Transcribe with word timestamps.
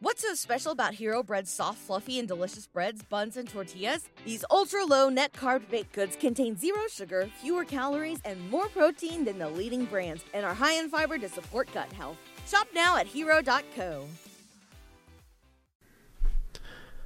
What's 0.00 0.22
so 0.22 0.32
special 0.34 0.70
about 0.70 0.94
Hero 0.94 1.24
Bread's 1.24 1.50
soft, 1.50 1.78
fluffy, 1.78 2.20
and 2.20 2.28
delicious 2.28 2.68
breads, 2.68 3.02
buns, 3.02 3.36
and 3.36 3.48
tortillas? 3.48 4.08
These 4.24 4.44
ultra 4.48 4.84
low 4.84 5.08
net 5.08 5.32
carb 5.32 5.68
baked 5.68 5.92
goods 5.92 6.14
contain 6.14 6.56
zero 6.56 6.82
sugar, 6.88 7.28
fewer 7.42 7.64
calories, 7.64 8.20
and 8.24 8.48
more 8.48 8.68
protein 8.68 9.24
than 9.24 9.40
the 9.40 9.48
leading 9.48 9.86
brands, 9.86 10.22
and 10.32 10.46
are 10.46 10.54
high 10.54 10.74
in 10.74 10.88
fiber 10.88 11.18
to 11.18 11.28
support 11.28 11.68
gut 11.74 11.92
health. 11.94 12.16
Shop 12.46 12.68
now 12.72 12.96
at 12.96 13.08
hero.co. 13.08 14.04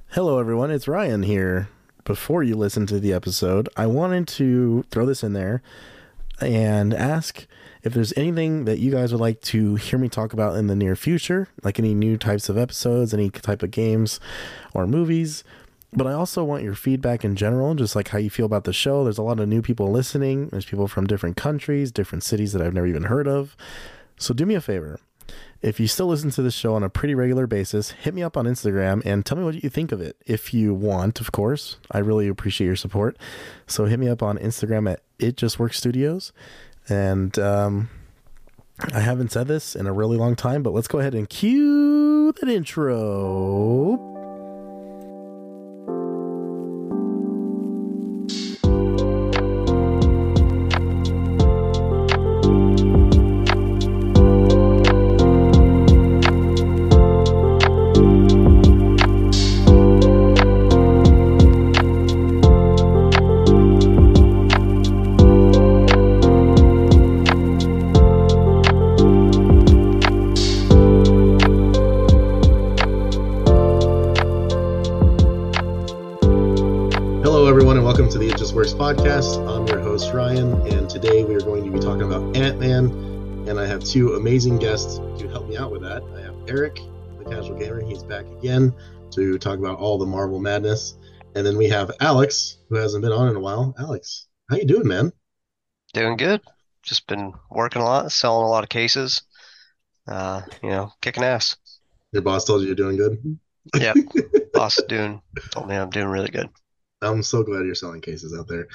Hello, 0.09 0.37
everyone. 0.37 0.69
It's 0.69 0.87
Ryan 0.87 1.23
here. 1.23 1.69
Before 2.03 2.43
you 2.43 2.55
listen 2.55 2.85
to 2.85 2.99
the 2.99 3.11
episode, 3.11 3.69
I 3.75 3.87
wanted 3.87 4.27
to 4.27 4.83
throw 4.91 5.07
this 5.07 5.23
in 5.23 5.33
there 5.33 5.63
and 6.39 6.93
ask 6.93 7.47
if 7.83 7.93
there's 7.93 8.13
anything 8.15 8.65
that 8.65 8.79
you 8.79 8.91
guys 8.91 9.11
would 9.11 9.21
like 9.21 9.41
to 9.41 9.75
hear 9.75 9.99
me 9.99 10.09
talk 10.09 10.33
about 10.33 10.55
in 10.55 10.67
the 10.67 10.75
near 10.75 10.95
future, 10.95 11.49
like 11.63 11.79
any 11.79 11.93
new 11.93 12.17
types 12.17 12.49
of 12.49 12.57
episodes, 12.57 13.13
any 13.13 13.29
type 13.29 13.61
of 13.61 13.71
games 13.71 14.19
or 14.73 14.87
movies. 14.87 15.43
But 15.91 16.07
I 16.07 16.13
also 16.13 16.43
want 16.43 16.63
your 16.63 16.73
feedback 16.73 17.23
in 17.23 17.35
general, 17.35 17.75
just 17.75 17.95
like 17.95 18.07
how 18.07 18.17
you 18.17 18.29
feel 18.29 18.47
about 18.47 18.63
the 18.63 18.73
show. 18.73 19.03
There's 19.03 19.19
a 19.19 19.23
lot 19.23 19.39
of 19.39 19.47
new 19.47 19.61
people 19.61 19.91
listening. 19.91 20.47
There's 20.47 20.65
people 20.65 20.87
from 20.87 21.05
different 21.05 21.37
countries, 21.37 21.91
different 21.91 22.23
cities 22.23 22.53
that 22.53 22.61
I've 22.61 22.73
never 22.73 22.87
even 22.87 23.03
heard 23.03 23.27
of. 23.27 23.55
So 24.17 24.33
do 24.33 24.45
me 24.45 24.55
a 24.55 24.61
favor. 24.61 24.99
If 25.61 25.79
you 25.79 25.87
still 25.87 26.07
listen 26.07 26.29
to 26.31 26.41
this 26.41 26.53
show 26.53 26.73
on 26.73 26.83
a 26.83 26.89
pretty 26.89 27.15
regular 27.15 27.47
basis, 27.47 27.91
hit 27.91 28.13
me 28.13 28.23
up 28.23 28.35
on 28.35 28.45
Instagram 28.45 29.01
and 29.05 29.25
tell 29.25 29.37
me 29.37 29.43
what 29.43 29.63
you 29.63 29.69
think 29.69 29.91
of 29.91 30.01
it. 30.01 30.17
If 30.25 30.53
you 30.53 30.73
want, 30.73 31.21
of 31.21 31.31
course. 31.31 31.77
I 31.91 31.99
really 31.99 32.27
appreciate 32.27 32.67
your 32.67 32.75
support. 32.75 33.17
So 33.67 33.85
hit 33.85 33.99
me 33.99 34.09
up 34.09 34.21
on 34.21 34.37
Instagram 34.37 34.91
at 34.91 35.01
It 35.19 35.37
Just 35.37 35.59
Works 35.59 35.77
Studios. 35.77 36.33
And 36.89 37.37
um, 37.39 37.89
I 38.93 38.99
haven't 38.99 39.31
said 39.31 39.47
this 39.47 39.75
in 39.75 39.87
a 39.87 39.93
really 39.93 40.17
long 40.17 40.35
time, 40.35 40.63
but 40.63 40.73
let's 40.73 40.87
go 40.87 40.99
ahead 40.99 41.15
and 41.15 41.29
cue 41.29 42.33
that 42.33 42.49
intro. 42.49 44.12
Podcast. 78.93 79.39
I'm 79.49 79.65
your 79.65 79.79
host, 79.79 80.13
Ryan, 80.13 80.53
and 80.67 80.87
today 80.87 81.23
we 81.23 81.33
are 81.33 81.41
going 81.41 81.65
to 81.65 81.71
be 81.71 81.79
talking 81.79 82.03
about 82.03 82.37
Ant 82.37 82.59
Man. 82.59 82.91
And 83.47 83.59
I 83.59 83.65
have 83.65 83.83
two 83.83 84.13
amazing 84.13 84.59
guests 84.59 84.97
to 85.17 85.27
help 85.29 85.49
me 85.49 85.57
out 85.57 85.71
with 85.71 85.81
that. 85.81 86.03
I 86.15 86.21
have 86.21 86.35
Eric, 86.47 86.75
the 87.17 87.25
casual 87.27 87.57
gamer. 87.57 87.83
He's 87.83 88.03
back 88.03 88.23
again 88.37 88.71
to 89.11 89.39
talk 89.39 89.57
about 89.57 89.79
all 89.79 89.97
the 89.97 90.05
Marvel 90.05 90.39
madness. 90.39 90.95
And 91.33 91.43
then 91.43 91.57
we 91.57 91.67
have 91.69 91.89
Alex, 92.01 92.57
who 92.69 92.75
hasn't 92.75 93.01
been 93.01 93.11
on 93.11 93.29
in 93.29 93.35
a 93.35 93.39
while. 93.39 93.73
Alex, 93.79 94.27
how 94.51 94.57
you 94.57 94.65
doing, 94.65 94.87
man? 94.87 95.11
Doing 95.93 96.15
good. 96.15 96.41
Just 96.83 97.07
been 97.07 97.33
working 97.49 97.81
a 97.81 97.85
lot, 97.85 98.11
selling 98.11 98.45
a 98.45 98.49
lot 98.49 98.63
of 98.63 98.69
cases. 98.69 99.23
Uh, 100.07 100.41
you 100.61 100.69
know, 100.69 100.91
kicking 101.01 101.23
ass. 101.23 101.57
Your 102.11 102.21
boss 102.21 102.45
told 102.45 102.61
you 102.61 102.67
you're 102.67 102.75
doing 102.75 102.97
good. 102.97 103.39
Yep. 103.75 103.95
Boss 104.53 104.79
doing 104.87 105.19
told 105.49 105.67
me 105.67 105.75
I'm 105.75 105.89
doing 105.89 106.07
really 106.07 106.29
good. 106.29 106.49
I'm 107.03 107.23
so 107.23 107.43
glad 107.43 107.65
you're 107.65 107.75
selling 107.75 108.01
cases 108.01 108.35
out 108.37 108.47
there. 108.47 108.67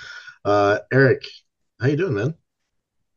Uh, 0.45 0.79
Eric, 0.93 1.25
how 1.81 1.89
you 1.89 1.97
doing, 1.97 2.15
man? 2.15 2.35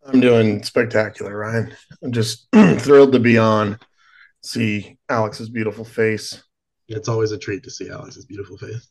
I'm 0.05 0.19
doing 0.19 0.63
spectacular, 0.63 1.37
Ryan. 1.37 1.75
I'm 2.03 2.11
just 2.11 2.47
thrilled 2.79 3.11
to 3.13 3.19
be 3.19 3.37
on, 3.37 3.77
see 4.41 4.97
Alex's 5.09 5.49
beautiful 5.49 5.85
face. 5.85 6.41
It's 6.87 7.07
always 7.07 7.31
a 7.31 7.37
treat 7.37 7.63
to 7.63 7.71
see 7.71 7.89
Alex's 7.89 8.25
beautiful 8.25 8.57
face. 8.57 8.89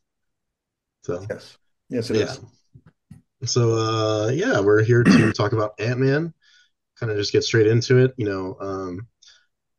So 1.02 1.26
Yes, 1.28 1.58
yes, 1.88 2.10
it 2.10 2.16
yeah. 2.18 2.24
is. 2.24 2.40
So 3.44 3.74
uh 3.74 4.28
yeah, 4.28 4.60
we're 4.60 4.84
here 4.84 5.02
to 5.02 5.32
talk 5.36 5.52
about 5.52 5.72
Ant-Man. 5.78 6.32
Kind 6.98 7.12
of 7.12 7.18
just 7.18 7.32
get 7.32 7.44
straight 7.44 7.66
into 7.66 7.98
it. 7.98 8.14
You 8.16 8.26
know, 8.26 8.56
um, 8.60 9.08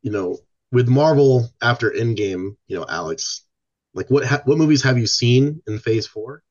you 0.02 0.10
know, 0.10 0.38
with 0.72 0.88
Marvel 0.88 1.48
after 1.62 1.90
Endgame, 1.90 2.56
you 2.66 2.76
know, 2.76 2.84
Alex, 2.88 3.46
like 3.94 4.10
what 4.10 4.24
ha- 4.24 4.42
what 4.44 4.58
movies 4.58 4.82
have 4.82 4.98
you 4.98 5.06
seen 5.06 5.62
in 5.66 5.78
Phase 5.78 6.06
Four, 6.06 6.42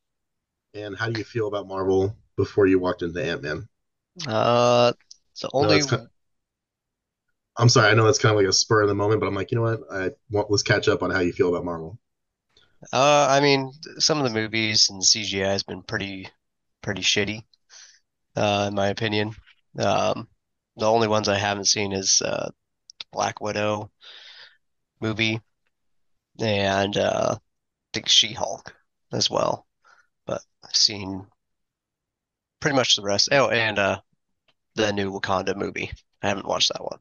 and 0.75 0.97
how 0.97 1.07
do 1.09 1.15
you 1.19 1.25
feel 1.25 1.47
about 1.47 1.67
Marvel 1.67 2.15
before 2.37 2.67
you 2.67 2.79
walked 2.79 3.03
into 3.03 3.23
Ant-Man? 3.23 3.67
Uh, 4.27 4.93
the 5.41 5.49
only 5.53 5.77
it's 5.77 5.85
kind 5.85 6.01
I'm 7.57 7.69
sorry, 7.69 7.89
I 7.89 7.93
know 7.93 8.05
that's 8.05 8.17
kind 8.19 8.31
of 8.33 8.37
like 8.37 8.47
a 8.49 8.53
spur 8.53 8.81
of 8.81 8.87
the 8.89 8.95
moment, 8.95 9.19
but 9.21 9.27
I'm 9.27 9.35
like, 9.35 9.51
you 9.51 9.55
know 9.57 9.63
what? 9.63 9.81
I 9.91 10.11
want 10.29 10.49
let's 10.51 10.63
catch 10.63 10.87
up 10.87 11.03
on 11.03 11.11
how 11.11 11.19
you 11.19 11.31
feel 11.33 11.49
about 11.49 11.65
Marvel. 11.65 11.97
uh, 12.93 13.27
I 13.29 13.39
mean, 13.39 13.71
some 13.99 14.17
of 14.19 14.23
the 14.23 14.29
movies 14.39 14.89
and 14.89 15.03
CGI 15.03 15.51
has 15.51 15.63
been 15.63 15.83
pretty, 15.83 16.27
pretty 16.81 17.01
shitty, 17.01 17.43
uh, 18.37 18.67
in 18.69 18.75
my 18.75 18.89
opinion. 18.89 19.35
Um, 19.79 20.29
the 20.77 20.87
only 20.87 21.07
ones 21.07 21.29
I 21.29 21.37
haven't 21.37 21.65
seen 21.65 21.93
is 21.93 22.21
uh, 22.23 22.51
Black 23.11 23.41
Widow 23.41 23.91
movie 25.01 25.41
and 26.41 26.97
uh, 26.97 27.35
I 27.35 27.39
think 27.93 28.07
She-Hulk 28.09 28.73
as 29.13 29.29
well. 29.29 29.67
But 30.25 30.41
I've 30.63 30.75
seen 30.75 31.25
pretty 32.59 32.75
much 32.75 32.95
the 32.95 33.03
rest. 33.03 33.29
Oh, 33.31 33.49
and 33.49 33.77
uh, 33.77 34.01
the 34.75 34.93
new 34.93 35.11
Wakanda 35.11 35.55
movie. 35.55 35.91
I 36.21 36.27
haven't 36.27 36.47
watched 36.47 36.71
that 36.73 36.83
one. 36.83 36.99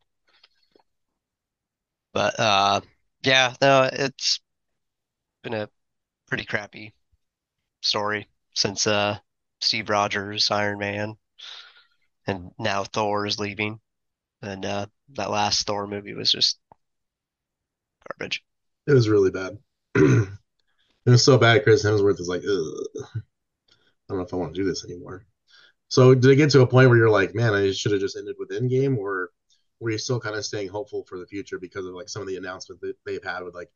But 2.13 2.39
uh, 2.41 2.81
yeah, 3.23 3.55
no, 3.61 3.89
it's 3.93 4.41
been 5.43 5.55
a 5.55 5.69
pretty 6.29 6.45
crappy 6.45 6.93
story 7.83 8.29
since 8.55 8.87
uh, 8.87 9.19
Steve 9.61 9.89
Rogers, 9.89 10.51
Iron 10.51 10.79
Man, 10.79 11.17
and 12.27 12.51
now 12.59 12.85
Thor 12.85 13.27
is 13.27 13.39
leaving. 13.39 13.81
And 14.43 14.65
uh, 14.65 14.87
that 15.15 15.31
last 15.31 15.67
Thor 15.67 15.87
movie 15.87 16.15
was 16.15 16.33
just 16.33 16.59
garbage. 18.09 18.43
It 18.87 18.93
was 18.93 19.09
really 19.09 19.31
bad. 19.31 19.59
It 21.07 21.11
was 21.11 21.25
so 21.25 21.39
bad. 21.39 21.65
Chris 21.65 21.85
Hemsworth 21.85 22.21
is 22.21 22.29
like, 22.29 22.43
Ugh, 22.43 23.05
I 23.07 24.13
don't 24.13 24.19
know 24.19 24.25
if 24.25 24.33
I 24.35 24.37
want 24.37 24.55
to 24.55 24.61
do 24.61 24.67
this 24.69 24.85
anymore. 24.85 25.25
So 25.89 26.15
did 26.15 26.31
it 26.33 26.37
get 26.37 26.51
to 26.53 26.63
a 26.63 26.69
point 26.69 26.89
where 26.91 26.99
you're 26.99 27.11
like, 27.11 27.35
man, 27.35 27.55
I 27.55 27.73
should 27.73 27.93
have 27.93 28.01
just 28.03 28.17
ended 28.17 28.37
with 28.39 28.51
Endgame, 28.51 28.99
or 28.99 29.31
were 29.81 29.91
you 29.91 29.99
still 29.99 30.21
kind 30.21 30.37
of 30.37 30.45
staying 30.47 30.69
hopeful 30.69 31.05
for 31.09 31.19
the 31.19 31.27
future 31.27 31.59
because 31.61 31.87
of 31.87 31.95
like 31.95 32.09
some 32.09 32.23
of 32.23 32.29
the 32.29 32.37
announcements 32.37 32.83
that 32.83 32.97
they've 33.07 33.25
had 33.25 33.45
with 33.45 33.55
like 33.55 33.71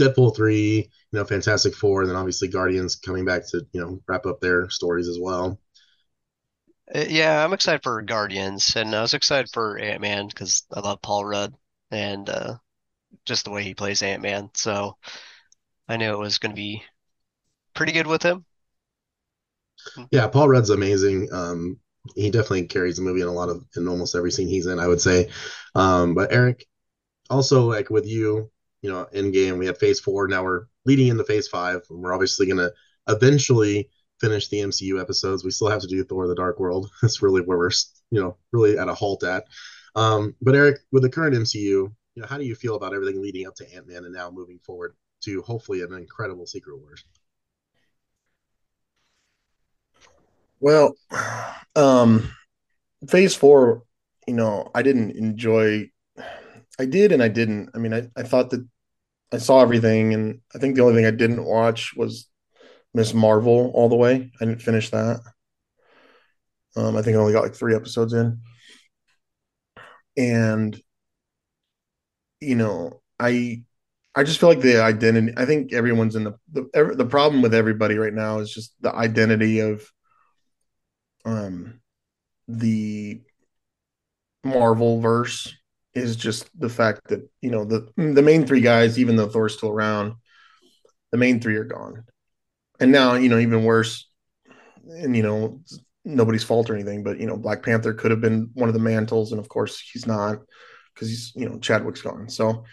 Deadpool 0.00 0.36
three, 0.36 0.76
you 1.12 1.18
know, 1.18 1.24
Fantastic 1.24 1.74
Four, 1.74 2.02
and 2.02 2.10
then 2.10 2.16
obviously 2.18 2.48
Guardians 2.48 2.96
coming 2.96 3.24
back 3.24 3.48
to 3.50 3.66
you 3.72 3.80
know 3.82 4.00
wrap 4.08 4.26
up 4.26 4.40
their 4.40 4.70
stories 4.70 5.08
as 5.08 5.18
well. 5.20 5.60
Uh, 6.94 7.04
Yeah, 7.08 7.44
I'm 7.44 7.52
excited 7.52 7.82
for 7.82 8.00
Guardians, 8.02 8.74
and 8.76 8.94
I 8.94 9.02
was 9.02 9.14
excited 9.14 9.50
for 9.52 9.78
Ant-Man 9.78 10.28
because 10.28 10.64
I 10.72 10.80
love 10.80 11.02
Paul 11.02 11.24
Rudd 11.24 11.54
and 11.90 12.28
uh, 12.28 12.56
just 13.24 13.44
the 13.44 13.50
way 13.50 13.62
he 13.62 13.74
plays 13.74 14.02
Ant-Man. 14.02 14.50
So 14.54 14.96
I 15.88 15.96
knew 15.96 16.12
it 16.12 16.18
was 16.18 16.38
going 16.38 16.52
to 16.52 16.56
be 16.56 16.82
pretty 17.74 17.92
good 17.92 18.06
with 18.06 18.22
him. 18.22 18.44
Yeah, 20.10 20.26
Paul 20.28 20.48
Rudd's 20.48 20.70
amazing. 20.70 21.28
Um, 21.32 21.78
he 22.14 22.30
definitely 22.30 22.66
carries 22.66 22.96
the 22.96 23.02
movie 23.02 23.20
in 23.20 23.28
a 23.28 23.32
lot 23.32 23.48
of 23.48 23.64
in 23.76 23.88
almost 23.88 24.14
every 24.14 24.30
scene 24.30 24.48
he's 24.48 24.66
in, 24.66 24.78
I 24.78 24.86
would 24.86 25.00
say. 25.00 25.28
Um, 25.74 26.14
but 26.14 26.32
Eric, 26.32 26.66
also 27.30 27.68
like 27.68 27.90
with 27.90 28.06
you, 28.06 28.50
you 28.82 28.90
know, 28.90 29.06
Endgame 29.14 29.58
we 29.58 29.66
had 29.66 29.78
Phase 29.78 30.00
Four. 30.00 30.28
Now 30.28 30.44
we're 30.44 30.66
leading 30.84 31.08
into 31.08 31.24
Phase 31.24 31.48
Five. 31.48 31.82
And 31.90 32.00
we're 32.00 32.12
obviously 32.12 32.46
gonna 32.46 32.70
eventually 33.08 33.90
finish 34.20 34.48
the 34.48 34.60
MCU 34.60 35.00
episodes. 35.00 35.44
We 35.44 35.50
still 35.50 35.70
have 35.70 35.80
to 35.80 35.86
do 35.86 36.04
Thor: 36.04 36.28
The 36.28 36.34
Dark 36.34 36.58
World. 36.60 36.90
That's 37.02 37.22
really 37.22 37.42
where 37.42 37.58
we're, 37.58 37.70
you 38.10 38.20
know, 38.20 38.36
really 38.52 38.78
at 38.78 38.88
a 38.88 38.94
halt 38.94 39.24
at. 39.24 39.44
Um, 39.96 40.34
but 40.42 40.54
Eric, 40.54 40.80
with 40.92 41.02
the 41.02 41.10
current 41.10 41.36
MCU, 41.36 41.92
you 42.14 42.22
know, 42.22 42.28
how 42.28 42.38
do 42.38 42.44
you 42.44 42.54
feel 42.54 42.76
about 42.76 42.94
everything 42.94 43.20
leading 43.20 43.46
up 43.46 43.54
to 43.56 43.74
Ant 43.74 43.88
Man 43.88 44.04
and 44.04 44.14
now 44.14 44.30
moving 44.30 44.58
forward 44.60 44.94
to 45.22 45.42
hopefully 45.42 45.82
an 45.82 45.92
incredible 45.92 46.46
Secret 46.46 46.78
Wars? 46.78 47.04
Well, 50.60 50.94
um, 51.76 52.30
Phase 53.08 53.34
Four, 53.34 53.82
you 54.26 54.34
know, 54.34 54.70
I 54.74 54.82
didn't 54.82 55.12
enjoy. 55.12 55.90
I 56.78 56.86
did 56.86 57.12
and 57.12 57.22
I 57.22 57.28
didn't. 57.28 57.70
I 57.74 57.78
mean, 57.78 57.92
I, 57.92 58.08
I 58.16 58.22
thought 58.22 58.50
that 58.50 58.66
I 59.32 59.38
saw 59.38 59.60
everything, 59.60 60.14
and 60.14 60.40
I 60.54 60.58
think 60.58 60.76
the 60.76 60.82
only 60.82 60.94
thing 60.94 61.06
I 61.06 61.10
didn't 61.10 61.44
watch 61.44 61.94
was 61.96 62.28
Ms. 62.94 63.12
Marvel 63.12 63.72
all 63.74 63.88
the 63.88 63.96
way. 63.96 64.30
I 64.40 64.44
didn't 64.44 64.62
finish 64.62 64.90
that. 64.90 65.20
Um, 66.76 66.96
I 66.96 67.02
think 67.02 67.16
I 67.16 67.20
only 67.20 67.32
got 67.32 67.42
like 67.42 67.54
three 67.54 67.74
episodes 67.74 68.12
in, 68.12 68.40
and 70.16 70.80
you 72.40 72.54
know, 72.54 73.00
I 73.18 73.62
I 74.14 74.22
just 74.22 74.38
feel 74.38 74.48
like 74.48 74.60
the 74.60 74.80
identity. 74.80 75.32
I 75.36 75.44
think 75.44 75.72
everyone's 75.72 76.16
in 76.16 76.24
the 76.24 76.34
the 76.52 76.94
the 76.96 77.06
problem 77.06 77.42
with 77.42 77.54
everybody 77.54 77.96
right 77.98 78.14
now 78.14 78.38
is 78.38 78.52
just 78.52 78.74
the 78.80 78.94
identity 78.94 79.60
of 79.60 79.90
um 81.24 81.80
the 82.48 83.22
Marvel 84.44 85.00
verse 85.00 85.54
is 85.94 86.16
just 86.16 86.48
the 86.58 86.68
fact 86.68 87.00
that 87.08 87.28
you 87.40 87.50
know 87.50 87.64
the 87.64 87.88
the 87.96 88.22
main 88.22 88.46
three 88.46 88.60
guys, 88.60 88.98
even 88.98 89.16
though 89.16 89.28
Thor's 89.28 89.56
still 89.56 89.70
around, 89.70 90.14
the 91.10 91.18
main 91.18 91.40
three 91.40 91.56
are 91.56 91.64
gone, 91.64 92.04
and 92.80 92.92
now 92.92 93.14
you 93.14 93.28
know 93.28 93.38
even 93.38 93.64
worse, 93.64 94.08
and 94.86 95.16
you 95.16 95.22
know 95.22 95.60
nobody's 96.04 96.44
fault 96.44 96.68
or 96.68 96.74
anything, 96.74 97.02
but 97.02 97.18
you 97.18 97.26
know 97.26 97.36
Black 97.36 97.62
Panther 97.62 97.94
could 97.94 98.10
have 98.10 98.20
been 98.20 98.50
one 98.54 98.68
of 98.68 98.74
the 98.74 98.80
mantles, 98.80 99.32
and 99.32 99.40
of 99.40 99.48
course 99.48 99.80
he's 99.80 100.06
not 100.06 100.38
because 100.94 101.08
he's 101.08 101.32
you 101.34 101.48
know 101.48 101.58
Chadwick's 101.58 102.02
gone. 102.02 102.28
So, 102.28 102.64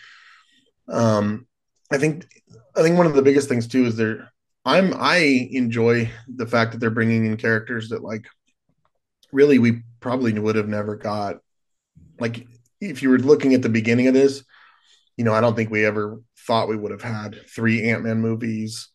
um, 0.87 1.47
I 1.91 1.97
think 1.97 2.27
I 2.75 2.81
think 2.81 2.97
one 2.97 3.07
of 3.07 3.13
the 3.13 3.21
biggest 3.21 3.49
things 3.49 3.67
too 3.67 3.85
is 3.85 3.95
they're 3.95 4.31
I'm 4.65 4.93
I 4.95 5.49
enjoy 5.51 6.09
the 6.27 6.45
fact 6.45 6.71
that 6.71 6.79
they're 6.79 6.89
bringing 6.89 7.25
in 7.25 7.37
characters 7.37 7.89
that 7.89 8.03
like 8.03 8.25
really 9.31 9.59
we 9.59 9.81
probably 9.99 10.37
would 10.37 10.55
have 10.55 10.67
never 10.67 10.95
got 10.95 11.37
like 12.19 12.47
if 12.79 13.01
you 13.01 13.09
were 13.09 13.19
looking 13.19 13.53
at 13.53 13.61
the 13.61 13.69
beginning 13.69 14.07
of 14.07 14.13
this, 14.13 14.43
you 15.17 15.23
know, 15.23 15.33
I 15.33 15.41
don't 15.41 15.55
think 15.55 15.69
we 15.69 15.85
ever 15.85 16.21
thought 16.47 16.67
we 16.67 16.75
would 16.75 16.91
have 16.91 17.01
had 17.01 17.39
three 17.47 17.89
Ant 17.89 18.03
Man 18.03 18.19
movies, 18.21 18.89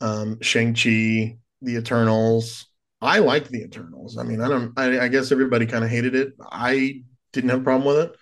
um, 0.00 0.40
Shang 0.40 0.74
Chi, 0.74 1.38
The 1.62 1.76
Eternals. 1.76 2.66
I 3.00 3.20
liked 3.20 3.50
The 3.50 3.62
Eternals. 3.62 4.18
I 4.18 4.24
mean, 4.24 4.40
I 4.40 4.48
don't. 4.48 4.72
I, 4.76 5.00
I 5.00 5.08
guess 5.08 5.30
everybody 5.30 5.66
kind 5.66 5.84
of 5.84 5.90
hated 5.90 6.14
it. 6.14 6.32
I 6.50 7.04
didn't 7.32 7.50
have 7.50 7.60
a 7.60 7.64
problem 7.64 7.86
with 7.86 8.06
it. 8.06 8.16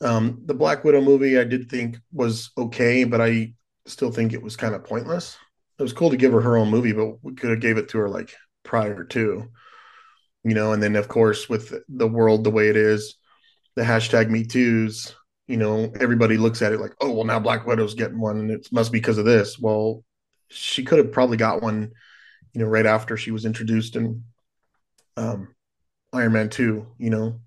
Um, 0.00 0.42
the 0.46 0.54
Black 0.54 0.84
Widow 0.84 1.00
movie, 1.00 1.38
I 1.38 1.44
did 1.44 1.68
think 1.68 1.98
was 2.12 2.50
okay, 2.56 3.04
but 3.04 3.20
I 3.20 3.54
still 3.86 4.10
think 4.10 4.32
it 4.32 4.42
was 4.42 4.56
kind 4.56 4.74
of 4.74 4.84
pointless. 4.84 5.36
It 5.78 5.82
was 5.82 5.92
cool 5.92 6.10
to 6.10 6.16
give 6.16 6.32
her 6.32 6.40
her 6.40 6.56
own 6.56 6.70
movie, 6.70 6.92
but 6.92 7.22
we 7.22 7.34
could 7.34 7.50
have 7.50 7.60
gave 7.60 7.78
it 7.78 7.88
to 7.90 7.98
her 7.98 8.08
like 8.08 8.34
prior 8.64 9.04
to, 9.04 9.48
you 10.44 10.54
know. 10.54 10.72
And 10.72 10.82
then 10.82 10.96
of 10.96 11.08
course 11.08 11.48
with 11.48 11.74
the 11.88 12.08
world 12.08 12.44
the 12.44 12.50
way 12.50 12.68
it 12.68 12.76
is, 12.76 13.16
the 13.74 13.82
hashtag 13.82 14.28
Me 14.28 14.44
Too's, 14.44 15.14
you 15.46 15.56
know, 15.56 15.90
everybody 15.98 16.36
looks 16.36 16.62
at 16.62 16.72
it 16.72 16.80
like, 16.80 16.94
oh, 17.00 17.10
well, 17.10 17.24
now 17.24 17.40
Black 17.40 17.66
Widow's 17.66 17.94
getting 17.94 18.20
one, 18.20 18.38
and 18.38 18.50
it 18.50 18.68
must 18.70 18.92
be 18.92 18.98
because 18.98 19.18
of 19.18 19.24
this. 19.24 19.58
Well, 19.58 20.04
she 20.48 20.84
could 20.84 20.98
have 20.98 21.12
probably 21.12 21.36
got 21.36 21.62
one, 21.62 21.92
you 22.52 22.60
know, 22.60 22.66
right 22.66 22.86
after 22.86 23.16
she 23.16 23.30
was 23.30 23.44
introduced 23.46 23.96
in 23.96 24.24
um, 25.16 25.54
Iron 26.12 26.32
Man 26.32 26.48
2, 26.50 26.86
you 26.98 27.10
know, 27.10 27.40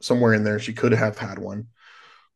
somewhere 0.00 0.34
in 0.34 0.44
there, 0.44 0.58
she 0.58 0.72
could 0.72 0.92
have 0.92 1.18
had 1.18 1.38
one. 1.38 1.68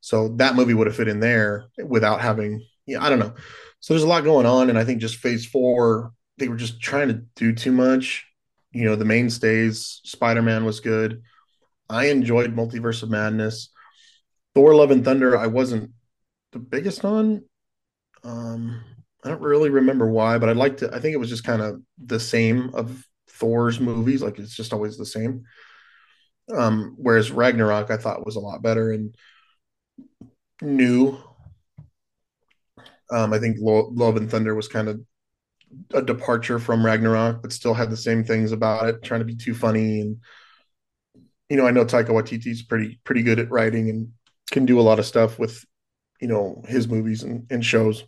So 0.01 0.29
that 0.37 0.55
movie 0.55 0.75
would 0.75 0.87
have 0.87 0.97
fit 0.97 1.09
in 1.09 1.21
there 1.21 1.67
without 1.85 2.21
having, 2.21 2.65
yeah, 2.87 3.05
I 3.05 3.11
don't 3.11 3.19
know. 3.19 3.35
So 3.81 3.95
there's 3.95 4.05
a 4.05 4.09
lot 4.09 4.25
going 4.25 4.47
on. 4.47 4.71
And 4.71 4.79
I 4.79 4.85
think 4.85 5.01
just 5.01 5.17
phase 5.17 5.47
four, 5.47 6.13
they 6.39 6.49
were 6.49 6.57
just 6.57 6.81
trying 6.81 7.09
to 7.09 7.23
do 7.37 7.53
too 7.53 7.73
much. 7.73 8.27
You 8.73 8.85
know, 8.85 8.97
the 8.97 9.05
mainstays, 9.05 10.01
Spider 10.05 10.43
Man 10.43 10.65
was 10.65 10.81
good. 10.81 11.23
I 11.89 12.07
enjoyed 12.07 12.55
Multiverse 12.55 13.03
of 13.03 13.11
Madness. 13.11 13.71
Thor: 14.55 14.75
Love 14.75 14.91
and 14.91 15.05
Thunder, 15.05 15.37
I 15.37 15.49
wasn't 15.49 15.91
the 16.53 16.61
biggest 16.61 17.05
on. 17.05 17.43
Um, 18.23 18.83
I 19.25 19.29
don't 19.29 19.43
really 19.43 19.71
remember 19.71 20.09
why, 20.09 20.39
but 20.39 20.49
I'd 20.49 20.57
like 20.57 20.79
to. 20.79 20.95
I 20.95 21.01
think 21.01 21.15
it 21.15 21.19
was 21.19 21.29
just 21.29 21.45
kind 21.45 21.61
of 21.63 21.83
the 21.99 22.21
same 22.21 22.71
of 22.75 23.05
Thor's 23.29 23.81
movies, 23.81 24.23
like 24.23 24.39
it's 24.39 24.55
just 24.55 24.73
always 24.73 24.97
the 24.97 25.07
same. 25.07 25.45
Um, 26.57 26.95
whereas 26.97 27.31
Ragnarok, 27.31 27.91
I 27.91 27.97
thought 27.97 28.27
was 28.27 28.37
a 28.37 28.41
lot 28.41 28.63
better 28.63 28.93
and 28.93 29.15
new. 30.63 31.19
Um, 33.11 33.33
I 33.33 33.39
think 33.39 33.57
Lo- 33.61 33.91
Love 33.93 34.17
and 34.17 34.31
Thunder 34.31 34.55
was 34.55 34.69
kind 34.69 34.89
of 34.89 35.01
a 35.95 36.03
departure 36.03 36.59
from 36.59 36.85
Ragnarok, 36.85 37.43
but 37.43 37.53
still 37.53 37.75
had 37.75 37.91
the 37.91 37.97
same 37.97 38.25
things 38.25 38.53
about 38.53 38.89
it, 38.89 39.03
trying 39.03 39.21
to 39.21 39.25
be 39.25 39.37
too 39.37 39.55
funny 39.55 40.01
and 40.01 40.21
you 41.51 41.57
know, 41.57 41.67
I 41.67 41.73
know 41.73 41.85
Taika 41.85 42.11
Waititi's 42.11 42.63
pretty 42.63 43.01
pretty 43.05 43.23
good 43.23 43.41
at 43.41 43.51
writing 43.51 43.91
and 43.91 44.13
can 44.51 44.65
do 44.65 44.81
a 44.81 44.83
lot 44.83 45.01
of 45.01 45.05
stuff 45.05 45.39
with, 45.39 45.65
you 46.21 46.29
know, 46.29 46.63
his 46.67 46.89
movies 46.89 47.25
and, 47.25 47.47
and 47.51 47.65
shows. 47.65 48.05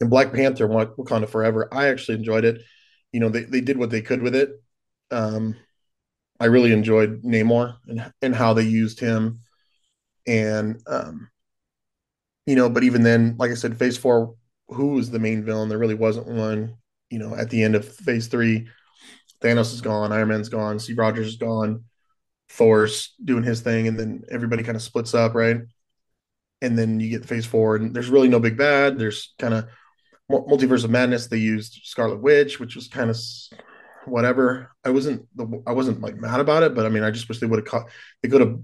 And 0.00 0.08
Black 0.08 0.32
Panther, 0.32 0.68
Wakanda 0.68 1.28
Forever, 1.28 1.68
I 1.72 1.88
actually 1.88 2.14
enjoyed 2.18 2.44
it. 2.44 2.62
You 3.12 3.18
know, 3.18 3.28
they, 3.28 3.42
they 3.42 3.60
did 3.60 3.76
what 3.76 3.90
they 3.90 4.00
could 4.00 4.22
with 4.22 4.36
it. 4.36 4.50
Um, 5.10 5.56
I 6.38 6.44
really 6.44 6.72
enjoyed 6.72 7.24
Namor 7.24 7.78
and 7.88 8.12
and 8.22 8.34
how 8.34 8.54
they 8.54 8.62
used 8.62 9.00
him. 9.00 9.40
And 10.28 10.80
um, 10.86 11.30
you 12.46 12.54
know, 12.54 12.70
but 12.70 12.84
even 12.84 13.02
then, 13.02 13.36
like 13.38 13.50
I 13.50 13.54
said, 13.54 13.78
phase 13.78 13.96
four, 13.96 14.34
who 14.68 14.88
was 14.94 15.10
the 15.10 15.18
main 15.18 15.44
villain? 15.44 15.68
There 15.68 15.78
really 15.78 15.94
wasn't 15.94 16.28
one. 16.28 16.76
You 17.10 17.18
know, 17.18 17.34
at 17.34 17.50
the 17.50 17.62
end 17.62 17.74
of 17.74 17.88
phase 17.88 18.28
three, 18.28 18.68
Thanos 19.42 19.72
is 19.72 19.80
gone, 19.80 20.12
Iron 20.12 20.28
Man's 20.28 20.48
gone, 20.48 20.78
Steve 20.78 20.98
Rogers 20.98 21.26
is 21.26 21.36
gone. 21.36 21.84
Thor's 22.50 23.14
doing 23.24 23.42
his 23.42 23.60
thing, 23.60 23.88
and 23.88 23.98
then 23.98 24.24
everybody 24.30 24.62
kind 24.62 24.76
of 24.76 24.82
splits 24.82 25.14
up, 25.14 25.34
right? 25.34 25.60
And 26.60 26.78
then 26.78 27.00
you 27.00 27.10
get 27.10 27.26
phase 27.26 27.46
four, 27.46 27.76
and 27.76 27.94
there's 27.94 28.08
really 28.10 28.28
no 28.28 28.40
big 28.40 28.56
bad. 28.56 28.98
There's 28.98 29.34
kind 29.38 29.54
of 29.54 29.68
multiverse 30.30 30.84
of 30.84 30.90
madness. 30.90 31.26
They 31.26 31.38
used 31.38 31.80
Scarlet 31.84 32.20
Witch, 32.20 32.58
which 32.58 32.74
was 32.74 32.88
kind 32.88 33.10
of 33.10 33.16
whatever. 34.06 34.70
I 34.84 34.90
wasn't 34.90 35.26
the 35.36 35.62
I 35.66 35.72
wasn't 35.72 36.00
like 36.00 36.16
mad 36.16 36.40
about 36.40 36.62
it, 36.62 36.74
but 36.74 36.86
I 36.86 36.88
mean, 36.88 37.02
I 37.02 37.10
just 37.10 37.28
wish 37.28 37.38
they 37.40 37.46
would 37.46 37.60
have 37.60 37.68
caught. 37.68 37.90
They 38.22 38.28
could 38.28 38.40
have 38.40 38.58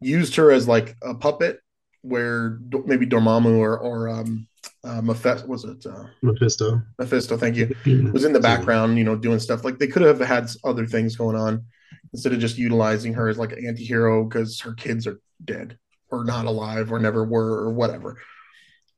used 0.00 0.36
her 0.36 0.50
as 0.50 0.68
like 0.68 0.96
a 1.02 1.14
puppet, 1.14 1.60
where 2.02 2.58
maybe 2.84 3.06
Dormammu 3.06 3.58
or 3.58 3.78
or 3.78 4.08
um, 4.08 4.46
uh, 4.84 5.00
Mephisto 5.02 5.46
was 5.46 5.64
it 5.64 5.84
uh, 5.86 6.04
Mephisto? 6.22 6.80
Mephisto, 6.98 7.36
thank 7.36 7.56
you. 7.56 7.74
Was 8.12 8.24
in 8.24 8.32
the 8.32 8.40
background, 8.40 8.98
you 8.98 9.04
know, 9.04 9.16
doing 9.16 9.40
stuff 9.40 9.64
like 9.64 9.78
they 9.78 9.88
could 9.88 10.02
have 10.02 10.20
had 10.20 10.48
other 10.64 10.86
things 10.86 11.16
going 11.16 11.36
on 11.36 11.64
instead 12.12 12.32
of 12.32 12.38
just 12.38 12.58
utilizing 12.58 13.12
her 13.14 13.28
as 13.28 13.38
like 13.38 13.52
an 13.52 13.66
anti-hero 13.66 14.24
because 14.24 14.60
her 14.60 14.74
kids 14.74 15.06
are 15.06 15.20
dead 15.44 15.78
or 16.10 16.24
not 16.24 16.46
alive 16.46 16.92
or 16.92 16.98
never 16.98 17.24
were 17.24 17.64
or 17.64 17.72
whatever. 17.72 18.20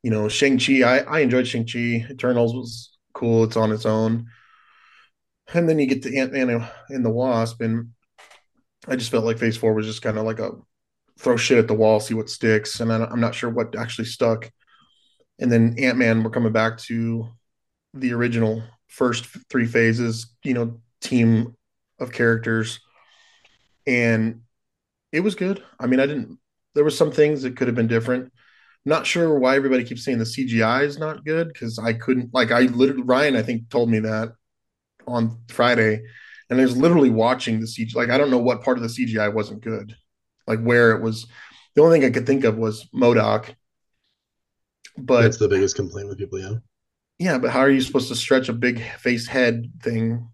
You 0.03 0.11
know, 0.11 0.29
Shang-Chi, 0.29 0.83
I, 0.83 0.99
I 0.99 1.19
enjoyed 1.19 1.47
Shang-Chi. 1.47 2.07
Eternals 2.09 2.53
was 2.53 2.97
cool. 3.13 3.43
It's 3.43 3.57
on 3.57 3.71
its 3.71 3.85
own. 3.85 4.27
And 5.53 5.67
then 5.67 5.79
you 5.79 5.87
get 5.87 6.03
to 6.03 6.15
Ant-Man 6.15 6.67
and 6.89 7.03
the 7.03 7.09
Wasp. 7.09 7.61
And 7.61 7.89
I 8.87 8.95
just 8.95 9.11
felt 9.11 9.25
like 9.25 9.39
phase 9.39 9.57
four 9.57 9.73
was 9.73 9.87
just 9.87 10.01
kind 10.01 10.17
of 10.17 10.25
like 10.25 10.39
a 10.39 10.51
throw 11.19 11.37
shit 11.37 11.57
at 11.57 11.67
the 11.67 11.73
wall, 11.73 11.99
see 11.99 12.13
what 12.13 12.29
sticks. 12.29 12.79
And 12.79 12.91
I'm 12.91 13.19
not 13.19 13.35
sure 13.35 13.49
what 13.49 13.75
actually 13.77 14.05
stuck. 14.05 14.49
And 15.39 15.51
then 15.51 15.75
Ant-Man, 15.77 16.23
we're 16.23 16.29
coming 16.31 16.51
back 16.51 16.77
to 16.79 17.27
the 17.93 18.13
original 18.13 18.63
first 18.87 19.25
three 19.49 19.65
phases, 19.65 20.33
you 20.43 20.53
know, 20.53 20.79
team 21.01 21.55
of 21.99 22.11
characters 22.11 22.79
and 23.89 24.41
it 25.11 25.21
was 25.21 25.33
good. 25.35 25.63
I 25.79 25.87
mean, 25.87 25.99
I 25.99 26.05
didn't. 26.05 26.37
There 26.75 26.83
were 26.83 26.91
some 26.91 27.11
things 27.11 27.41
that 27.41 27.57
could 27.57 27.67
have 27.67 27.75
been 27.75 27.87
different. 27.87 28.31
Not 28.85 29.07
sure 29.07 29.37
why 29.37 29.55
everybody 29.55 29.83
keeps 29.83 30.05
saying 30.05 30.19
the 30.19 30.23
CGI 30.23 30.83
is 30.83 30.99
not 30.99 31.25
good 31.25 31.47
because 31.47 31.79
I 31.79 31.93
couldn't. 31.93 32.33
Like, 32.33 32.51
I 32.51 32.61
literally 32.61 33.03
Ryan, 33.03 33.35
I 33.35 33.41
think, 33.41 33.69
told 33.69 33.89
me 33.89 33.99
that 33.99 34.33
on 35.07 35.39
Friday, 35.47 36.03
and 36.49 36.59
I 36.59 36.63
was 36.63 36.77
literally 36.77 37.09
watching 37.09 37.59
the 37.59 37.65
CGI. 37.65 37.95
Like, 37.95 38.09
I 38.11 38.17
don't 38.17 38.29
know 38.29 38.37
what 38.37 38.61
part 38.61 38.77
of 38.77 38.83
the 38.83 38.89
CGI 38.89 39.33
wasn't 39.33 39.61
good. 39.61 39.95
Like 40.49 40.61
where 40.61 40.91
it 40.91 41.01
was. 41.01 41.27
The 41.75 41.81
only 41.81 41.99
thing 41.99 42.09
I 42.09 42.11
could 42.11 42.27
think 42.27 42.43
of 42.43 42.57
was 42.57 42.89
MODOK. 42.93 43.55
But 44.97 45.21
that's 45.21 45.37
the 45.37 45.47
biggest 45.47 45.77
complaint 45.77 46.09
with 46.09 46.17
people. 46.17 46.39
Yeah. 46.39 46.55
Yeah, 47.19 47.37
but 47.37 47.51
how 47.51 47.59
are 47.59 47.69
you 47.69 47.81
supposed 47.81 48.09
to 48.09 48.15
stretch 48.15 48.49
a 48.49 48.53
big 48.53 48.81
face 48.81 49.27
head 49.27 49.71
thing 49.81 50.27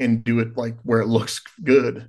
and 0.00 0.24
do 0.24 0.40
it 0.40 0.56
like 0.56 0.76
where 0.82 1.00
it 1.00 1.06
looks 1.06 1.40
good? 1.62 2.08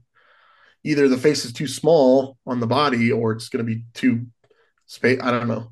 either 0.84 1.08
the 1.08 1.18
face 1.18 1.46
is 1.46 1.54
too 1.54 1.68
small 1.68 2.38
on 2.46 2.60
the 2.60 2.68
body 2.68 3.12
or 3.12 3.32
it's 3.32 3.50
going 3.50 3.66
to 3.66 3.76
be 3.76 3.84
too 3.94 4.26
space. 4.86 5.20
I 5.22 5.32
don't 5.32 5.48
know. 5.48 5.72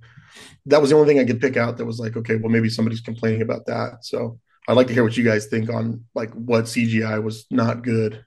That 0.68 0.82
was 0.82 0.90
the 0.92 0.96
only 0.96 1.08
thing 1.08 1.20
I 1.20 1.26
could 1.26 1.42
pick 1.42 1.58
out 1.58 1.78
that 1.78 1.86
was 1.86 2.00
like, 2.00 2.16
okay, 2.16 2.36
well, 2.36 2.52
maybe 2.52 2.70
somebody's 2.70 3.02
complaining 3.02 3.42
about 3.42 3.66
that. 3.66 4.06
So 4.06 4.40
I'd 4.68 4.78
like 4.78 4.88
to 4.88 4.94
hear 4.94 5.04
what 5.04 5.18
you 5.18 5.24
guys 5.24 5.48
think 5.48 5.70
on 5.70 6.06
like 6.16 6.32
what 6.34 6.66
CGI 6.66 7.22
was 7.22 7.46
not 7.52 7.84
good. 7.84 8.26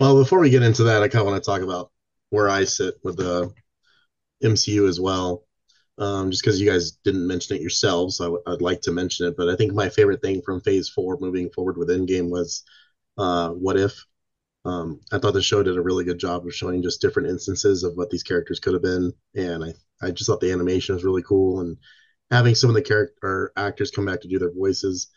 Well, 0.00 0.18
before 0.18 0.40
we 0.40 0.50
get 0.50 0.62
into 0.62 0.84
that, 0.84 1.02
I 1.02 1.08
kind 1.08 1.20
of 1.20 1.26
want 1.30 1.42
to 1.42 1.46
talk 1.48 1.62
about 1.62 1.92
where 2.30 2.48
I 2.48 2.64
sit 2.64 2.94
with 3.04 3.18
the 3.18 3.52
MCU 4.42 4.88
as 4.88 5.00
well. 5.00 5.44
Um, 5.98 6.30
just 6.30 6.42
because 6.42 6.60
you 6.60 6.70
guys 6.70 6.92
didn't 7.04 7.26
mention 7.26 7.56
it 7.56 7.62
yourselves, 7.62 8.20
i 8.20 8.24
w- 8.24 8.42
I'd 8.46 8.62
like 8.62 8.82
to 8.82 8.92
mention 8.92 9.26
it. 9.28 9.36
But 9.36 9.50
I 9.50 9.56
think 9.56 9.74
my 9.74 9.90
favorite 9.90 10.22
thing 10.22 10.42
from 10.42 10.62
Phase 10.62 10.88
Four 10.88 11.18
moving 11.20 11.50
forward 11.50 11.78
with 11.78 11.90
Endgame 11.90 12.30
was 12.30 12.64
uh, 13.18 13.50
What 13.50 13.78
If 13.78 13.94
um, 14.66 15.00
I 15.12 15.18
thought 15.18 15.34
the 15.34 15.42
show 15.42 15.62
did 15.62 15.76
a 15.78 15.82
really 15.82 16.04
good 16.04 16.18
job 16.20 16.46
of 16.46 16.54
showing 16.54 16.82
just 16.82 17.00
different 17.02 17.30
instances 17.30 17.84
of 17.84 17.96
what 17.96 18.10
these 18.10 18.24
characters 18.24 18.60
could 18.60 18.74
have 18.74 18.82
been, 18.82 19.12
and 19.36 19.64
I 19.64 19.74
I 20.02 20.12
just 20.12 20.28
thought 20.28 20.40
the 20.40 20.52
animation 20.52 20.94
was 20.96 21.04
really 21.04 21.22
cool 21.22 21.60
and 21.60 21.78
having 22.30 22.54
some 22.56 22.70
of 22.70 22.76
the 22.76 22.82
character 22.82 23.52
actors 23.56 23.90
come 23.92 24.06
back 24.06 24.22
to 24.22 24.28
do 24.28 24.38
their 24.38 24.52
voices, 24.52 25.08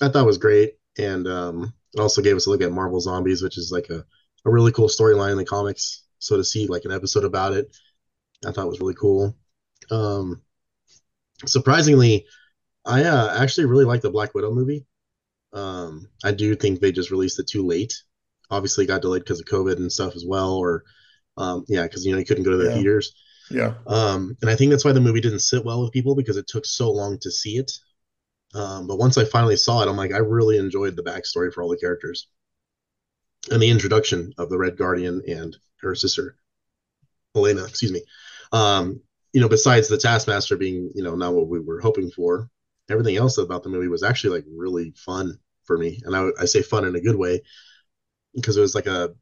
I 0.00 0.08
thought 0.08 0.26
was 0.26 0.38
great, 0.38 0.74
and 0.98 1.26
um, 1.28 1.74
it 1.94 2.00
also 2.00 2.22
gave 2.22 2.36
us 2.36 2.46
a 2.46 2.50
look 2.50 2.62
at 2.62 2.72
Marvel 2.72 3.00
Zombies, 3.00 3.42
which 3.42 3.58
is 3.58 3.70
like 3.72 3.90
a 3.90 4.04
a 4.48 4.52
really 4.52 4.72
cool 4.72 4.88
storyline 4.88 5.32
in 5.32 5.38
the 5.38 5.44
comics. 5.44 6.04
So 6.18 6.36
to 6.36 6.44
see 6.44 6.66
like 6.66 6.84
an 6.84 6.92
episode 6.92 7.24
about 7.24 7.52
it, 7.54 7.76
I 8.46 8.52
thought 8.52 8.68
was 8.68 8.80
really 8.80 8.94
cool. 8.94 9.36
Um, 9.90 10.42
surprisingly, 11.46 12.26
I 12.84 13.04
uh, 13.04 13.42
actually 13.42 13.66
really 13.66 13.84
like 13.84 14.02
the 14.02 14.10
Black 14.10 14.34
Widow 14.34 14.52
movie. 14.52 14.86
Um, 15.52 16.08
I 16.24 16.32
do 16.32 16.54
think 16.54 16.80
they 16.80 16.92
just 16.92 17.10
released 17.10 17.38
it 17.40 17.48
too 17.48 17.66
late. 17.66 17.94
Obviously, 18.50 18.86
got 18.86 19.02
delayed 19.02 19.22
because 19.24 19.40
of 19.40 19.46
COVID 19.46 19.76
and 19.76 19.92
stuff 19.92 20.16
as 20.16 20.24
well, 20.26 20.54
or 20.54 20.84
um, 21.36 21.64
yeah, 21.68 21.84
because 21.84 22.04
you 22.06 22.12
know 22.12 22.18
you 22.18 22.24
couldn't 22.24 22.44
go 22.44 22.50
to 22.52 22.56
the 22.56 22.68
Yeah. 22.68 22.74
theaters. 22.74 23.12
Yeah. 23.50 23.74
Um, 23.86 24.36
and 24.42 24.50
I 24.50 24.56
think 24.56 24.70
that's 24.70 24.84
why 24.84 24.92
the 24.92 25.00
movie 25.00 25.20
didn't 25.20 25.40
sit 25.40 25.64
well 25.64 25.82
with 25.82 25.92
people 25.92 26.14
because 26.14 26.36
it 26.36 26.46
took 26.46 26.66
so 26.66 26.90
long 26.90 27.18
to 27.20 27.30
see 27.30 27.58
it. 27.58 27.72
Um, 28.54 28.86
but 28.86 28.98
once 28.98 29.18
I 29.18 29.24
finally 29.24 29.56
saw 29.56 29.82
it, 29.82 29.88
I'm 29.88 29.96
like, 29.96 30.12
I 30.12 30.18
really 30.18 30.58
enjoyed 30.58 30.96
the 30.96 31.02
backstory 31.02 31.52
for 31.52 31.62
all 31.62 31.70
the 31.70 31.78
characters 31.78 32.28
and 33.50 33.62
the 33.62 33.70
introduction 33.70 34.32
of 34.38 34.50
the 34.50 34.58
Red 34.58 34.76
Guardian 34.76 35.22
and 35.28 35.56
her 35.80 35.94
sister, 35.94 36.36
Elena. 37.34 37.64
Excuse 37.64 37.92
me. 37.92 38.02
Um, 38.52 39.00
you 39.32 39.40
know, 39.40 39.48
besides 39.48 39.88
the 39.88 39.98
Taskmaster 39.98 40.56
being, 40.56 40.90
you 40.94 41.02
know, 41.02 41.14
not 41.14 41.34
what 41.34 41.48
we 41.48 41.60
were 41.60 41.80
hoping 41.80 42.10
for, 42.10 42.50
everything 42.90 43.16
else 43.16 43.38
about 43.38 43.62
the 43.62 43.68
movie 43.68 43.88
was 43.88 44.02
actually 44.02 44.36
like 44.36 44.44
really 44.56 44.92
fun 44.96 45.38
for 45.64 45.76
me. 45.76 46.00
And 46.04 46.16
I, 46.16 46.28
I 46.40 46.44
say 46.46 46.62
fun 46.62 46.84
in 46.84 46.96
a 46.96 47.00
good 47.00 47.16
way 47.16 47.42
because 48.34 48.56
it 48.56 48.62
was 48.62 48.74
like 48.74 48.86
a 48.86 49.14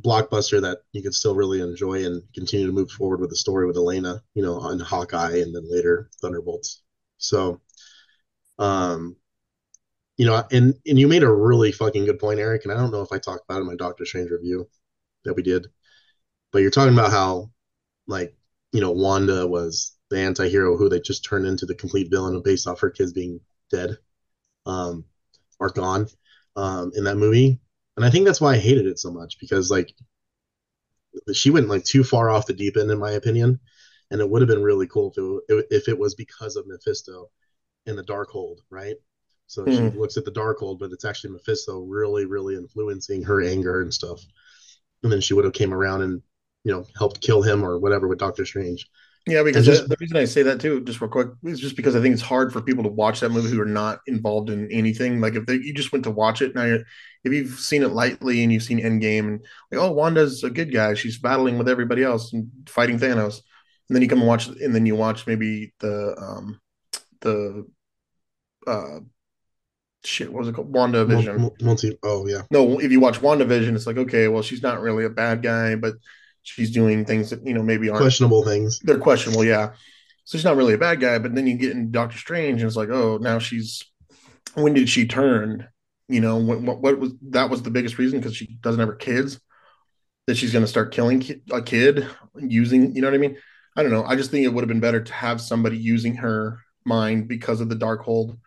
blockbuster 0.00 0.60
that 0.62 0.78
you 0.92 1.02
could 1.02 1.14
still 1.14 1.34
really 1.34 1.60
enjoy 1.60 2.04
and 2.04 2.22
continue 2.34 2.66
to 2.66 2.72
move 2.72 2.90
forward 2.90 3.20
with 3.20 3.30
the 3.30 3.36
story 3.36 3.66
with 3.66 3.76
Elena, 3.76 4.22
you 4.34 4.42
know, 4.42 4.58
on 4.58 4.80
Hawkeye 4.80 5.38
and 5.38 5.54
then 5.54 5.70
later 5.70 6.10
Thunderbolts. 6.20 6.82
So, 7.18 7.60
um, 8.58 9.16
you 10.22 10.28
know, 10.28 10.40
and 10.52 10.74
and 10.86 11.00
you 11.00 11.08
made 11.08 11.24
a 11.24 11.32
really 11.32 11.72
fucking 11.72 12.04
good 12.04 12.20
point, 12.20 12.38
Eric. 12.38 12.62
And 12.62 12.72
I 12.72 12.76
don't 12.76 12.92
know 12.92 13.02
if 13.02 13.10
I 13.10 13.18
talked 13.18 13.42
about 13.44 13.58
it 13.58 13.62
in 13.62 13.66
my 13.66 13.74
Doctor 13.74 14.06
Strange 14.06 14.30
review 14.30 14.68
that 15.24 15.34
we 15.34 15.42
did, 15.42 15.66
but 16.52 16.60
you're 16.60 16.70
talking 16.70 16.92
about 16.92 17.10
how, 17.10 17.50
like, 18.06 18.36
you 18.70 18.80
know, 18.80 18.92
Wanda 18.92 19.48
was 19.48 19.96
the 20.10 20.20
anti-hero 20.20 20.76
who 20.76 20.88
they 20.88 21.00
just 21.00 21.24
turned 21.24 21.44
into 21.44 21.66
the 21.66 21.74
complete 21.74 22.08
villain 22.08 22.40
based 22.40 22.68
off 22.68 22.78
her 22.78 22.90
kids 22.90 23.12
being 23.12 23.40
dead, 23.68 23.98
um, 24.64 25.04
or 25.58 25.70
gone, 25.70 26.06
um, 26.54 26.92
in 26.94 27.02
that 27.02 27.16
movie. 27.16 27.58
And 27.96 28.06
I 28.06 28.10
think 28.10 28.24
that's 28.24 28.40
why 28.40 28.52
I 28.52 28.58
hated 28.58 28.86
it 28.86 29.00
so 29.00 29.10
much 29.10 29.40
because 29.40 29.72
like 29.72 29.92
she 31.32 31.50
went 31.50 31.66
like 31.66 31.82
too 31.82 32.04
far 32.04 32.30
off 32.30 32.46
the 32.46 32.52
deep 32.52 32.76
end 32.76 32.92
in 32.92 32.98
my 33.00 33.10
opinion, 33.10 33.58
and 34.12 34.20
it 34.20 34.30
would 34.30 34.40
have 34.40 34.48
been 34.48 34.62
really 34.62 34.86
cool 34.86 35.12
if 35.16 35.40
it, 35.48 35.66
if 35.72 35.88
it 35.88 35.98
was 35.98 36.14
because 36.14 36.54
of 36.54 36.68
Mephisto 36.68 37.28
in 37.86 37.96
the 37.96 38.04
Darkhold, 38.04 38.58
right? 38.70 38.94
So 39.52 39.66
she 39.66 39.72
Mhm. 39.72 39.96
looks 39.96 40.16
at 40.16 40.24
the 40.24 40.32
Darkhold, 40.32 40.78
but 40.78 40.92
it's 40.92 41.04
actually 41.04 41.34
Mephisto 41.34 41.80
really, 41.80 42.24
really 42.24 42.54
influencing 42.56 43.22
her 43.24 43.42
anger 43.42 43.82
and 43.82 43.92
stuff. 43.92 44.24
And 45.02 45.12
then 45.12 45.20
she 45.20 45.34
would 45.34 45.44
have 45.44 45.52
came 45.52 45.74
around 45.74 46.02
and 46.02 46.22
you 46.64 46.72
know 46.72 46.86
helped 46.96 47.20
kill 47.20 47.42
him 47.42 47.62
or 47.64 47.78
whatever 47.78 48.08
with 48.08 48.18
Doctor 48.18 48.46
Strange. 48.46 48.86
Yeah, 49.26 49.42
because 49.42 49.66
just- 49.66 49.82
the, 49.82 49.88
the 49.90 49.96
reason 50.00 50.16
I 50.16 50.24
say 50.24 50.42
that 50.42 50.60
too, 50.60 50.80
just 50.80 51.00
real 51.00 51.10
quick, 51.10 51.28
is 51.44 51.60
just 51.60 51.76
because 51.76 51.94
I 51.94 52.00
think 52.00 52.14
it's 52.14 52.22
hard 52.22 52.52
for 52.52 52.60
people 52.62 52.82
to 52.84 52.88
watch 52.90 53.20
that 53.20 53.28
movie 53.30 53.50
who 53.50 53.60
are 53.60 53.66
not 53.66 54.00
involved 54.06 54.48
in 54.50 54.70
anything. 54.72 55.20
Like 55.20 55.34
if 55.34 55.44
they, 55.46 55.54
you 55.56 55.74
just 55.74 55.92
went 55.92 56.04
to 56.04 56.10
watch 56.10 56.40
it 56.42 56.54
now, 56.54 56.64
you're, 56.64 56.82
if 57.24 57.32
you've 57.32 57.58
seen 57.60 57.82
it 57.82 57.92
lightly 57.92 58.42
and 58.42 58.52
you've 58.52 58.64
seen 58.64 58.80
Endgame 58.80 59.28
and 59.28 59.40
like, 59.70 59.80
oh, 59.80 59.92
Wanda's 59.92 60.42
a 60.42 60.50
good 60.50 60.72
guy, 60.72 60.94
she's 60.94 61.18
battling 61.18 61.58
with 61.58 61.68
everybody 61.68 62.02
else 62.02 62.32
and 62.32 62.48
fighting 62.66 62.98
Thanos, 62.98 63.42
and 63.88 63.94
then 63.94 64.02
you 64.02 64.08
come 64.08 64.20
and 64.20 64.28
watch, 64.28 64.48
and 64.48 64.74
then 64.74 64.86
you 64.86 64.96
watch 64.96 65.26
maybe 65.26 65.72
the 65.80 66.16
um 66.18 66.60
the 67.20 67.64
uh 68.66 68.98
shit, 70.04 70.32
what 70.32 70.40
was 70.40 70.48
it 70.48 70.54
called, 70.54 70.72
WandaVision. 70.72 71.62
Multi. 71.62 71.98
Oh 72.02 72.26
yeah. 72.26 72.42
No, 72.50 72.78
if 72.80 72.90
you 72.90 73.00
watch 73.00 73.20
WandaVision, 73.20 73.74
it's 73.74 73.86
like 73.86 73.98
okay, 73.98 74.28
well, 74.28 74.42
she's 74.42 74.62
not 74.62 74.80
really 74.80 75.04
a 75.04 75.10
bad 75.10 75.42
guy, 75.42 75.74
but 75.76 75.94
she's 76.42 76.70
doing 76.70 77.04
things 77.04 77.30
that 77.30 77.46
you 77.46 77.54
know 77.54 77.62
maybe 77.62 77.88
aren't 77.88 78.00
Questionable 78.02 78.44
things. 78.44 78.80
they're 78.80 78.98
questionable, 78.98 79.44
yeah. 79.44 79.72
So 80.24 80.38
she's 80.38 80.44
not 80.44 80.56
really 80.56 80.74
a 80.74 80.78
bad 80.78 81.00
guy, 81.00 81.18
but 81.18 81.34
then 81.34 81.46
you 81.46 81.56
get 81.56 81.72
in 81.72 81.90
Doctor 81.90 82.16
Strange, 82.16 82.60
and 82.60 82.68
it's 82.68 82.76
like, 82.76 82.90
oh, 82.90 83.18
now 83.18 83.38
she's. 83.38 83.84
When 84.54 84.74
did 84.74 84.88
she 84.88 85.06
turn? 85.06 85.66
You 86.08 86.20
know, 86.20 86.36
what, 86.36 86.60
what, 86.60 86.80
what 86.80 86.98
was 86.98 87.12
that 87.30 87.48
was 87.48 87.62
the 87.62 87.70
biggest 87.70 87.98
reason 87.98 88.20
because 88.20 88.36
she 88.36 88.58
doesn't 88.60 88.80
have 88.80 88.88
her 88.88 88.94
kids. 88.94 89.40
That 90.26 90.36
she's 90.36 90.52
going 90.52 90.64
to 90.64 90.68
start 90.68 90.92
killing 90.92 91.20
ki- 91.20 91.42
a 91.50 91.60
kid 91.62 92.06
using, 92.38 92.94
you 92.94 93.02
know 93.02 93.08
what 93.08 93.14
I 93.14 93.18
mean? 93.18 93.38
I 93.74 93.82
don't 93.82 93.90
know. 93.90 94.04
I 94.04 94.14
just 94.14 94.30
think 94.30 94.44
it 94.44 94.50
would 94.50 94.62
have 94.62 94.68
been 94.68 94.78
better 94.78 95.02
to 95.02 95.12
have 95.12 95.40
somebody 95.40 95.78
using 95.78 96.16
her 96.16 96.60
mind 96.84 97.26
because 97.26 97.60
of 97.60 97.68
the 97.68 97.74
Darkhold. 97.74 98.38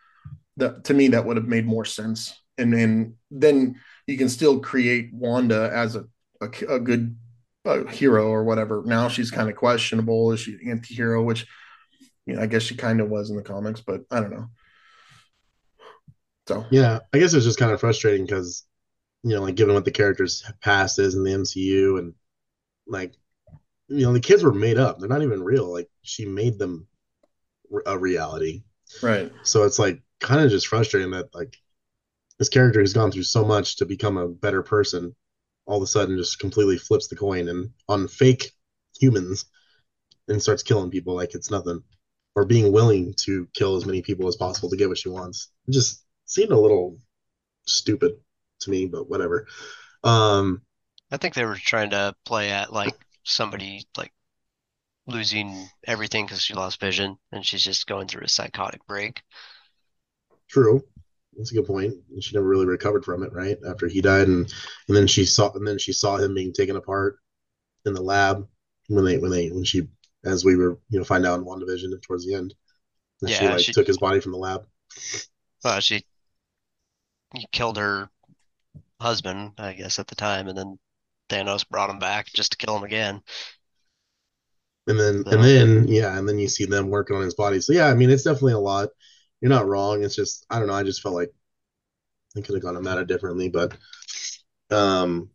That 0.57 0.85
to 0.85 0.93
me, 0.93 1.09
that 1.09 1.25
would 1.25 1.37
have 1.37 1.47
made 1.47 1.65
more 1.65 1.85
sense. 1.85 2.33
And 2.57 2.73
then 2.73 3.15
then 3.31 3.75
you 4.07 4.17
can 4.17 4.29
still 4.29 4.59
create 4.59 5.09
Wanda 5.13 5.69
as 5.73 5.95
a 5.95 6.05
a, 6.41 6.75
a 6.75 6.79
good 6.79 7.17
hero 7.89 8.27
or 8.27 8.43
whatever. 8.43 8.83
Now 8.85 9.07
she's 9.07 9.31
kind 9.31 9.49
of 9.49 9.55
questionable. 9.55 10.31
Is 10.31 10.41
she 10.41 10.53
an 10.53 10.69
anti-hero? 10.69 11.23
Which, 11.23 11.47
you 12.25 12.35
know, 12.35 12.41
I 12.41 12.45
guess 12.45 12.63
she 12.63 12.75
kind 12.75 13.01
of 13.01 13.09
was 13.09 13.29
in 13.29 13.35
the 13.35 13.41
comics, 13.41 13.81
but 13.81 14.01
I 14.11 14.19
don't 14.19 14.31
know. 14.31 14.49
So 16.47 16.65
Yeah, 16.69 16.99
I 17.13 17.19
guess 17.19 17.33
it's 17.33 17.45
just 17.45 17.59
kind 17.59 17.71
of 17.71 17.79
frustrating 17.79 18.25
because, 18.25 18.65
you 19.23 19.31
know, 19.31 19.41
like 19.41 19.55
given 19.55 19.73
what 19.73 19.85
the 19.85 19.91
character's 19.91 20.43
past 20.61 20.99
is 20.99 21.15
in 21.15 21.23
the 21.23 21.33
MCU 21.33 21.97
and 21.97 22.13
like, 22.87 23.15
you 23.87 24.05
know, 24.05 24.13
the 24.13 24.19
kids 24.19 24.43
were 24.43 24.53
made 24.53 24.77
up. 24.77 24.99
They're 24.99 25.09
not 25.09 25.23
even 25.23 25.43
real. 25.43 25.71
Like 25.71 25.89
she 26.03 26.25
made 26.25 26.59
them 26.59 26.87
a 27.85 27.97
reality. 27.97 28.63
right, 29.01 29.31
So 29.43 29.63
it's 29.63 29.79
like 29.79 30.01
kind 30.19 30.41
of 30.41 30.51
just 30.51 30.67
frustrating 30.67 31.11
that 31.11 31.33
like 31.33 31.57
this 32.39 32.49
character 32.49 32.79
who's 32.79 32.93
gone 32.93 33.11
through 33.11 33.23
so 33.23 33.45
much 33.45 33.77
to 33.77 33.85
become 33.85 34.17
a 34.17 34.27
better 34.27 34.63
person 34.63 35.15
all 35.65 35.77
of 35.77 35.83
a 35.83 35.87
sudden 35.87 36.17
just 36.17 36.39
completely 36.39 36.77
flips 36.77 37.07
the 37.07 37.15
coin 37.15 37.47
and 37.49 37.69
on 37.89 38.07
fake 38.07 38.51
humans 38.99 39.45
and 40.27 40.41
starts 40.41 40.63
killing 40.63 40.89
people 40.91 41.15
like 41.15 41.33
it's 41.35 41.51
nothing 41.51 41.81
or 42.35 42.45
being 42.45 42.71
willing 42.71 43.13
to 43.17 43.47
kill 43.53 43.75
as 43.75 43.85
many 43.85 44.01
people 44.01 44.27
as 44.27 44.35
possible 44.35 44.69
to 44.69 44.75
get 44.75 44.89
what 44.89 44.97
she 44.97 45.09
wants. 45.09 45.49
It 45.67 45.71
just 45.71 46.03
seemed 46.25 46.51
a 46.51 46.59
little 46.59 46.97
stupid 47.65 48.13
to 48.61 48.69
me, 48.69 48.85
but 48.85 49.09
whatever. 49.09 49.47
Um, 50.03 50.61
I 51.11 51.17
think 51.17 51.33
they 51.33 51.45
were 51.45 51.55
trying 51.55 51.91
to 51.91 52.13
play 52.25 52.51
at 52.51 52.73
like 52.73 52.95
somebody 53.23 53.87
like 53.97 54.11
losing 55.07 55.67
everything 55.85 56.25
because 56.25 56.41
she 56.41 56.53
lost 56.53 56.79
vision 56.79 57.17
and 57.31 57.45
she's 57.45 57.63
just 57.63 57.87
going 57.87 58.07
through 58.07 58.25
a 58.25 58.29
psychotic 58.29 58.85
break. 58.85 59.21
True. 60.49 60.83
That's 61.37 61.51
a 61.51 61.55
good 61.55 61.65
point. 61.67 61.93
And 62.11 62.23
she 62.23 62.35
never 62.35 62.47
really 62.47 62.65
recovered 62.65 63.03
from 63.03 63.23
it, 63.23 63.33
right? 63.33 63.57
After 63.67 63.87
he 63.87 64.01
died, 64.01 64.27
and 64.27 64.51
and 64.87 64.95
then 64.95 65.07
she 65.07 65.25
saw 65.25 65.51
and 65.53 65.67
then 65.67 65.77
she 65.77 65.91
saw 65.91 66.17
him 66.17 66.33
being 66.33 66.53
taken 66.53 66.75
apart 66.75 67.17
in 67.85 67.93
the 67.93 68.01
lab 68.01 68.47
when 68.87 69.03
they 69.05 69.17
when 69.17 69.31
they 69.31 69.49
when 69.49 69.63
she 69.63 69.87
as 70.23 70.45
we 70.45 70.55
were 70.55 70.79
you 70.89 70.97
know 70.99 71.03
find 71.05 71.25
out 71.25 71.39
in 71.39 71.45
WandaVision 71.45 72.01
towards 72.01 72.25
the 72.25 72.35
end. 72.35 72.53
And 73.21 73.29
she 73.29 73.43
Yeah, 73.43 73.51
like 73.53 73.59
she- 73.65 73.73
took 73.73 73.87
his 73.87 73.97
body 73.97 74.19
from 74.19 74.31
the 74.31 74.37
lab. 74.37 74.65
Well, 75.63 75.79
she 75.81 76.05
he 77.33 77.47
killed 77.51 77.77
her 77.77 78.09
husband, 79.01 79.53
I 79.57 79.73
guess, 79.73 79.99
at 79.99 80.07
the 80.07 80.15
time, 80.15 80.47
and 80.47 80.57
then 80.57 80.79
Thanos 81.29 81.67
brought 81.67 81.89
him 81.89 81.99
back 81.99 82.27
just 82.33 82.51
to 82.51 82.57
kill 82.57 82.77
him 82.77 82.83
again. 82.83 83.21
And 84.87 84.99
then 84.99 85.23
So- 85.25 85.31
and 85.31 85.43
then 85.43 85.87
yeah, 85.87 86.17
and 86.17 86.29
then 86.29 86.37
you 86.39 86.47
see 86.47 86.65
them 86.65 86.89
working 86.89 87.15
on 87.17 87.23
his 87.23 87.33
body. 87.33 87.59
So 87.59 87.73
yeah, 87.73 87.87
I 87.87 87.93
mean 87.93 88.09
it's 88.09 88.23
definitely 88.23 88.53
a 88.53 88.59
lot. 88.59 88.89
You're 89.45 89.53
not 89.53 89.67
wrong. 89.67 90.03
It's 90.03 90.15
just 90.15 90.43
I 90.49 90.57
don't 90.57 90.67
know, 90.67 90.73
I 90.73 90.81
just 90.81 91.03
felt 91.03 91.13
like 91.13 91.31
I 92.35 92.41
could 92.41 92.55
have 92.55 92.63
gone 92.63 92.77
about 92.77 92.97
it 92.97 93.05
differently, 93.05 93.47
but 93.47 93.77
um 94.71 95.29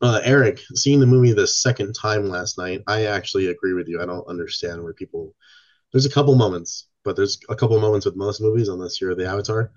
uh 0.00 0.20
Eric, 0.22 0.60
seeing 0.76 1.00
the 1.00 1.06
movie 1.06 1.32
the 1.32 1.48
second 1.48 1.92
time 1.94 2.28
last 2.28 2.58
night, 2.58 2.84
I 2.86 3.06
actually 3.06 3.48
agree 3.48 3.72
with 3.72 3.88
you. 3.88 4.00
I 4.00 4.06
don't 4.06 4.28
understand 4.28 4.80
where 4.80 4.94
people 4.94 5.34
there's 5.90 6.06
a 6.06 6.10
couple 6.10 6.36
moments, 6.36 6.86
but 7.02 7.16
there's 7.16 7.36
a 7.48 7.56
couple 7.56 7.80
moments 7.80 8.06
with 8.06 8.14
most 8.14 8.40
movies, 8.40 8.68
unless 8.68 9.00
you're 9.00 9.16
the 9.16 9.26
Avatar. 9.28 9.72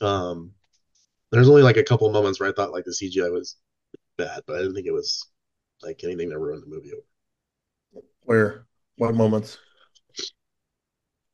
Um 0.00 0.52
there's 1.30 1.50
only 1.50 1.62
like 1.62 1.76
a 1.76 1.84
couple 1.84 2.10
moments 2.10 2.40
where 2.40 2.48
I 2.48 2.52
thought 2.52 2.72
like 2.72 2.86
the 2.86 2.94
CGI 2.94 3.28
was 3.28 3.56
bad, 4.16 4.44
but 4.46 4.56
I 4.56 4.60
didn't 4.60 4.76
think 4.76 4.86
it 4.86 4.92
was 4.92 5.26
like 5.82 6.02
anything 6.04 6.30
that 6.30 6.38
ruined 6.38 6.62
the 6.62 6.68
movie. 6.74 6.92
where 8.24 8.66
what 8.96 9.14
moments? 9.14 9.58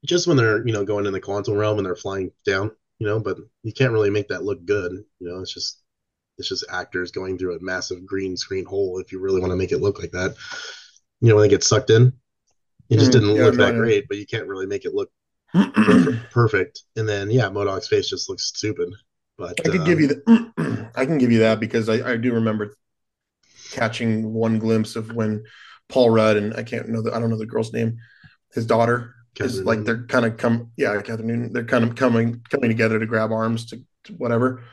Just 0.05 0.27
when 0.27 0.37
they're 0.37 0.67
you 0.67 0.73
know 0.73 0.85
going 0.85 1.07
in 1.07 1.13
the 1.13 1.21
quantum 1.21 1.55
realm 1.55 1.79
and 1.79 1.87
they're 1.87 1.97
flying 1.97 2.31
down 2.45 2.71
you 2.99 3.07
know 3.07 3.21
but 3.21 3.39
you 3.63 3.73
can't 3.73 3.93
really 3.93 4.11
make 4.11 4.29
that 4.29 4.45
look 4.45 4.65
good 4.67 4.93
you 4.93 5.29
know 5.29 5.41
it's 5.41 5.53
just 5.55 5.81
it's 6.39 6.49
just 6.49 6.65
actors 6.71 7.11
going 7.13 7.39
through 7.39 7.57
a 7.57 7.63
massive 7.63 8.07
green 8.07 8.37
screen 8.37 8.65
hole 8.65 8.99
if 8.99 9.13
you 9.13 9.21
really 9.21 9.41
want 9.41 9.53
to 9.53 9.57
make 9.57 9.73
it 9.73 9.79
look 9.81 10.01
like 10.01 10.13
that. 10.13 10.37
You 11.21 11.29
know 11.29 11.37
when 11.37 11.45
they 11.45 11.49
get 11.49 11.65
sucked 11.65 11.91
in 11.91 12.13
it 12.91 12.99
just 12.99 13.13
Mhm. 13.13 13.13
didn't 13.13 13.37
Yeah, 13.37 13.43
look 13.43 13.57
that 13.59 13.77
great 13.77 14.07
but 14.09 14.19
you 14.19 14.27
can't 14.27 14.49
really 14.49 14.67
make 14.67 14.85
it 14.85 14.95
look 14.95 15.11
perfect 16.31 16.83
and 16.97 17.09
then 17.09 17.31
yeah 17.31 17.49
MODOK's 17.49 17.89
face 17.89 18.09
just 18.09 18.29
looks 18.29 18.45
stupid 18.47 18.91
but 19.39 19.61
could 19.63 19.73
uh, 19.73 19.85
give 19.85 20.01
you 20.01 20.09
the 20.09 20.91
I 20.97 21.07
can 21.07 21.19
give 21.19 21.33
you 21.33 21.41
that 21.41 21.61
because 21.61 21.89
I, 21.89 22.13
I 22.13 22.17
do 22.17 22.33
remember 22.35 22.75
catching 23.73 24.33
one 24.33 24.59
glimpse 24.59 24.97
of 24.97 25.13
when 25.13 25.45
Paul 25.89 26.11
Rudd 26.11 26.37
and 26.37 26.55
I 26.55 26.63
can't 26.63 26.89
know 26.89 27.03
the 27.03 27.15
I 27.15 27.21
don't 27.21 27.31
know 27.31 27.39
the 27.39 27.47
girl's 27.47 27.73
name, 27.73 27.97
his 28.55 28.67
daughter 28.67 29.13
is 29.41 29.61
Kathryn 29.61 29.64
like 29.64 29.81
Newton. 29.81 29.85
they're 29.85 30.07
kind 30.07 30.26
of 30.26 30.37
come 30.37 30.73
yeah 30.76 31.00
Kathryn 31.03 31.25
Newton 31.25 31.53
they're 31.53 31.64
kind 31.64 31.85
of 31.85 31.95
coming 31.97 32.43
coming 32.50 32.71
together 32.71 32.99
to 32.99 33.07
grab 33.07 33.33
arms 33.33 33.67
to, 33.67 33.83
to 34.05 34.12
whatever, 34.14 34.64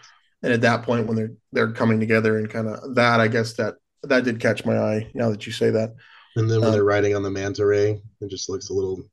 and 0.44 0.54
at 0.54 0.62
that 0.62 0.84
point 0.84 1.08
when 1.08 1.16
they're 1.18 1.34
they're 1.52 1.72
coming 1.74 2.00
together 2.00 2.38
and 2.38 2.50
kind 2.50 2.68
of 2.68 2.96
that 2.96 3.20
I 3.20 3.28
guess 3.28 3.54
that 3.54 3.76
that 4.04 4.24
did 4.24 4.40
catch 4.40 4.66
my 4.66 4.78
eye 4.78 5.12
now 5.14 5.30
that 5.30 5.46
you 5.46 5.52
say 5.52 5.70
that 5.72 5.96
and 6.36 6.50
then 6.50 6.60
when 6.60 6.68
um, 6.70 6.74
they're 6.74 6.84
riding 6.84 7.16
on 7.16 7.24
the 7.24 7.32
manta 7.32 7.66
ray 7.66 8.02
it 8.22 8.30
just 8.30 8.50
looks 8.50 8.70
a 8.70 8.74
little 8.74 9.04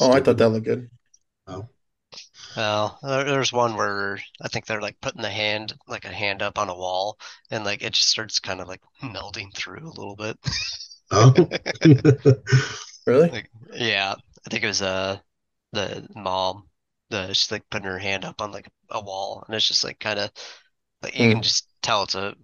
Oh, 0.00 0.12
I 0.12 0.20
thought 0.20 0.38
that 0.38 0.48
looked 0.48 0.64
good. 0.66 0.88
Oh, 1.46 1.68
Well, 2.56 2.98
there's 3.02 3.52
one 3.52 3.76
where 3.76 4.18
I 4.40 4.48
think 4.48 4.66
they're 4.66 4.80
like 4.80 5.00
putting 5.00 5.22
the 5.22 5.30
hand, 5.30 5.74
like 5.86 6.04
a 6.04 6.08
hand 6.08 6.42
up 6.42 6.58
on 6.58 6.68
a 6.68 6.74
wall, 6.74 7.18
and 7.50 7.64
like 7.64 7.82
it 7.82 7.92
just 7.92 8.08
starts 8.08 8.40
kind 8.40 8.60
of 8.60 8.68
like 8.68 8.80
melding 9.02 9.54
through 9.54 9.84
a 9.84 9.94
little 9.94 10.16
bit. 10.16 10.38
oh. 11.10 11.34
Really? 13.06 13.30
Like, 13.30 13.50
yeah, 13.72 14.14
I 14.46 14.50
think 14.50 14.64
it 14.64 14.68
was 14.68 14.82
uh 14.82 15.20
the 15.72 16.08
mom, 16.16 16.68
the 17.10 17.28
she's 17.34 17.50
like 17.52 17.68
putting 17.70 17.88
her 17.88 17.98
hand 17.98 18.24
up 18.24 18.40
on 18.42 18.52
like 18.52 18.68
a 18.90 19.02
wall, 19.02 19.44
and 19.46 19.56
it's 19.56 19.68
just 19.68 19.84
like 19.84 19.98
kind 20.00 20.18
of 20.20 20.32
like 21.02 21.16
you 21.16 21.28
Hmm. 21.28 21.34
can 21.34 21.42
just 21.42 21.68
tell 21.82 22.04
it's 22.04 22.14
a 22.16 22.36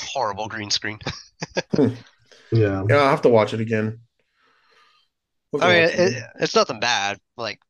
horrible 0.00 0.48
green 0.48 0.70
screen. 0.70 0.98
yeah. 2.52 2.82
Yeah, 2.88 2.96
I'll 2.96 3.10
have 3.10 3.22
to 3.22 3.28
watch 3.28 3.54
it 3.54 3.60
again. 3.60 4.00
We'll 5.52 5.60
I 5.60 5.68
mean, 5.68 5.76
it 5.84 5.94
it, 5.94 6.24
it's 6.40 6.54
nothing 6.54 6.80
bad. 6.80 7.18
Like 7.36 7.60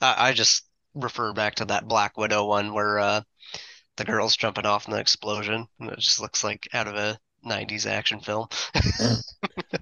I, 0.00 0.30
I 0.30 0.32
just 0.32 0.64
refer 0.94 1.32
back 1.32 1.56
to 1.56 1.66
that 1.66 1.88
Black 1.88 2.16
Widow 2.18 2.46
one 2.46 2.74
where 2.74 2.98
uh 3.00 3.22
the 3.96 4.04
girl's 4.06 4.36
jumping 4.36 4.66
off 4.66 4.86
in 4.88 4.92
the 4.94 5.00
explosion, 5.00 5.68
and 5.80 5.90
it 5.90 6.00
just 6.00 6.20
looks 6.20 6.44
like 6.44 6.68
out 6.74 6.88
of 6.88 6.96
a 6.96 7.18
90s 7.44 7.86
action 7.86 8.20
film. 8.20 8.48
Yeah, 8.98 9.16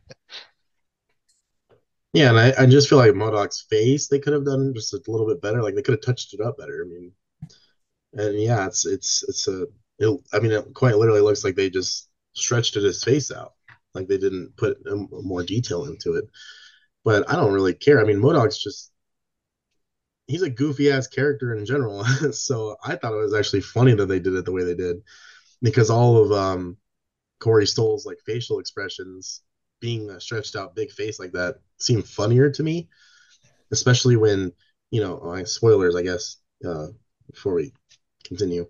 and 2.15 2.39
I, 2.39 2.53
I 2.59 2.67
just 2.67 2.89
feel 2.89 2.99
like 2.99 3.13
MODOK's 3.13 3.67
face 3.71 4.09
they 4.09 4.19
could 4.19 4.33
have 4.33 4.45
done 4.45 4.75
just 4.75 4.93
a 4.93 5.01
little 5.07 5.27
bit 5.27 5.41
better. 5.41 5.63
Like 5.63 5.75
they 5.75 5.83
could 5.83 5.95
have 5.95 6.03
touched 6.03 6.35
it 6.35 6.41
up 6.41 6.59
better. 6.59 6.85
I 6.85 6.89
mean, 6.89 7.13
and 8.15 8.41
yeah, 8.41 8.67
it's 8.67 8.87
it's 8.87 9.25
it's 9.29 9.49
a. 9.49 9.67
It, 9.99 10.21
I 10.33 10.41
mean, 10.41 10.53
it 10.53 10.75
quite 10.75 10.97
literally 10.97 11.21
looks 11.21 11.45
like 11.45 11.55
they 11.57 11.71
just 11.71 12.09
stretched 12.33 12.75
his 12.75 13.05
face 13.05 13.31
out. 13.31 13.53
Like 13.95 14.09
they 14.09 14.19
didn't 14.19 14.57
put 14.57 14.79
more 15.11 15.43
detail 15.43 15.85
into 15.85 16.15
it. 16.15 16.25
But 17.05 17.31
I 17.31 17.37
don't 17.37 17.53
really 17.53 17.75
care. 17.75 18.01
I 18.01 18.05
mean, 18.05 18.19
MODOK's 18.19 18.63
just 18.63 18.93
he's 20.27 20.43
a 20.43 20.51
goofy 20.51 20.91
ass 20.91 21.07
character 21.07 21.55
in 21.55 21.65
general. 21.67 22.05
so 22.33 22.77
I 22.85 22.97
thought 22.97 23.13
it 23.13 23.17
was 23.17 23.35
actually 23.35 23.63
funny 23.63 23.95
that 23.95 24.07
they 24.07 24.21
did 24.21 24.35
it 24.35 24.45
the 24.45 24.53
way 24.53 24.65
they 24.65 24.75
did, 24.75 24.97
because 25.63 25.91
all 25.91 26.17
of 26.25 26.33
um 26.33 26.77
Corey 27.41 27.67
Stoll's 27.67 28.07
like 28.07 28.19
facial 28.27 28.59
expressions 28.59 29.43
being 29.81 30.11
a 30.11 30.21
stretched 30.21 30.57
out 30.57 30.75
big 30.75 30.91
face 30.91 31.19
like 31.19 31.33
that 31.33 31.57
seemed 31.83 32.07
funnier 32.07 32.51
to 32.51 32.63
me, 32.63 32.89
especially 33.73 34.17
when 34.17 34.53
you 34.91 35.01
know 35.01 35.45
spoilers, 35.45 35.97
I 35.97 36.03
guess. 36.03 36.37
Uh, 36.65 36.89
before 37.31 37.55
we 37.55 37.73
continue, 38.25 38.67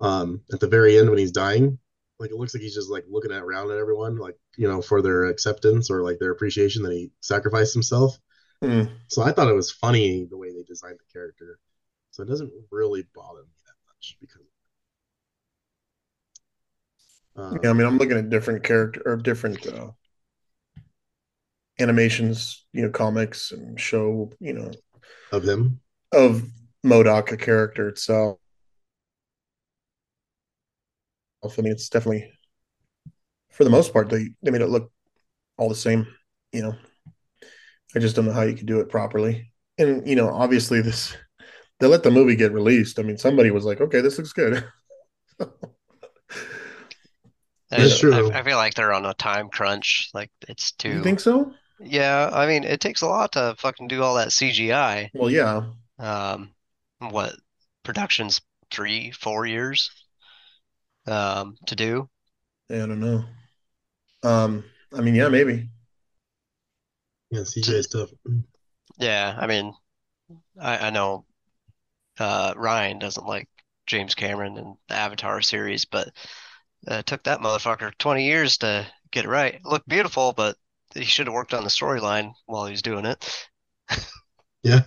um, 0.00 0.42
at 0.52 0.60
the 0.60 0.66
very 0.68 0.98
end 0.98 1.08
when 1.08 1.18
he's 1.18 1.32
dying, 1.32 1.78
like 2.18 2.30
it 2.30 2.36
looks 2.36 2.54
like 2.54 2.62
he's 2.62 2.74
just 2.74 2.90
like 2.90 3.04
looking 3.08 3.32
at 3.32 3.42
around 3.42 3.70
at 3.70 3.78
everyone, 3.78 4.16
like 4.16 4.36
you 4.56 4.68
know, 4.68 4.82
for 4.82 5.00
their 5.00 5.26
acceptance 5.26 5.90
or 5.90 6.02
like 6.02 6.18
their 6.18 6.32
appreciation 6.32 6.82
that 6.82 6.92
he 6.92 7.10
sacrificed 7.20 7.72
himself. 7.72 8.18
Hmm. 8.62 8.84
So 9.08 9.22
I 9.22 9.32
thought 9.32 9.48
it 9.48 9.54
was 9.54 9.70
funny 9.70 10.24
the 10.24 10.36
way 10.36 10.52
they 10.52 10.62
designed 10.64 10.98
the 10.98 11.12
character. 11.12 11.58
So 12.10 12.22
it 12.22 12.26
doesn't 12.26 12.52
really 12.70 13.06
bother 13.14 13.42
me 13.42 13.56
that 13.66 13.74
much 13.88 14.16
because. 14.20 14.42
Um, 17.36 17.58
Yeah, 17.62 17.70
I 17.70 17.72
mean, 17.72 17.86
I'm 17.86 17.98
looking 17.98 18.18
at 18.18 18.28
different 18.28 18.64
character 18.64 19.02
or 19.06 19.16
different 19.16 19.66
uh, 19.66 19.92
animations, 21.80 22.66
you 22.72 22.82
know, 22.82 22.90
comics 22.90 23.52
and 23.52 23.80
show, 23.80 24.30
you 24.40 24.52
know, 24.52 24.70
of 25.32 25.44
him. 25.44 25.80
of 26.12 26.42
MODOK, 26.84 27.32
a 27.32 27.36
character 27.36 27.88
itself. 27.88 28.38
I 31.42 31.62
mean, 31.62 31.72
it's 31.72 31.88
definitely, 31.88 32.30
for 33.50 33.64
the 33.64 33.70
most 33.70 33.92
part, 33.92 34.08
they 34.08 34.30
they 34.42 34.50
made 34.50 34.60
it 34.62 34.68
look 34.68 34.90
all 35.58 35.68
the 35.68 35.74
same. 35.74 36.06
You 36.52 36.62
know, 36.62 36.74
I 37.94 37.98
just 37.98 38.16
don't 38.16 38.26
know 38.26 38.32
how 38.32 38.42
you 38.42 38.54
could 38.54 38.66
do 38.66 38.80
it 38.80 38.88
properly. 38.88 39.52
And 39.78 40.06
you 40.06 40.16
know, 40.16 40.28
obviously, 40.30 40.80
this 40.80 41.16
they 41.80 41.86
let 41.86 42.02
the 42.02 42.10
movie 42.10 42.36
get 42.36 42.52
released. 42.52 42.98
I 42.98 43.02
mean, 43.02 43.18
somebody 43.18 43.50
was 43.50 43.64
like, 43.64 43.80
"Okay, 43.80 44.00
this 44.00 44.18
looks 44.18 44.32
good." 44.32 44.64
That's 47.70 47.92
I- 47.94 47.98
true. 47.98 48.30
I, 48.32 48.40
I 48.40 48.42
feel 48.42 48.56
like 48.56 48.74
they're 48.74 48.92
on 48.92 49.06
a 49.06 49.14
time 49.14 49.48
crunch. 49.48 50.10
Like 50.14 50.30
it's 50.48 50.72
too. 50.72 50.88
you 50.88 50.98
too. 50.98 51.02
think 51.02 51.20
so? 51.20 51.52
Yeah, 51.80 52.30
I 52.32 52.46
mean, 52.46 52.64
it 52.64 52.80
takes 52.80 53.00
a 53.00 53.06
lot 53.06 53.32
to 53.32 53.54
fucking 53.58 53.88
do 53.88 54.02
all 54.02 54.14
that 54.16 54.32
CGI. 54.32 55.10
Well, 55.14 55.30
yeah. 55.30 55.64
Um, 55.98 56.54
what 56.98 57.36
production's 57.84 58.40
three, 58.70 59.10
four 59.12 59.46
years 59.46 59.90
um 61.06 61.56
to 61.66 61.76
do. 61.76 62.08
Yeah, 62.68 62.84
I 62.84 62.86
don't 62.86 63.00
know. 63.00 63.24
Um, 64.22 64.64
I 64.94 65.00
mean, 65.00 65.14
yeah, 65.14 65.28
maybe. 65.28 65.68
Yeah, 67.30 67.44
CJ 67.44 67.82
stuff. 67.82 68.10
Yeah, 68.98 69.36
I 69.38 69.46
mean, 69.46 69.74
I, 70.60 70.88
I 70.88 70.90
know 70.90 71.26
uh 72.18 72.54
Ryan 72.56 72.98
doesn't 73.00 73.26
like 73.26 73.48
James 73.86 74.14
Cameron 74.14 74.58
and 74.58 74.76
the 74.88 74.94
Avatar 74.96 75.42
series, 75.42 75.84
but 75.86 76.08
uh, 76.90 76.96
it 76.96 77.06
took 77.06 77.24
that 77.24 77.40
motherfucker 77.40 77.96
20 77.98 78.24
years 78.26 78.58
to 78.58 78.86
get 79.12 79.24
it 79.26 79.28
right. 79.28 79.54
It 79.56 79.64
looked 79.66 79.88
beautiful, 79.88 80.32
but 80.34 80.56
he 80.94 81.04
should 81.04 81.26
have 81.26 81.34
worked 81.34 81.54
on 81.54 81.64
the 81.64 81.70
storyline 81.70 82.32
while 82.46 82.66
he 82.66 82.72
was 82.72 82.82
doing 82.82 83.06
it. 83.06 83.48
Yeah. 84.62 84.82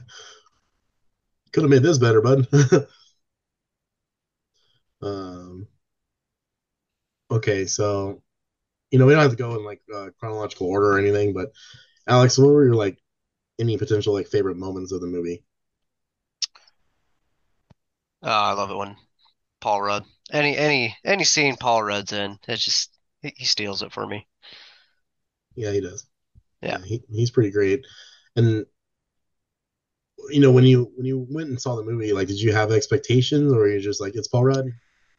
Could 1.52 1.64
have 1.64 1.72
made 1.72 1.84
this 1.84 1.98
better, 1.98 2.22
bud. 2.22 2.48
um, 5.02 5.68
okay, 7.32 7.66
so 7.66 8.22
you 8.92 9.00
know 9.00 9.06
we 9.06 9.14
don't 9.14 9.22
have 9.22 9.32
to 9.32 9.38
go 9.38 9.56
in 9.56 9.66
like 9.66 9.82
uh, 9.94 10.10
chronological 10.20 10.68
order 10.68 10.94
or 10.94 11.00
anything, 11.00 11.34
but 11.34 11.52
Alex, 12.08 12.38
what 12.38 12.50
were 12.50 12.66
your 12.66 12.76
like 12.76 13.00
any 13.60 13.78
potential 13.78 14.14
like 14.14 14.28
favorite 14.28 14.58
moments 14.58 14.92
of 14.92 15.02
the 15.02 15.08
movie? 15.08 15.44
Oh, 18.24 18.30
I 18.30 18.54
love 18.54 18.72
it 18.72 18.76
when 18.76 18.98
Paul 19.62 19.82
Rudd, 19.82 20.06
any 20.32 20.58
any 20.58 20.98
any 21.06 21.24
scene 21.26 21.58
Paul 21.58 21.84
Rudd's 21.84 22.14
in, 22.14 22.40
it's 22.48 22.66
just 22.66 22.92
he, 23.22 23.34
he 23.38 23.46
steals 23.46 23.84
it 23.84 23.94
for 23.94 24.08
me. 24.08 24.28
Yeah, 25.56 25.72
he 25.72 25.82
does. 25.82 26.06
Yeah. 26.62 26.80
he, 26.86 27.04
he's 27.12 27.32
pretty 27.32 27.52
great. 27.52 27.86
And 28.36 28.66
you 30.30 30.40
know 30.40 30.52
when 30.52 30.64
you 30.64 30.92
when 30.96 31.06
you 31.06 31.28
went 31.30 31.50
and 31.50 31.62
saw 31.62 31.76
the 31.76 31.84
movie, 31.84 32.14
like 32.14 32.28
did 32.28 32.40
you 32.40 32.52
have 32.54 32.72
expectations 32.72 33.52
or 33.52 33.58
were 33.60 33.70
you 33.70 33.80
just 33.80 34.02
like 34.02 34.16
it's 34.16 34.28
Paul 34.28 34.46
Rudd? 34.46 34.72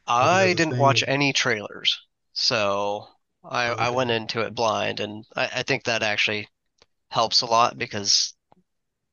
I 0.06 0.54
didn't 0.54 0.76
thing. 0.76 0.78
watch 0.78 1.04
any 1.06 1.32
trailers, 1.34 2.00
so 2.32 3.08
I 3.44 3.66
I 3.66 3.90
went 3.90 4.10
into 4.10 4.40
it 4.40 4.54
blind, 4.54 4.98
and 5.00 5.26
I, 5.36 5.46
I 5.56 5.62
think 5.62 5.84
that 5.84 6.02
actually 6.02 6.48
helps 7.10 7.42
a 7.42 7.46
lot 7.46 7.78
because 7.78 8.34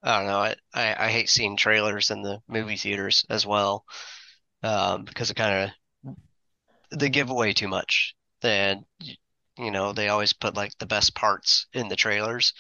I 0.04 0.20
don't 0.20 0.28
know, 0.28 0.40
I, 0.40 0.56
I, 0.74 1.08
I 1.08 1.12
hate 1.12 1.30
seeing 1.30 1.58
trailers 1.58 2.12
in 2.12 2.24
the 2.24 2.42
movie 2.48 2.78
theaters 2.78 3.26
as 3.30 3.46
well, 3.46 3.86
um, 4.64 5.06
because 5.06 5.32
it 5.32 5.36
kind 5.38 5.72
of 6.92 7.00
they 7.00 7.10
give 7.10 7.30
away 7.30 7.54
too 7.54 7.68
much. 7.68 8.16
And 8.42 8.86
y- 9.02 9.16
you 9.58 9.72
know, 9.72 9.94
they 9.94 10.10
always 10.10 10.34
put 10.34 10.56
like 10.56 10.78
the 10.80 10.86
best 10.86 11.16
parts 11.16 11.68
in 11.74 11.88
the 11.88 11.96
trailers. 11.96 12.54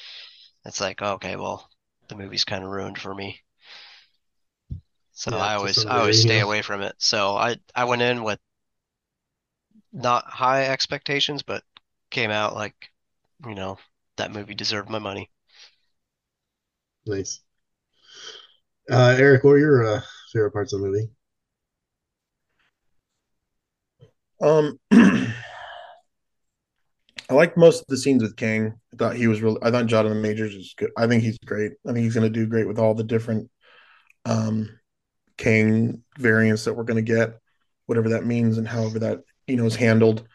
It's 0.65 0.81
like, 0.81 1.01
okay, 1.01 1.35
well, 1.37 1.69
the 2.09 2.15
movie's 2.15 2.45
kind 2.45 2.63
of 2.63 2.69
ruined 2.71 2.99
for 2.99 3.13
me. 3.15 3.41
So 5.13 5.31
Yeah, 5.31 5.37
I 5.37 5.53
always 5.55 5.85
I 5.85 5.99
always 5.99 6.17
stay 6.17 6.39
away 6.41 6.61
from 6.61 6.81
it. 6.81 6.95
So 6.97 7.37
I 7.37 7.57
I 7.73 7.85
went 7.85 8.01
in 8.01 8.23
with 8.23 8.39
not 9.93 10.25
high 10.29 10.65
expectations, 10.65 11.43
but 11.43 11.63
came 12.09 12.31
out 12.31 12.53
like, 12.55 12.91
you 13.45 13.55
know, 13.55 13.77
that 14.17 14.31
movie 14.31 14.53
deserved 14.55 14.89
my 14.89 14.99
money. 14.99 15.29
Nice. 17.05 17.41
Uh, 18.91 19.15
Eric, 19.17 19.43
what 19.43 19.51
were 19.51 19.57
your 19.57 19.85
uh, 19.87 20.01
favorite 20.31 20.51
parts 20.51 20.73
of 20.73 20.81
the 20.81 20.87
movie? 20.87 21.09
Um, 24.41 24.79
I 27.31 27.33
liked 27.33 27.55
most 27.55 27.79
of 27.79 27.87
the 27.87 27.95
scenes 27.95 28.21
with 28.21 28.35
Kang. 28.35 28.73
I 28.93 28.97
thought 28.97 29.15
he 29.15 29.27
was 29.27 29.41
really. 29.41 29.57
I 29.61 29.71
thought 29.71 29.85
Jonathan 29.85 30.21
Majors 30.21 30.53
is 30.53 30.73
good. 30.77 30.91
I 30.97 31.07
think 31.07 31.23
he's 31.23 31.37
great. 31.37 31.71
I 31.87 31.93
think 31.93 32.03
he's 32.03 32.13
going 32.13 32.31
to 32.31 32.39
do 32.39 32.45
great 32.45 32.67
with 32.67 32.77
all 32.77 32.93
the 32.93 33.05
different 33.05 33.49
um 34.25 34.69
Kang 35.37 36.03
variants 36.19 36.65
that 36.65 36.73
we're 36.73 36.83
going 36.83 37.03
to 37.03 37.13
get, 37.13 37.39
whatever 37.85 38.09
that 38.09 38.25
means, 38.25 38.57
and 38.57 38.67
however 38.67 38.99
that 38.99 39.21
you 39.47 39.55
know 39.55 39.65
is 39.65 39.77
handled. 39.77 40.27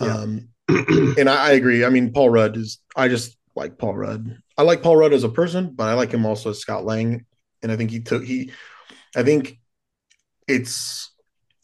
Yeah. 0.00 0.14
Um, 0.14 0.48
and 0.68 1.28
I, 1.28 1.48
I 1.48 1.50
agree. 1.52 1.84
I 1.84 1.90
mean, 1.90 2.10
Paul 2.10 2.30
Rudd 2.30 2.56
is. 2.56 2.78
I 2.96 3.08
just 3.08 3.36
like 3.54 3.76
Paul 3.76 3.98
Rudd. 3.98 4.38
I 4.56 4.62
like 4.62 4.82
Paul 4.82 4.96
Rudd 4.96 5.12
as 5.12 5.24
a 5.24 5.28
person, 5.28 5.72
but 5.74 5.88
I 5.88 5.92
like 5.92 6.10
him 6.10 6.24
also 6.24 6.50
as 6.50 6.58
Scott 6.58 6.86
Lang. 6.86 7.26
And 7.62 7.70
I 7.70 7.76
think 7.76 7.90
he 7.90 8.00
took 8.00 8.24
he. 8.24 8.50
I 9.14 9.24
think 9.24 9.58
it's. 10.48 11.12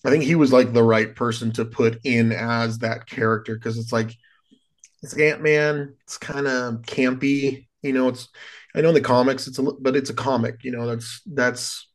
I 0.04 0.10
think 0.10 0.24
he 0.24 0.34
was 0.34 0.52
like 0.52 0.74
the 0.74 0.82
right 0.82 1.16
person 1.16 1.50
to 1.52 1.64
put 1.64 1.98
in 2.04 2.30
as 2.30 2.80
that 2.80 3.06
character 3.06 3.54
because 3.54 3.78
it's 3.78 3.90
like 3.90 4.14
it's 5.02 5.16
Ant 5.18 5.42
Man. 5.42 5.94
It's 6.04 6.18
kind 6.18 6.46
of 6.46 6.82
campy, 6.82 7.68
you 7.82 7.92
know. 7.92 8.08
It's 8.08 8.28
I 8.74 8.80
know 8.80 8.88
in 8.88 8.94
the 8.94 9.00
comics 9.00 9.46
it's 9.46 9.58
a 9.58 9.62
but 9.62 9.96
it's 9.96 10.10
a 10.10 10.14
comic, 10.14 10.64
you 10.64 10.72
know. 10.72 10.86
That's 10.86 11.22
that's 11.26 11.88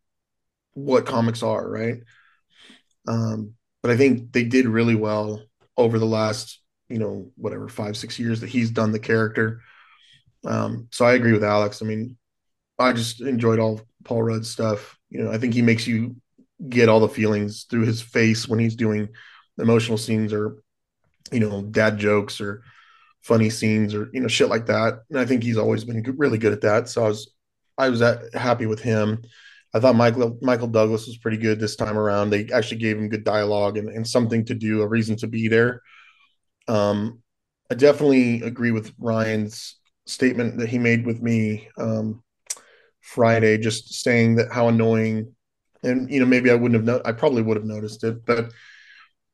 what 0.73 1.05
comics 1.05 1.43
are, 1.43 1.67
right? 1.69 1.97
Um, 3.07 3.53
but 3.81 3.91
I 3.91 3.97
think 3.97 4.31
they 4.31 4.43
did 4.43 4.67
really 4.67 4.95
well 4.95 5.43
over 5.77 5.99
the 5.99 6.05
last, 6.05 6.61
you 6.89 6.99
know, 6.99 7.31
whatever 7.35 7.67
five 7.67 7.97
six 7.97 8.19
years 8.19 8.41
that 8.41 8.49
he's 8.49 8.71
done 8.71 8.91
the 8.91 8.99
character. 8.99 9.61
Um, 10.45 10.87
so 10.91 11.05
I 11.05 11.13
agree 11.13 11.33
with 11.33 11.43
Alex. 11.43 11.81
I 11.81 11.85
mean, 11.85 12.17
I 12.79 12.93
just 12.93 13.21
enjoyed 13.21 13.59
all 13.59 13.81
Paul 14.03 14.23
Rudd's 14.23 14.49
stuff. 14.49 14.97
You 15.09 15.23
know, 15.23 15.31
I 15.31 15.37
think 15.37 15.53
he 15.53 15.61
makes 15.61 15.87
you 15.87 16.15
get 16.69 16.89
all 16.89 16.99
the 16.99 17.09
feelings 17.09 17.65
through 17.69 17.85
his 17.85 18.01
face 18.01 18.47
when 18.47 18.59
he's 18.59 18.75
doing 18.75 19.09
emotional 19.57 19.97
scenes 19.97 20.33
or 20.33 20.57
you 21.31 21.39
know 21.39 21.63
dad 21.63 21.97
jokes 21.97 22.41
or 22.41 22.63
funny 23.21 23.49
scenes 23.49 23.93
or 23.93 24.09
you 24.13 24.19
know 24.19 24.27
shit 24.27 24.49
like 24.49 24.65
that. 24.67 24.99
And 25.09 25.19
I 25.19 25.25
think 25.25 25.43
he's 25.43 25.57
always 25.57 25.83
been 25.83 26.03
really 26.17 26.37
good 26.37 26.53
at 26.53 26.61
that. 26.61 26.89
So 26.89 27.05
I 27.05 27.07
was 27.07 27.33
I 27.77 27.89
was 27.89 28.01
at, 28.01 28.33
happy 28.33 28.65
with 28.65 28.81
him. 28.81 29.21
I 29.73 29.79
thought 29.79 29.95
Michael 29.95 30.37
Michael 30.41 30.67
Douglas 30.67 31.07
was 31.07 31.17
pretty 31.17 31.37
good 31.37 31.59
this 31.59 31.75
time 31.75 31.97
around. 31.97 32.29
They 32.29 32.49
actually 32.53 32.79
gave 32.79 32.97
him 32.97 33.09
good 33.09 33.23
dialogue 33.23 33.77
and, 33.77 33.89
and 33.89 34.07
something 34.07 34.45
to 34.45 34.53
do, 34.53 34.81
a 34.81 34.87
reason 34.87 35.15
to 35.17 35.27
be 35.27 35.47
there. 35.47 35.81
Um, 36.67 37.21
I 37.71 37.75
definitely 37.75 38.41
agree 38.41 38.71
with 38.71 38.93
Ryan's 38.99 39.77
statement 40.05 40.57
that 40.57 40.69
he 40.69 40.77
made 40.77 41.05
with 41.05 41.21
me 41.21 41.69
um, 41.77 42.21
Friday, 42.99 43.57
just 43.57 44.03
saying 44.03 44.35
that 44.35 44.51
how 44.51 44.67
annoying, 44.67 45.33
and 45.83 46.11
you 46.11 46.19
know 46.19 46.25
maybe 46.25 46.51
I 46.51 46.55
wouldn't 46.55 46.75
have, 46.75 46.83
no- 46.83 47.01
I 47.05 47.13
probably 47.13 47.41
would 47.41 47.57
have 47.57 47.65
noticed 47.65 48.03
it, 48.03 48.25
but 48.25 48.51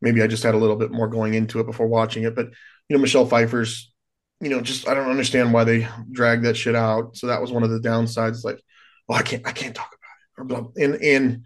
maybe 0.01 0.21
I 0.21 0.27
just 0.27 0.43
had 0.43 0.55
a 0.55 0.59
little 0.59 0.75
bit 0.75 0.91
more 0.91 1.07
going 1.07 1.33
into 1.33 1.59
it 1.59 1.65
before 1.65 1.87
watching 1.87 2.23
it. 2.23 2.35
But 2.35 2.49
you 2.89 2.95
know 2.95 3.01
Michelle 3.01 3.25
Pfeiffer's, 3.25 3.91
you 4.39 4.49
know, 4.49 4.61
just 4.61 4.87
I 4.87 4.93
don't 4.93 5.09
understand 5.09 5.53
why 5.53 5.63
they 5.63 5.87
dragged 6.11 6.45
that 6.45 6.57
shit 6.57 6.75
out. 6.75 7.17
So 7.17 7.27
that 7.27 7.41
was 7.41 7.51
one 7.51 7.63
of 7.63 7.69
the 7.69 7.79
downsides. 7.79 8.43
Like, 8.43 8.61
well, 9.07 9.19
I 9.19 9.23
can't, 9.23 9.45
I 9.45 9.51
can't 9.51 9.75
talk 9.75 9.89
about 9.93 10.47
it, 10.55 10.55
or 10.55 10.61
blah, 10.61 10.83
and 10.83 11.01
and 11.01 11.43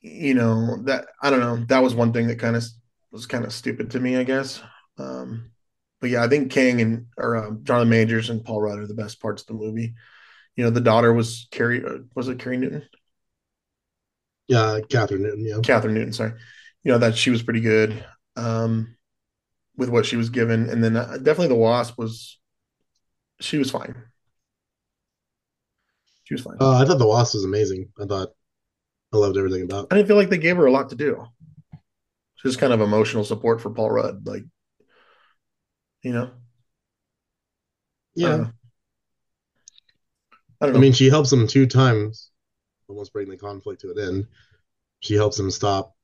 you 0.00 0.34
know 0.34 0.82
that 0.84 1.06
I 1.22 1.30
don't 1.30 1.40
know. 1.40 1.64
That 1.68 1.82
was 1.82 1.94
one 1.94 2.12
thing 2.12 2.28
that 2.28 2.38
kind 2.38 2.56
of 2.56 2.64
was 3.10 3.26
kind 3.26 3.44
of 3.44 3.52
stupid 3.52 3.90
to 3.90 4.00
me, 4.00 4.16
I 4.16 4.24
guess. 4.24 4.62
Um, 4.98 5.50
but 6.00 6.10
yeah, 6.10 6.24
I 6.24 6.28
think 6.28 6.50
Kang 6.50 6.80
and 6.80 7.06
or 7.18 7.36
um, 7.36 7.60
Jonathan 7.64 7.90
Majors 7.90 8.30
and 8.30 8.44
Paul 8.44 8.62
Rudd 8.62 8.78
are 8.78 8.86
the 8.86 8.94
best 8.94 9.20
parts 9.20 9.42
of 9.42 9.48
the 9.48 9.54
movie. 9.54 9.94
You 10.56 10.64
know, 10.64 10.70
the 10.70 10.80
daughter 10.80 11.12
was 11.12 11.48
Carrie. 11.50 11.84
Uh, 11.84 11.98
was 12.14 12.28
it 12.28 12.38
Carrie 12.38 12.56
Newton? 12.56 12.84
Yeah, 14.48 14.80
Kathryn 14.88 15.20
Newton. 15.20 15.46
Yeah, 15.46 15.56
Kathryn 15.56 15.92
Newton. 15.92 16.12
Sorry. 16.12 16.32
You 16.82 16.92
know 16.92 16.98
that 16.98 17.16
she 17.16 17.30
was 17.30 17.42
pretty 17.42 17.60
good 17.60 18.04
um, 18.36 18.96
with 19.80 19.88
what 19.88 20.06
she 20.06 20.16
was 20.16 20.30
given, 20.30 20.68
and 20.68 20.84
then 20.84 20.96
uh, 20.96 21.16
definitely 21.16 21.48
the 21.48 21.56
Wasp 21.56 21.98
was. 21.98 22.38
She 23.40 23.56
was 23.56 23.70
fine. 23.70 23.96
She 26.24 26.34
was 26.34 26.42
fine. 26.42 26.58
uh, 26.60 26.76
I 26.76 26.84
thought 26.84 26.98
the 26.98 27.06
Wasp 27.06 27.34
was 27.34 27.44
amazing. 27.44 27.88
I 27.98 28.04
thought 28.04 28.28
I 29.12 29.16
loved 29.16 29.38
everything 29.38 29.62
about. 29.62 29.88
I 29.90 29.96
didn't 29.96 30.06
feel 30.06 30.16
like 30.16 30.28
they 30.28 30.38
gave 30.38 30.58
her 30.58 30.66
a 30.66 30.70
lot 30.70 30.90
to 30.90 30.94
do. 30.94 31.26
Just 32.42 32.58
kind 32.58 32.72
of 32.72 32.80
emotional 32.80 33.24
support 33.24 33.60
for 33.60 33.70
Paul 33.70 33.90
Rudd, 33.90 34.26
like 34.26 34.44
you 36.02 36.12
know. 36.12 36.30
Yeah, 38.14 38.26
I 38.26 38.30
don't 38.30 38.42
know. 38.42 38.50
I, 40.60 40.66
I 40.68 40.72
mean, 40.72 40.92
she 40.92 41.08
helps 41.08 41.32
him 41.32 41.46
two 41.46 41.66
times, 41.66 42.30
almost 42.88 43.12
bring 43.12 43.30
the 43.30 43.36
conflict 43.36 43.80
to 43.80 43.90
an 43.92 43.98
end. 43.98 44.26
She 45.00 45.14
helps 45.14 45.38
him 45.38 45.50
stop 45.50 45.94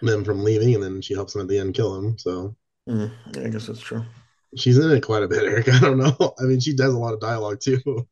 them 0.00 0.24
from 0.24 0.44
leaving, 0.44 0.74
and 0.74 0.82
then 0.82 1.02
she 1.02 1.14
helps 1.14 1.34
him 1.34 1.42
at 1.42 1.48
the 1.48 1.58
end 1.58 1.74
kill 1.74 1.94
him. 1.96 2.16
So 2.18 2.56
Mm, 2.88 3.10
yeah, 3.34 3.42
I 3.44 3.48
guess 3.48 3.66
that's 3.66 3.80
true. 3.80 4.04
she's 4.56 4.78
in 4.78 4.90
it 4.90 5.04
quite 5.04 5.22
a 5.22 5.28
bit, 5.28 5.44
Eric. 5.44 5.68
I 5.72 5.78
don't 5.80 5.98
know. 5.98 6.34
I 6.40 6.44
mean, 6.44 6.60
she 6.60 6.74
does 6.74 6.94
a 6.94 6.98
lot 6.98 7.12
of 7.14 7.20
dialogue 7.20 7.60
too. 7.60 7.80
Oh, 7.86 8.06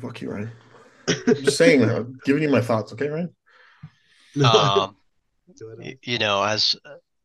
fuck 0.00 0.20
you, 0.20 0.30
Ryan. 0.30 0.50
I'm 1.08 1.42
just 1.42 1.58
saying, 1.58 1.82
uh, 1.82 2.04
giving 2.24 2.42
you 2.42 2.48
my 2.48 2.60
thoughts, 2.60 2.92
okay, 2.92 3.08
Ryan? 3.08 3.34
Um, 4.42 4.96
Go 5.60 5.66
ahead. 5.68 5.78
y- 5.78 5.98
you 6.02 6.18
know, 6.18 6.42
as 6.42 6.76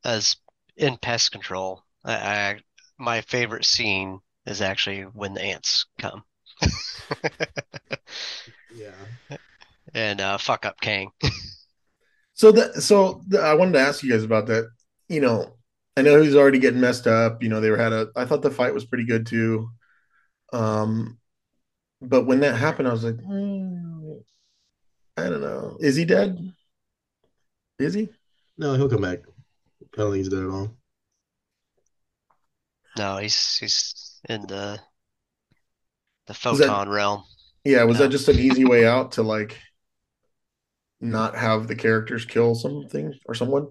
as 0.04 0.36
in 0.78 0.98
pest 0.98 1.32
control, 1.32 1.84
I, 2.04 2.14
I 2.14 2.60
my 2.98 3.22
favorite 3.22 3.66
scene 3.66 4.20
is 4.46 4.62
actually 4.62 5.02
when 5.04 5.34
the 5.34 5.42
ants 5.42 5.86
come 6.00 6.24
yeah. 8.76 8.92
and 9.94 10.20
uh, 10.20 10.38
fuck 10.38 10.66
up 10.66 10.80
Kang. 10.82 11.12
So 12.34 12.52
that, 12.54 12.76
so 12.76 13.22
the, 13.28 13.40
I 13.40 13.54
wanted 13.54 13.74
to 13.74 13.80
ask 13.80 14.04
you 14.04 14.12
guys 14.12 14.24
about 14.24 14.48
that. 14.48 14.70
You 15.08 15.22
know, 15.22 15.56
I 16.00 16.02
know 16.02 16.22
he's 16.22 16.36
already 16.36 16.60
getting 16.60 16.80
messed 16.82 17.08
up. 17.08 17.44
You 17.44 17.50
know, 17.50 17.62
they 17.62 17.70
were 17.70 17.78
had 17.78 17.94
a. 17.94 18.08
I 18.16 18.26
thought 18.26 18.42
the 18.42 18.52
fight 18.52 18.74
was 18.74 18.86
pretty 18.86 19.06
good 19.06 19.26
too. 19.26 19.70
Um, 20.54 21.18
but 22.02 22.26
when 22.26 22.40
that 22.42 22.56
happened, 22.56 22.88
I 22.88 22.92
was 22.92 23.04
like, 23.04 23.20
hmm, 23.20 24.14
I 25.18 25.24
don't 25.30 25.42
know. 25.42 25.78
Is 25.80 25.96
he 25.96 26.06
dead? 26.06 26.38
Is 27.78 27.94
he? 27.94 28.10
No, 28.58 28.74
he'll 28.76 28.90
come 28.90 29.02
back. 29.02 29.20
I 29.94 29.98
don't 29.98 30.12
think 30.12 30.18
he's 30.18 30.30
dead 30.30 30.44
at 30.44 30.50
all. 30.50 30.76
No, 32.98 33.18
he's 33.18 33.58
he's 33.58 34.20
in 34.28 34.42
the 34.42 34.80
the 36.28 36.34
Was 36.46 36.60
that- 36.60 36.68
photon 36.68 36.90
realm. 36.90 37.24
Yeah. 37.64 37.84
Was 37.84 37.98
No. 38.00 38.04
that 38.06 38.10
just 38.12 38.28
an 38.30 38.40
easy 38.40 38.66
way 38.66 38.86
out 38.88 39.14
to 39.14 39.24
like 39.24 39.58
not 41.02 41.36
have 41.36 41.68
the 41.68 41.76
characters 41.76 42.26
kill 42.26 42.56
something 42.56 43.14
or 43.26 43.36
someone? 43.36 43.68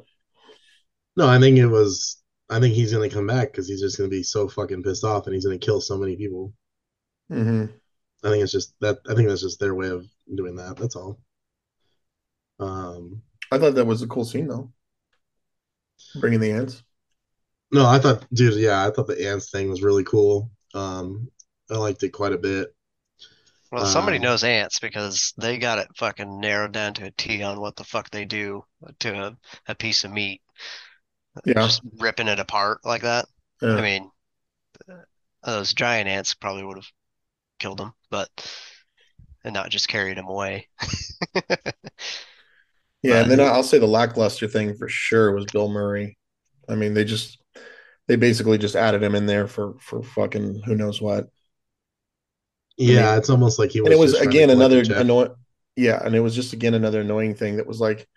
No, 1.17 1.27
I 1.29 1.39
think 1.41 1.59
it 1.59 1.67
was. 1.67 2.18
I 2.51 2.61
think 2.61 2.75
he's 2.75 2.93
gonna 2.93 3.09
come 3.09 3.27
back 3.27 3.53
because 3.53 3.69
he's 3.69 3.81
just 3.81 3.97
gonna 3.97 4.11
be 4.11 4.23
so 4.23 4.49
fucking 4.49 4.83
pissed 4.83 5.05
off, 5.05 5.27
and 5.27 5.35
he's 5.35 5.45
gonna 5.47 5.59
kill 5.59 5.81
so 5.81 5.97
many 5.97 6.17
people. 6.17 6.53
hmm 7.31 7.79
I 8.23 8.31
think 8.31 8.43
it's 8.45 8.53
just 8.53 8.75
that. 8.81 8.99
I 9.09 9.15
think 9.17 9.29
that's 9.29 9.41
just 9.43 9.59
their 9.59 9.75
way 9.75 9.89
of 9.89 10.07
doing 10.35 10.55
that. 10.57 10.77
That's 10.77 10.95
all. 10.97 11.19
Um, 12.61 13.23
I 13.53 13.59
thought 13.59 13.75
that 13.75 13.85
was 13.85 14.01
a 14.03 14.07
cool 14.07 14.25
scene 14.25 14.49
though. 14.49 14.73
Bringing 16.15 16.41
the 16.41 16.51
ants. 16.53 16.83
no, 17.71 17.87
I 17.87 17.99
thought, 17.99 18.27
dude, 18.33 18.55
yeah, 18.55 18.87
I 18.87 18.91
thought 18.91 19.07
the 19.07 19.29
ants 19.29 19.51
thing 19.51 19.69
was 19.69 19.83
really 19.83 20.05
cool. 20.05 20.51
Um, 20.75 21.31
I 21.71 21.77
liked 21.77 22.03
it 22.03 22.11
quite 22.11 22.33
a 22.33 22.39
bit. 22.39 22.75
Well, 23.71 23.87
somebody 23.87 24.19
Um, 24.19 24.23
knows 24.23 24.45
ants 24.45 24.79
because 24.79 25.33
they 25.39 25.57
got 25.59 25.79
it 25.79 25.89
fucking 25.97 26.39
narrowed 26.41 26.73
down 26.73 26.93
to 26.95 27.07
a 27.07 27.11
T 27.11 27.43
on 27.43 27.61
what 27.61 27.77
the 27.77 27.85
fuck 27.85 28.11
they 28.11 28.25
do 28.27 28.65
to 29.01 29.23
a, 29.29 29.39
a 29.69 29.75
piece 29.75 30.05
of 30.05 30.11
meat. 30.11 30.43
Yeah. 31.45 31.55
Just 31.55 31.83
ripping 31.99 32.29
it 32.29 32.41
apart 32.41 32.85
like 32.85 33.03
that. 33.03 33.27
Yeah. 33.63 33.77
I 33.77 33.83
mean, 33.83 34.11
uh, 34.89 34.95
those 35.45 35.75
giant 35.75 36.09
ants 36.09 36.35
probably 36.35 36.65
would 36.65 36.79
have 36.79 36.91
killed 37.59 37.81
him, 37.81 37.93
but 38.11 38.29
and 39.45 39.55
not 39.55 39.71
just 39.71 39.89
carried 39.89 40.19
him 40.19 40.27
away. 40.27 40.69
Yeah, 43.03 43.23
and 43.23 43.31
then 43.31 43.41
I'll 43.41 43.63
say 43.63 43.79
the 43.79 43.87
lackluster 43.87 44.49
thing 44.49 44.75
for 44.75 44.89
sure 44.89 45.33
was 45.33 45.47
Bill 45.47 45.69
Murray. 45.69 46.19
I 46.69 46.75
mean, 46.75 46.95
they 46.95 47.05
just 47.05 47.39
they 48.09 48.17
basically 48.17 48.59
just 48.59 48.75
added 48.75 49.03
him 49.03 49.15
in 49.15 49.27
there 49.27 49.47
for 49.47 49.75
for 49.81 50.03
fucking 50.03 50.63
who 50.65 50.75
knows 50.75 51.01
what. 51.01 51.29
Yeah, 52.77 53.17
it's 53.17 53.31
almost 53.31 53.59
like 53.59 53.71
he 53.71 53.81
was. 53.81 53.87
And 53.87 53.95
it 53.95 53.99
was 53.99 54.13
just 54.13 54.23
trying 54.23 54.33
to 54.33 54.39
again 54.39 54.51
another 54.51 54.83
annoying 54.95 55.31
yeah, 55.77 56.05
and 56.05 56.15
it 56.15 56.21
was 56.21 56.35
just 56.35 56.53
again 56.53 56.75
another 56.75 57.03
annoying 57.03 57.35
thing 57.37 57.57
that 57.57 57.67
was 57.67 57.81
like, 57.81 58.09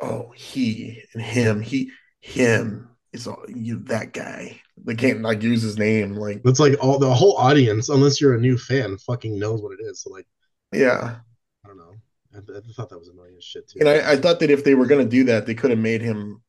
oh, 0.00 0.32
he 0.34 1.02
and 1.12 1.22
him, 1.22 1.60
he 1.60 1.90
him 2.24 2.88
is 3.12 3.26
all 3.26 3.44
you 3.48 3.80
that 3.80 4.14
guy. 4.14 4.58
They 4.82 4.94
can't 4.94 5.20
like 5.20 5.42
use 5.42 5.60
his 5.60 5.78
name. 5.78 6.14
Like, 6.14 6.40
It's 6.44 6.58
like 6.58 6.74
all 6.82 6.98
the 6.98 7.12
whole 7.12 7.36
audience, 7.36 7.90
unless 7.90 8.18
you're 8.18 8.34
a 8.34 8.40
new 8.40 8.56
fan, 8.56 8.96
fucking 8.96 9.38
knows 9.38 9.60
what 9.60 9.78
it 9.78 9.82
is. 9.82 10.00
So 10.00 10.10
like, 10.10 10.26
yeah. 10.72 11.16
I 11.64 11.68
don't 11.68 11.76
know. 11.76 11.92
I, 12.34 12.38
I 12.38 12.60
thought 12.74 12.88
that 12.88 12.98
was 12.98 13.08
annoying 13.08 13.34
as 13.36 13.44
shit 13.44 13.68
too. 13.68 13.80
And 13.80 13.88
I, 13.88 14.12
I 14.12 14.16
thought 14.16 14.40
that 14.40 14.50
if 14.50 14.64
they 14.64 14.74
were 14.74 14.86
gonna 14.86 15.04
do 15.04 15.24
that, 15.24 15.44
they 15.44 15.54
could 15.54 15.70
have 15.70 15.78
made 15.78 16.00
him 16.00 16.42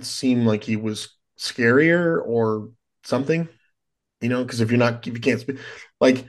seem 0.00 0.44
like 0.44 0.64
he 0.64 0.74
was 0.74 1.16
scarier 1.38 2.20
or 2.26 2.70
something. 3.04 3.48
You 4.20 4.30
know, 4.30 4.42
because 4.42 4.60
if 4.60 4.70
you're 4.70 4.78
not 4.78 5.06
if 5.06 5.14
you 5.14 5.20
can't 5.20 5.40
speak 5.40 5.58
like 6.00 6.26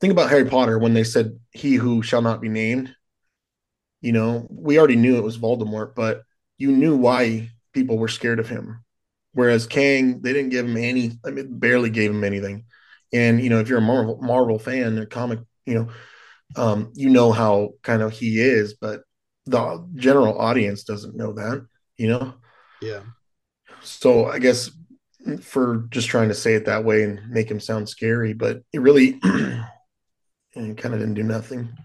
think 0.00 0.12
about 0.12 0.30
Harry 0.30 0.46
Potter 0.46 0.78
when 0.78 0.94
they 0.94 1.04
said 1.04 1.38
he 1.52 1.74
who 1.74 2.02
shall 2.02 2.22
not 2.22 2.40
be 2.40 2.48
named. 2.48 2.94
You 4.00 4.12
know, 4.12 4.46
we 4.50 4.78
already 4.78 4.96
knew 4.96 5.16
it 5.16 5.24
was 5.24 5.38
Voldemort, 5.38 5.94
but 5.94 6.22
you 6.58 6.72
knew 6.72 6.96
why 6.96 7.50
people 7.72 7.98
were 7.98 8.08
scared 8.08 8.40
of 8.40 8.48
him. 8.48 8.84
Whereas 9.32 9.66
Kang, 9.66 10.22
they 10.22 10.32
didn't 10.32 10.50
give 10.50 10.66
him 10.66 10.76
any, 10.76 11.12
I 11.24 11.30
mean, 11.30 11.58
barely 11.58 11.90
gave 11.90 12.10
him 12.10 12.24
anything. 12.24 12.64
And 13.12 13.40
you 13.42 13.50
know, 13.50 13.60
if 13.60 13.68
you're 13.68 13.78
a 13.78 13.82
Marvel 13.82 14.18
Marvel 14.20 14.58
fan, 14.58 14.98
a 14.98 15.06
comic, 15.06 15.40
you 15.64 15.74
know, 15.74 15.88
um, 16.56 16.92
you 16.94 17.10
know 17.10 17.32
how 17.32 17.70
kind 17.82 18.02
of 18.02 18.12
he 18.12 18.40
is, 18.40 18.74
but 18.74 19.02
the 19.46 19.86
general 19.94 20.38
audience 20.38 20.84
doesn't 20.84 21.16
know 21.16 21.32
that, 21.34 21.66
you 21.96 22.08
know. 22.08 22.34
yeah, 22.80 23.02
So 23.82 24.26
I 24.26 24.38
guess 24.38 24.70
for 25.42 25.86
just 25.90 26.08
trying 26.08 26.28
to 26.28 26.34
say 26.34 26.54
it 26.54 26.66
that 26.66 26.84
way 26.84 27.02
and 27.02 27.30
make 27.30 27.50
him 27.50 27.60
sound 27.60 27.88
scary, 27.88 28.32
but 28.32 28.62
it 28.72 28.80
really 28.80 29.14
kind 29.22 29.68
of 30.54 30.76
didn't 30.76 31.14
do 31.14 31.22
nothing. 31.22 31.76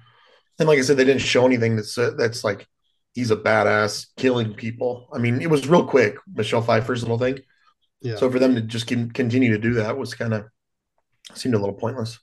And 0.60 0.68
like 0.68 0.80
I 0.80 0.82
said, 0.82 0.98
they 0.98 1.06
didn't 1.06 1.22
show 1.22 1.46
anything 1.46 1.76
that's 1.76 1.98
uh, 1.98 2.12
that's 2.18 2.44
like 2.44 2.68
he's 3.14 3.32
a 3.32 3.36
badass 3.36 4.08
killing 4.18 4.54
people. 4.54 5.08
I 5.14 5.18
mean, 5.18 5.42
it 5.42 5.50
was 5.50 5.68
real 5.68 5.86
quick, 5.86 6.16
Michelle 6.34 6.62
Pfeiffer's 6.62 7.02
little 7.04 7.18
thing. 7.20 7.40
yeah. 8.02 8.16
So 8.16 8.30
for 8.32 8.40
them 8.40 8.56
to 8.56 8.62
just 8.62 8.88
con- 8.88 9.12
continue 9.12 9.52
to 9.52 9.58
do 9.58 9.74
that 9.76 9.98
was 9.98 10.14
kind 10.14 10.34
of 10.34 10.46
seemed 11.34 11.56
a 11.56 11.60
little 11.60 11.76
pointless. 11.76 12.20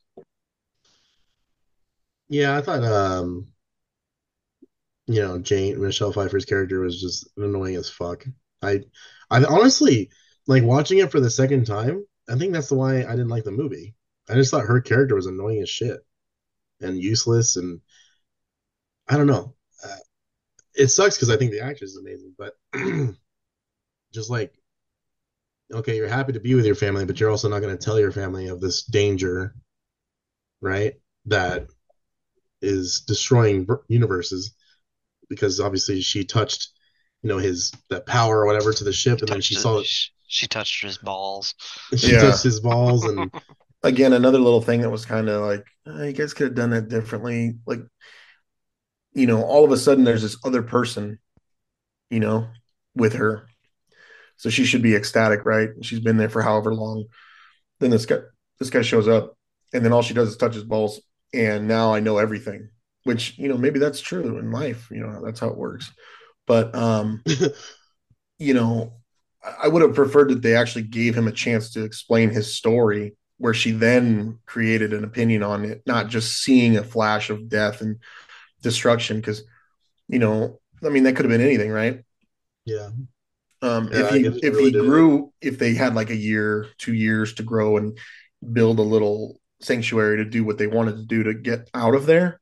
Yeah, 2.29 2.57
I 2.57 2.61
thought 2.61 2.85
um 2.85 3.49
you 5.07 5.23
know, 5.23 5.39
Jane 5.39 5.81
Michelle 5.81 6.13
Pfeiffer's 6.13 6.45
character 6.45 6.81
was 6.81 7.01
just 7.01 7.29
annoying 7.37 7.77
as 7.77 7.89
fuck. 7.89 8.25
I 8.63 8.81
I 9.31 9.45
honestly 9.45 10.11
like 10.47 10.63
watching 10.63 10.99
it 10.99 11.11
for 11.11 11.21
the 11.21 11.31
second 11.31 11.67
time, 11.67 12.05
I 12.29 12.37
think 12.37 12.53
that's 12.53 12.71
why 12.71 13.05
I 13.05 13.11
didn't 13.13 13.29
like 13.29 13.45
the 13.45 13.51
movie. 13.51 13.95
I 14.29 14.35
just 14.35 14.51
thought 14.51 14.67
her 14.67 14.81
character 14.81 15.15
was 15.15 15.27
annoying 15.27 15.63
as 15.63 15.71
shit 15.71 16.01
and 16.81 17.03
useless, 17.03 17.57
and 17.57 17.81
I 19.09 19.17
don't 19.17 19.27
know. 19.27 19.55
It 20.79 20.89
sucks 20.89 21.17
because 21.17 21.31
I 21.31 21.37
think 21.37 21.51
the 21.53 21.61
actress 21.61 21.91
is 21.91 21.99
amazing, 21.99 22.35
but 22.39 22.55
just 24.13 24.31
like, 24.31 24.55
okay, 25.73 25.97
you're 25.97 26.09
happy 26.09 26.33
to 26.33 26.41
be 26.41 26.55
with 26.55 26.67
your 26.67 26.75
family, 26.75 27.05
but 27.05 27.21
you're 27.21 27.31
also 27.31 27.49
not 27.49 27.61
going 27.61 27.77
to 27.77 27.85
tell 27.85 27.99
your 27.99 28.13
family 28.13 28.49
of 28.49 28.61
this 28.61 28.85
danger, 28.85 29.55
right? 30.61 30.95
That 31.27 31.67
is 32.63 33.01
destroying 33.03 33.67
universes 33.89 34.55
because 35.29 35.61
obviously 35.61 36.01
she 36.03 36.25
touched, 36.25 36.71
you 37.23 37.29
know, 37.31 37.39
his 37.39 37.73
that 37.91 38.07
power 38.07 38.41
or 38.41 38.47
whatever 38.47 38.73
to 38.73 38.85
the 38.85 38.93
ship, 38.93 39.23
and 39.23 39.33
then 39.33 39.41
she 39.41 39.55
Touched 39.55 39.63
saw 39.63 39.79
his- 39.79 39.89
she, 39.89 40.11
she 40.27 40.47
touched 40.47 40.83
his 40.83 40.99
balls. 40.99 41.55
she 41.97 42.13
Yeah. 42.13 42.21
touched 42.21 42.43
his 42.43 42.61
balls, 42.61 43.07
and 43.07 43.31
Again, 43.85 44.13
another 44.13 44.39
little 44.39 44.61
thing 44.61 44.81
that 44.83 44.91
was 44.91 45.07
kind 45.07 45.29
of 45.29 45.43
like, 45.43 45.65
"Uh, 45.87 46.03
you 46.05 46.13
guys 46.13 46.35
could 46.35 46.49
have 46.49 46.55
done 46.57 46.71
that 46.71 46.89
differently. 46.89 47.55
Like, 47.67 47.81
you 49.15 49.27
know, 49.27 49.43
all 49.43 49.65
of 49.65 49.73
a 49.73 49.77
sudden 49.77 50.05
there's 50.05 50.23
this 50.23 50.37
other 50.45 50.63
person, 50.63 51.19
you 52.11 52.21
know, 52.21 52.49
with 52.95 53.15
her. 53.15 53.47
So 54.37 54.51
she 54.51 54.65
should 54.65 54.83
be 54.83 54.95
ecstatic, 54.95 55.45
right? 55.45 55.71
She's 55.83 56.01
been 56.01 56.17
there 56.17 56.29
for 56.29 56.43
however 56.43 56.75
long. 56.75 57.07
Then 57.81 57.91
this 57.91 58.07
guy, 58.07 58.19
this 58.59 58.71
guy 58.71 58.83
shows 58.83 59.09
up, 59.09 59.37
and 59.73 59.85
then 59.85 59.93
all 59.93 60.03
she 60.03 60.15
does 60.15 60.29
is 60.29 60.37
touch 60.37 60.55
his 60.55 60.65
balls, 60.65 61.01
and 61.35 61.69
now 61.69 61.93
I 61.93 62.01
know 62.01 62.19
everything. 62.19 62.71
Which 63.05 63.39
you 63.39 63.49
know, 63.49 63.57
maybe 63.57 63.79
that's 63.79 64.01
true 64.01 64.39
in 64.39 64.53
life. 64.53 64.89
You 64.91 65.01
know, 65.01 65.25
that's 65.25 65.41
how 65.41 65.49
it 65.49 65.57
works. 65.57 65.93
But 66.47 66.75
um, 66.75 67.23
you 68.39 68.55
know, 68.55 68.95
I 69.43 69.65
I 69.65 69.69
would 69.69 69.83
have 69.83 69.95
preferred 69.95 70.31
that 70.31 70.43
they 70.43 70.55
actually 70.55 70.83
gave 70.83 71.17
him 71.17 71.29
a 71.29 71.33
chance 71.33 71.73
to 71.73 71.85
explain 71.85 72.31
his 72.31 72.55
story, 72.55 73.17
where 73.39 73.55
she 73.55 73.73
then 73.73 74.39
created 74.47 74.93
an 74.93 75.05
opinion 75.05 75.43
on 75.43 75.65
it, 75.65 75.83
not 75.87 76.09
just 76.09 76.43
seeing 76.43 76.77
a 76.77 76.85
flash 76.85 77.31
of 77.31 77.49
death 77.49 77.81
and 77.81 77.99
destruction. 78.63 79.19
Because, 79.19 79.45
you 80.09 80.19
know, 80.19 80.61
I 80.85 80.91
mean, 80.91 81.05
that 81.05 81.17
could 81.17 81.25
have 81.27 81.31
been 81.33 81.41
anything, 81.47 81.71
right? 81.71 82.03
yeah, 82.65 82.91
Um, 83.63 83.89
Yeah, 83.93 84.01
if 84.01 84.09
he 84.11 84.19
if 84.43 84.55
really 84.55 84.71
he 84.71 84.73
did. 84.73 84.85
grew, 84.85 85.33
if 85.41 85.59
they 85.59 85.75
had 85.75 85.95
like 85.95 86.11
a 86.11 86.17
year, 86.17 86.67
two 86.79 86.95
years 86.95 87.35
to 87.35 87.43
grow 87.43 87.77
and 87.77 87.99
build 88.53 88.79
a 88.79 88.83
little 88.83 89.41
sanctuary 89.61 90.19
to 90.19 90.25
do 90.25 90.45
what 90.45 90.59
they 90.59 90.69
wanted 90.69 90.97
to 90.97 91.05
do 91.05 91.25
to 91.25 91.35
get 91.35 91.69
out 91.75 91.95
of 91.95 92.07
there, 92.07 92.41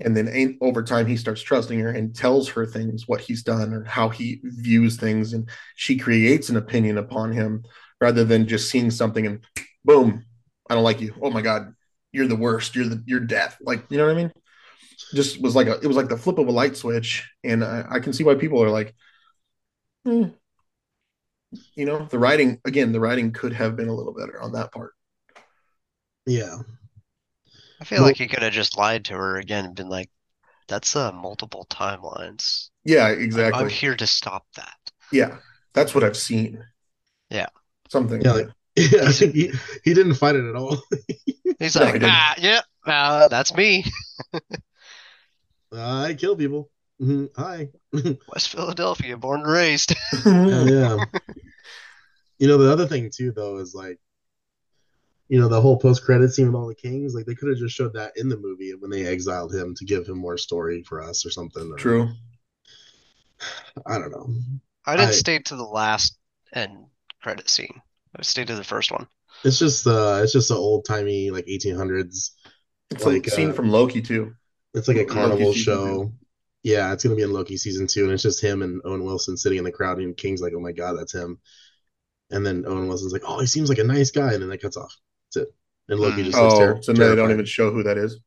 and 0.00 0.16
then 0.16 0.28
ain't 0.28 0.58
over 0.62 0.82
time 0.82 1.06
he 1.06 1.16
starts 1.16 1.42
trusting 1.42 1.80
her 1.80 1.90
and 1.90 2.14
tells 2.16 2.50
her 2.50 2.66
things, 2.66 3.08
what 3.08 3.20
he's 3.22 3.42
done 3.44 3.72
or 3.74 3.84
how 3.84 4.08
he 4.10 4.40
views 4.44 4.96
things, 4.96 5.32
and 5.34 5.48
she 5.76 5.98
creates 5.98 6.50
an 6.50 6.56
opinion 6.56 6.98
upon 6.98 7.32
him 7.32 7.64
rather 8.00 8.24
than 8.24 8.48
just 8.48 8.70
seeing 8.70 8.90
something 8.90 9.26
and 9.26 9.44
boom, 9.84 10.24
I 10.70 10.74
don't 10.74 10.84
like 10.84 11.00
you. 11.00 11.14
Oh 11.22 11.30
my 11.30 11.42
god, 11.42 11.74
you're 12.12 12.28
the 12.28 12.36
worst. 12.36 12.76
You're 12.76 12.88
the 12.88 13.02
you're 13.06 13.20
death. 13.20 13.58
Like 13.62 13.84
you 13.90 13.98
know 13.98 14.06
what 14.06 14.14
I 14.14 14.16
mean? 14.18 14.32
Just 15.14 15.40
was 15.42 15.54
like 15.54 15.66
a 15.66 15.78
it 15.80 15.86
was 15.86 15.96
like 15.96 16.08
the 16.08 16.16
flip 16.16 16.38
of 16.38 16.48
a 16.48 16.52
light 16.52 16.76
switch, 16.76 17.28
and 17.44 17.62
I, 17.62 17.84
I 17.90 18.00
can 18.00 18.12
see 18.12 18.24
why 18.24 18.34
people 18.34 18.62
are 18.62 18.70
like. 18.70 18.94
"Hmm, 20.06 20.28
you 21.76 21.84
know 21.84 22.06
the 22.10 22.18
writing 22.18 22.60
again 22.64 22.92
the 22.92 22.98
writing 23.00 23.30
could 23.32 23.52
have 23.52 23.76
been 23.76 23.88
a 23.88 23.94
little 23.94 24.14
better 24.14 24.40
on 24.40 24.52
that 24.52 24.72
part 24.72 24.94
yeah. 26.26 26.56
I 27.80 27.84
feel 27.84 27.98
Well- 27.98 28.06
like 28.08 28.16
he 28.16 28.26
could 28.26 28.42
have 28.42 28.52
just 28.52 28.76
lied 28.78 29.04
to 29.06 29.14
her 29.14 29.36
again 29.36 29.64
and 29.66 29.74
been 29.74 29.88
like, 29.88 30.08
"That's 30.68 30.96
uh, 30.96 31.12
multiple 31.12 31.66
timelines. 31.70 32.70
yeah 32.84 33.06
I'm- 33.06 33.20
exactly 33.20 33.60
I'm 33.62 33.68
here 33.68 33.94
to 33.96 34.06
stop 34.06 34.46
that." 34.56 34.76
yeah 35.12 35.38
that's 35.74 35.94
what 35.94 36.04
i've 36.04 36.16
seen 36.16 36.64
Yeah. 37.30 37.48
something 37.90 38.22
Yeah, 38.22 38.32
like- 38.32 38.48
Yeah, 38.76 39.10
he, 39.10 39.52
he 39.84 39.92
didn't 39.94 40.14
fight 40.14 40.34
it 40.36 40.48
at 40.48 40.56
all. 40.56 40.78
He's 41.58 41.76
No, 41.76 41.82
like, 41.82 41.92
didn't. 41.92 42.08
"Ah, 42.10 42.34
yep, 42.38 42.64
uh, 42.86 43.28
that's 43.28 43.54
me, 43.54 43.84
I 45.74 46.14
kill 46.14 46.36
people. 46.36 46.70
Mhm, 47.00 47.30
Hi. 47.36 47.68
West 48.28 48.48
Philadelphia, 48.50 49.16
born 49.16 49.40
and 49.40 49.50
raised." 49.50 49.94
Yeah, 50.24 50.64
yeah. 50.64 51.04
You 52.38 52.48
know, 52.48 52.58
the 52.58 52.72
other 52.72 52.86
thing 52.86 53.10
too, 53.14 53.32
though, 53.32 53.58
is 53.58 53.74
like, 53.74 53.98
you 55.28 55.40
know, 55.40 55.48
the 55.48 55.60
whole 55.60 55.78
post 55.78 56.04
credit 56.04 56.30
scene 56.32 56.46
with 56.46 56.54
all 56.54 56.66
the 56.68 56.74
Kangs. 56.74 57.14
Like, 57.14 57.26
they 57.26 57.34
could 57.34 57.48
have 57.48 57.58
just 57.58 57.74
showed 57.74 57.94
that 57.94 58.12
in 58.16 58.28
the 58.28 58.36
movie 58.36 58.74
when 58.74 58.90
they 58.90 59.06
exiled 59.06 59.54
him 59.54 59.74
to 59.76 59.84
give 59.84 60.06
him 60.06 60.18
more 60.18 60.36
story 60.38 60.82
for 60.82 61.00
us 61.02 61.24
or 61.24 61.30
something. 61.30 61.70
or- 61.72 61.76
true 61.76 62.08
I 63.86 63.98
don't 63.98 64.10
know. 64.10 64.34
I 64.86 64.96
didn't 64.96 65.10
I- 65.10 65.12
stay 65.12 65.38
to 65.38 65.56
the 65.56 65.64
last 65.64 66.16
end 66.54 66.86
credit 67.22 67.48
scene. 67.48 67.80
I 68.16 68.22
stayed 68.22 68.48
to 68.48 68.56
the 68.56 68.64
first 68.64 68.90
one. 68.92 69.06
It's 69.44 69.58
just 69.58 69.86
uh, 69.86 70.20
it's 70.22 70.32
just 70.32 70.50
an 70.50 70.58
old 70.58 70.84
timey 70.84 71.30
like 71.30 71.46
1800s. 71.46 72.32
it's 72.90 73.04
Like, 73.04 73.26
a 73.26 73.30
scene 73.30 73.50
uh, 73.50 73.52
from 73.54 73.70
loki 73.70 74.02
too 74.02 74.34
It's 74.74 74.88
like 74.88 74.96
a 74.96 75.04
carnival 75.04 75.52
season 75.52 75.80
show. 75.80 76.10
two. 76.10 76.12
Yeah, 76.62 76.92
it's 76.92 77.02
gonna 77.04 77.16
be 77.16 77.22
in 77.22 77.32
Loki 77.32 77.56
season 77.56 77.86
two, 77.86 78.04
and 78.04 78.12
it's 78.12 78.22
just 78.22 78.42
him 78.42 78.62
and 78.62 78.80
Owen 78.84 79.04
Wilson 79.04 79.36
sitting 79.36 79.58
in 79.58 79.64
the 79.64 79.72
crowd, 79.72 79.98
and 79.98 80.16
Kang's 80.16 80.40
like, 80.42 80.52
"Oh 80.56 80.60
my 80.60 80.72
god, 80.72 80.94
that's 80.98 81.12
him." 81.14 81.40
And 82.30 82.46
then 82.46 82.64
Owen 82.66 82.88
Wilson's 82.88 83.12
like, 83.12 83.22
"Oh, 83.26 83.40
he 83.40 83.46
seems 83.46 83.68
like 83.70 83.78
a 83.78 83.84
nice 83.84 84.10
guy," 84.10 84.32
and 84.34 84.42
then 84.42 84.50
that 84.50 84.62
cuts 84.62 84.76
off. 84.78 84.96
That's 85.34 85.48
it. 85.48 85.54
And 85.88 86.00
Loki 86.00 86.22
Hmm. 86.22 86.24
just 86.24 86.42
looks 86.42 86.54
oh 86.54 86.58
ter- 86.58 86.82
so 86.82 86.92
now 86.92 87.08
they 87.10 87.16
don't 87.16 87.30
even 87.32 87.44
show 87.46 87.70
who 87.72 87.82
that 87.84 87.98
is 87.98 88.20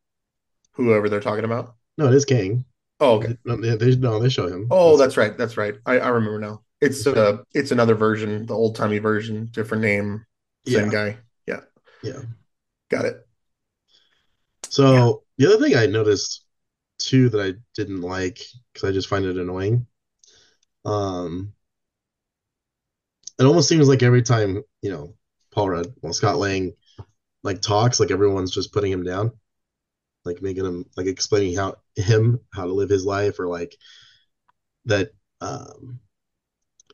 whoever 0.73 1.10
they're 1.10 1.19
talking 1.19 1.45
about 1.45 1.75
No, 1.97 2.08
it 2.08 2.13
is 2.13 2.25
Kang. 2.25 2.65
oh 2.99 3.15
okay 3.17 3.38
No, 3.45 3.55
they, 3.58 3.75
they, 3.75 3.95
no, 3.95 4.19
they 4.19 4.29
show 4.29 4.47
him. 4.47 4.69
oh 4.69 4.97
that's 4.97 5.17
right 5.17 5.38
that's 5.38 5.58
right 5.58 5.75
i, 5.86 5.99
I 5.99 6.08
remember 6.10 6.39
now 6.39 6.62
it's 6.81 7.05
uh 7.08 7.38
it's 7.53 7.71
another 7.71 7.95
version 7.95 8.45
the 8.45 8.53
old-timey 8.53 8.99
version 8.99 9.49
different 9.51 9.81
name 9.84 10.25
same 10.65 10.89
yeah, 10.89 10.89
guy 10.89 11.17
yeah 11.47 11.62
yeah. 12.01 12.21
got 12.89 13.05
it 13.05 13.24
So 14.69 15.23
the 15.38 15.47
other 15.47 15.63
thing 15.63 15.75
I 15.75 15.86
noticed 15.86 16.45
too 16.97 17.30
that 17.30 17.41
I 17.41 17.54
didn't 17.75 18.01
like 18.01 18.39
because 18.73 18.89
I 18.89 18.91
just 18.91 19.08
find 19.08 19.25
it 19.25 19.38
annoying. 19.38 19.88
Um, 20.86 21.54
it 23.39 23.43
almost 23.43 23.69
seems 23.69 23.88
like 23.88 24.04
every 24.04 24.21
time 24.21 24.63
you 24.82 24.91
know 24.91 25.15
Paul 25.51 25.69
Rudd, 25.69 25.93
well 26.01 26.13
Scott 26.13 26.38
Lang, 26.38 26.73
like 27.43 27.62
talks, 27.62 27.99
like 27.99 28.12
everyone's 28.12 28.51
just 28.51 28.73
putting 28.73 28.91
him 28.91 29.04
down, 29.04 29.32
like 30.23 30.41
making 30.41 30.65
him 30.65 30.86
like 30.97 31.08
explaining 31.08 31.56
how 31.56 31.75
him 31.95 32.39
how 32.54 32.65
to 32.65 32.73
live 32.73 32.89
his 32.89 33.06
life 33.06 33.39
or 33.39 33.47
like 33.47 33.75
that. 34.86 35.12
Um, 35.41 35.99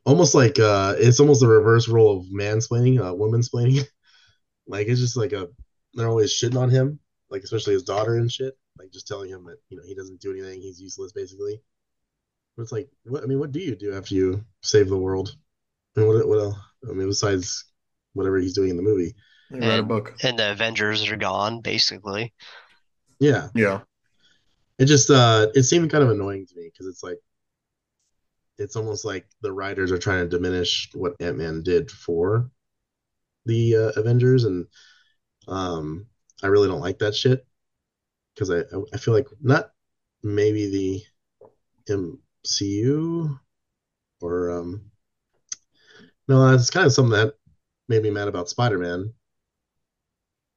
almost 0.04 0.34
like 0.34 0.58
uh, 0.58 0.94
it's 0.98 1.20
almost 1.20 1.40
the 1.40 1.48
reverse 1.48 1.88
role 1.88 2.18
of 2.18 2.26
mansplaining, 2.26 3.00
uh, 3.00 3.12
womansplaining. 3.14 3.86
like 4.66 4.88
it's 4.88 5.00
just 5.00 5.16
like 5.16 5.32
a 5.32 5.48
they're 5.94 6.08
always 6.08 6.32
shitting 6.32 6.60
on 6.60 6.70
him 6.70 6.98
like 7.32 7.42
especially 7.42 7.72
his 7.72 7.82
daughter 7.82 8.16
and 8.16 8.30
shit, 8.30 8.56
like 8.78 8.92
just 8.92 9.08
telling 9.08 9.30
him 9.30 9.44
that 9.46 9.56
you 9.70 9.76
know 9.76 9.82
he 9.84 9.94
doesn't 9.94 10.20
do 10.20 10.30
anything, 10.32 10.60
he's 10.60 10.80
useless 10.80 11.12
basically. 11.12 11.60
But 12.56 12.64
it's 12.64 12.72
like, 12.72 12.88
what 13.04 13.22
I 13.22 13.26
mean, 13.26 13.40
what 13.40 13.50
do 13.52 13.60
you 13.60 13.74
do 13.74 13.94
after 13.94 14.14
you 14.14 14.44
save 14.62 14.88
the 14.88 14.98
world? 14.98 15.34
And 15.96 16.06
what 16.06 16.28
what 16.28 16.38
else? 16.38 16.56
I 16.88 16.92
mean, 16.92 17.08
besides 17.08 17.64
whatever 18.12 18.38
he's 18.38 18.54
doing 18.54 18.70
in 18.70 18.76
the 18.76 18.82
movie, 18.82 19.14
you 19.50 19.60
read 19.60 19.68
a 19.70 19.78
And- 19.78 19.88
book 19.88 20.14
And 20.22 20.38
the 20.38 20.52
Avengers 20.52 21.10
are 21.10 21.16
gone, 21.16 21.60
basically. 21.62 22.32
yeah, 23.18 23.48
yeah 23.54 23.80
it 24.78 24.86
just 24.86 25.10
uh 25.10 25.46
it 25.54 25.62
seemed 25.64 25.90
kind 25.90 26.02
of 26.04 26.10
annoying 26.10 26.46
to 26.46 26.56
me 26.56 26.68
because 26.72 26.86
it's 26.86 27.02
like 27.02 27.18
it's 28.58 28.74
almost 28.76 29.04
like 29.04 29.26
the 29.40 29.52
writers 29.52 29.92
are 29.92 29.98
trying 29.98 30.22
to 30.24 30.28
diminish 30.28 30.88
what 30.94 31.14
Ant 31.20 31.36
Man 31.38 31.62
did 31.62 31.90
for 31.90 32.50
the 33.46 33.76
uh, 33.76 34.00
Avengers, 34.00 34.44
and 34.44 34.66
um 35.48 36.06
I 36.42 36.48
really 36.48 36.68
don't 36.68 36.80
like 36.80 36.98
that 36.98 37.14
shit 37.14 37.46
because 38.34 38.50
I 38.50 38.62
I 38.92 38.98
feel 38.98 39.14
like 39.14 39.28
not 39.40 39.72
maybe 40.22 40.70
the 40.70 41.02
MCU 41.92 43.38
or 44.20 44.50
um 44.50 44.90
no 46.28 46.54
it's 46.54 46.70
kind 46.70 46.86
of 46.86 46.92
something 46.92 47.12
that 47.12 47.34
made 47.88 48.02
me 48.02 48.10
mad 48.10 48.28
about 48.28 48.48
Spider-Man 48.48 49.12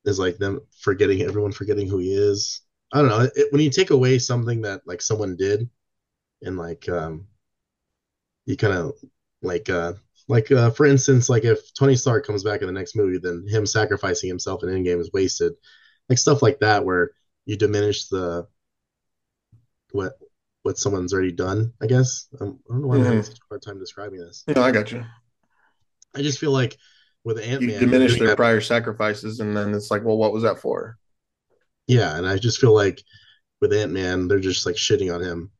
is 0.05 0.19
like 0.19 0.37
them 0.37 0.61
forgetting 0.79 1.21
everyone 1.21 1.51
forgetting 1.51 1.87
who 1.87 1.97
he 1.97 2.13
is. 2.13 2.61
I 2.93 3.01
don't 3.01 3.09
know. 3.09 3.27
It, 3.35 3.51
when 3.51 3.61
you 3.61 3.69
take 3.69 3.89
away 3.89 4.19
something 4.19 4.61
that 4.61 4.81
like 4.85 5.01
someone 5.01 5.35
did, 5.35 5.69
and 6.43 6.57
like 6.57 6.87
um, 6.87 7.27
you 8.45 8.55
kind 8.55 8.73
of 8.73 8.93
like 9.41 9.69
uh 9.69 9.93
like 10.27 10.51
uh 10.51 10.71
for 10.71 10.85
instance, 10.85 11.29
like 11.29 11.43
if 11.45 11.73
Tony 11.73 11.95
Stark 11.95 12.25
comes 12.25 12.43
back 12.43 12.61
in 12.61 12.67
the 12.67 12.73
next 12.73 12.95
movie, 12.95 13.19
then 13.19 13.45
him 13.47 13.65
sacrificing 13.65 14.29
himself 14.29 14.63
in 14.63 14.69
Endgame 14.69 14.99
is 14.99 15.11
wasted. 15.13 15.53
Like 16.09 16.17
stuff 16.19 16.41
like 16.41 16.59
that, 16.59 16.85
where 16.85 17.11
you 17.45 17.57
diminish 17.57 18.07
the 18.07 18.47
what 19.91 20.13
what 20.63 20.77
someone's 20.77 21.13
already 21.13 21.31
done. 21.31 21.73
I 21.81 21.87
guess 21.87 22.27
um, 22.41 22.59
I 22.69 22.73
don't 22.73 22.81
know 22.81 22.87
why 22.87 22.95
I'm 22.95 23.03
having 23.03 23.21
Mhm. 23.21 23.25
such 23.27 23.37
a 23.37 23.47
hard 23.49 23.61
time 23.61 23.79
describing 23.79 24.19
this. 24.19 24.43
no 24.47 24.61
i 24.63 24.71
got 24.71 24.91
you 24.91 25.03
I 26.15 26.21
just 26.21 26.39
feel 26.39 26.51
like 26.51 26.77
with 27.23 27.39
Ant 27.39 27.61
you 27.61 27.67
Man, 27.67 27.79
diminish 27.79 28.17
their 28.19 28.35
prior 28.35 28.61
sacrifices 28.61 29.39
and 29.39 29.55
then 29.55 29.73
it's 29.73 29.91
like 29.91 30.03
well 30.03 30.17
what 30.17 30.33
was 30.33 30.43
that 30.43 30.59
for 30.59 30.97
Yeah, 31.87 32.17
and 32.17 32.27
I 32.27 32.37
just 32.37 32.59
feel 32.59 32.73
like 32.73 33.01
with 33.61 33.73
Ant 33.73 33.91
Man, 33.91 34.27
they're 34.27 34.39
just 34.39 34.65
like 34.65 34.75
shitting 34.75 35.13
on 35.13 35.21
him, 35.21 35.51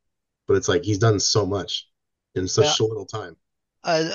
but 0.46 0.56
it's 0.56 0.68
like 0.68 0.82
he's 0.84 0.98
done 0.98 1.20
so 1.20 1.46
much 1.46 1.88
in 2.34 2.48
such 2.48 2.80
a 2.80 2.84
little 2.84 3.06
time. 3.06 3.36
Uh, 3.84 4.10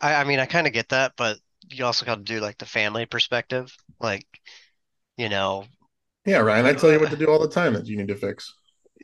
I, 0.00 0.14
I 0.16 0.24
mean, 0.24 0.38
I 0.40 0.46
kind 0.46 0.66
of 0.66 0.72
get 0.72 0.90
that, 0.90 1.12
but 1.16 1.38
you 1.70 1.84
also 1.84 2.06
got 2.06 2.16
to 2.16 2.22
do 2.22 2.40
like 2.40 2.58
the 2.58 2.66
family 2.66 3.06
perspective. 3.06 3.74
Like, 4.00 4.26
you 5.16 5.28
know, 5.28 5.66
Yeah, 6.24 6.38
Ryan, 6.38 6.66
I 6.66 6.74
tell 6.74 6.92
you 6.92 7.00
what 7.00 7.10
to 7.10 7.16
do 7.16 7.26
all 7.26 7.38
the 7.40 7.48
time 7.48 7.72
that 7.74 7.86
you 7.86 7.96
need 7.96 8.08
to 8.08 8.14
fix. 8.14 8.54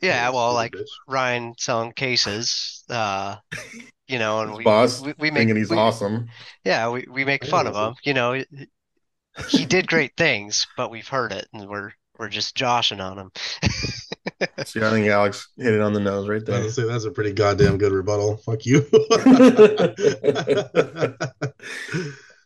yeah, 0.01 0.29
well, 0.29 0.53
like. 0.53 0.75
Ryan 1.07 1.53
selling 1.59 1.93
cases, 1.93 2.83
uh, 2.89 3.37
you 4.07 4.19
know, 4.19 4.41
and 4.41 4.53
His 4.53 4.57
we 4.57 4.63
boss 4.63 5.01
we, 5.01 5.13
we 5.19 5.31
make 5.31 5.49
he's 5.55 5.69
we, 5.69 5.77
awesome. 5.77 6.29
yeah, 6.65 6.89
we, 6.89 7.05
we 7.09 7.25
make 7.25 7.45
fun 7.45 7.67
of 7.67 7.75
him. 7.75 7.95
You 8.03 8.13
know, 8.15 8.43
he 9.47 9.65
did 9.65 9.87
great 9.87 10.15
things, 10.17 10.67
but 10.77 10.91
we've 10.91 11.07
heard 11.07 11.31
it 11.31 11.47
and 11.53 11.67
we're 11.69 11.93
we're 12.17 12.29
just 12.29 12.55
joshing 12.55 13.01
on 13.01 13.17
him. 13.19 13.31
See, 14.65 14.81
I 14.81 14.89
think 14.89 15.07
Alex 15.07 15.47
hit 15.57 15.73
it 15.73 15.81
on 15.81 15.93
the 15.93 15.99
nose 15.99 16.27
right 16.27 16.41
I 16.41 16.45
there. 16.45 16.61
would 16.63 16.73
say 16.73 16.83
that's 16.83 17.05
a 17.05 17.11
pretty 17.11 17.31
goddamn 17.33 17.77
good 17.77 17.91
rebuttal. 17.93 18.37
Fuck 18.37 18.65
you. 18.65 18.81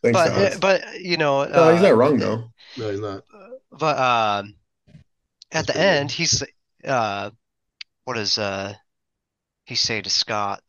Thanks, 0.02 0.18
But 0.18 0.28
Alex. 0.30 0.58
but 0.58 1.00
you 1.00 1.16
know, 1.16 1.44
no, 1.44 1.72
he's 1.72 1.82
uh, 1.82 1.88
not 1.88 1.96
wrong 1.96 2.16
though. 2.18 2.44
no, 2.78 2.90
he's 2.90 3.00
not. 3.00 3.22
But 3.72 3.98
um, 3.98 4.54
That's 5.50 5.62
at 5.62 5.66
the 5.66 5.72
pretty 5.74 5.86
good. 5.88 5.96
end, 6.00 6.10
he's 6.12 6.42
uh, 6.84 7.30
what 8.04 8.14
does 8.14 8.38
uh, 8.38 8.74
he 9.64 9.74
say 9.74 10.00
to 10.00 10.08
Scott? 10.10 10.62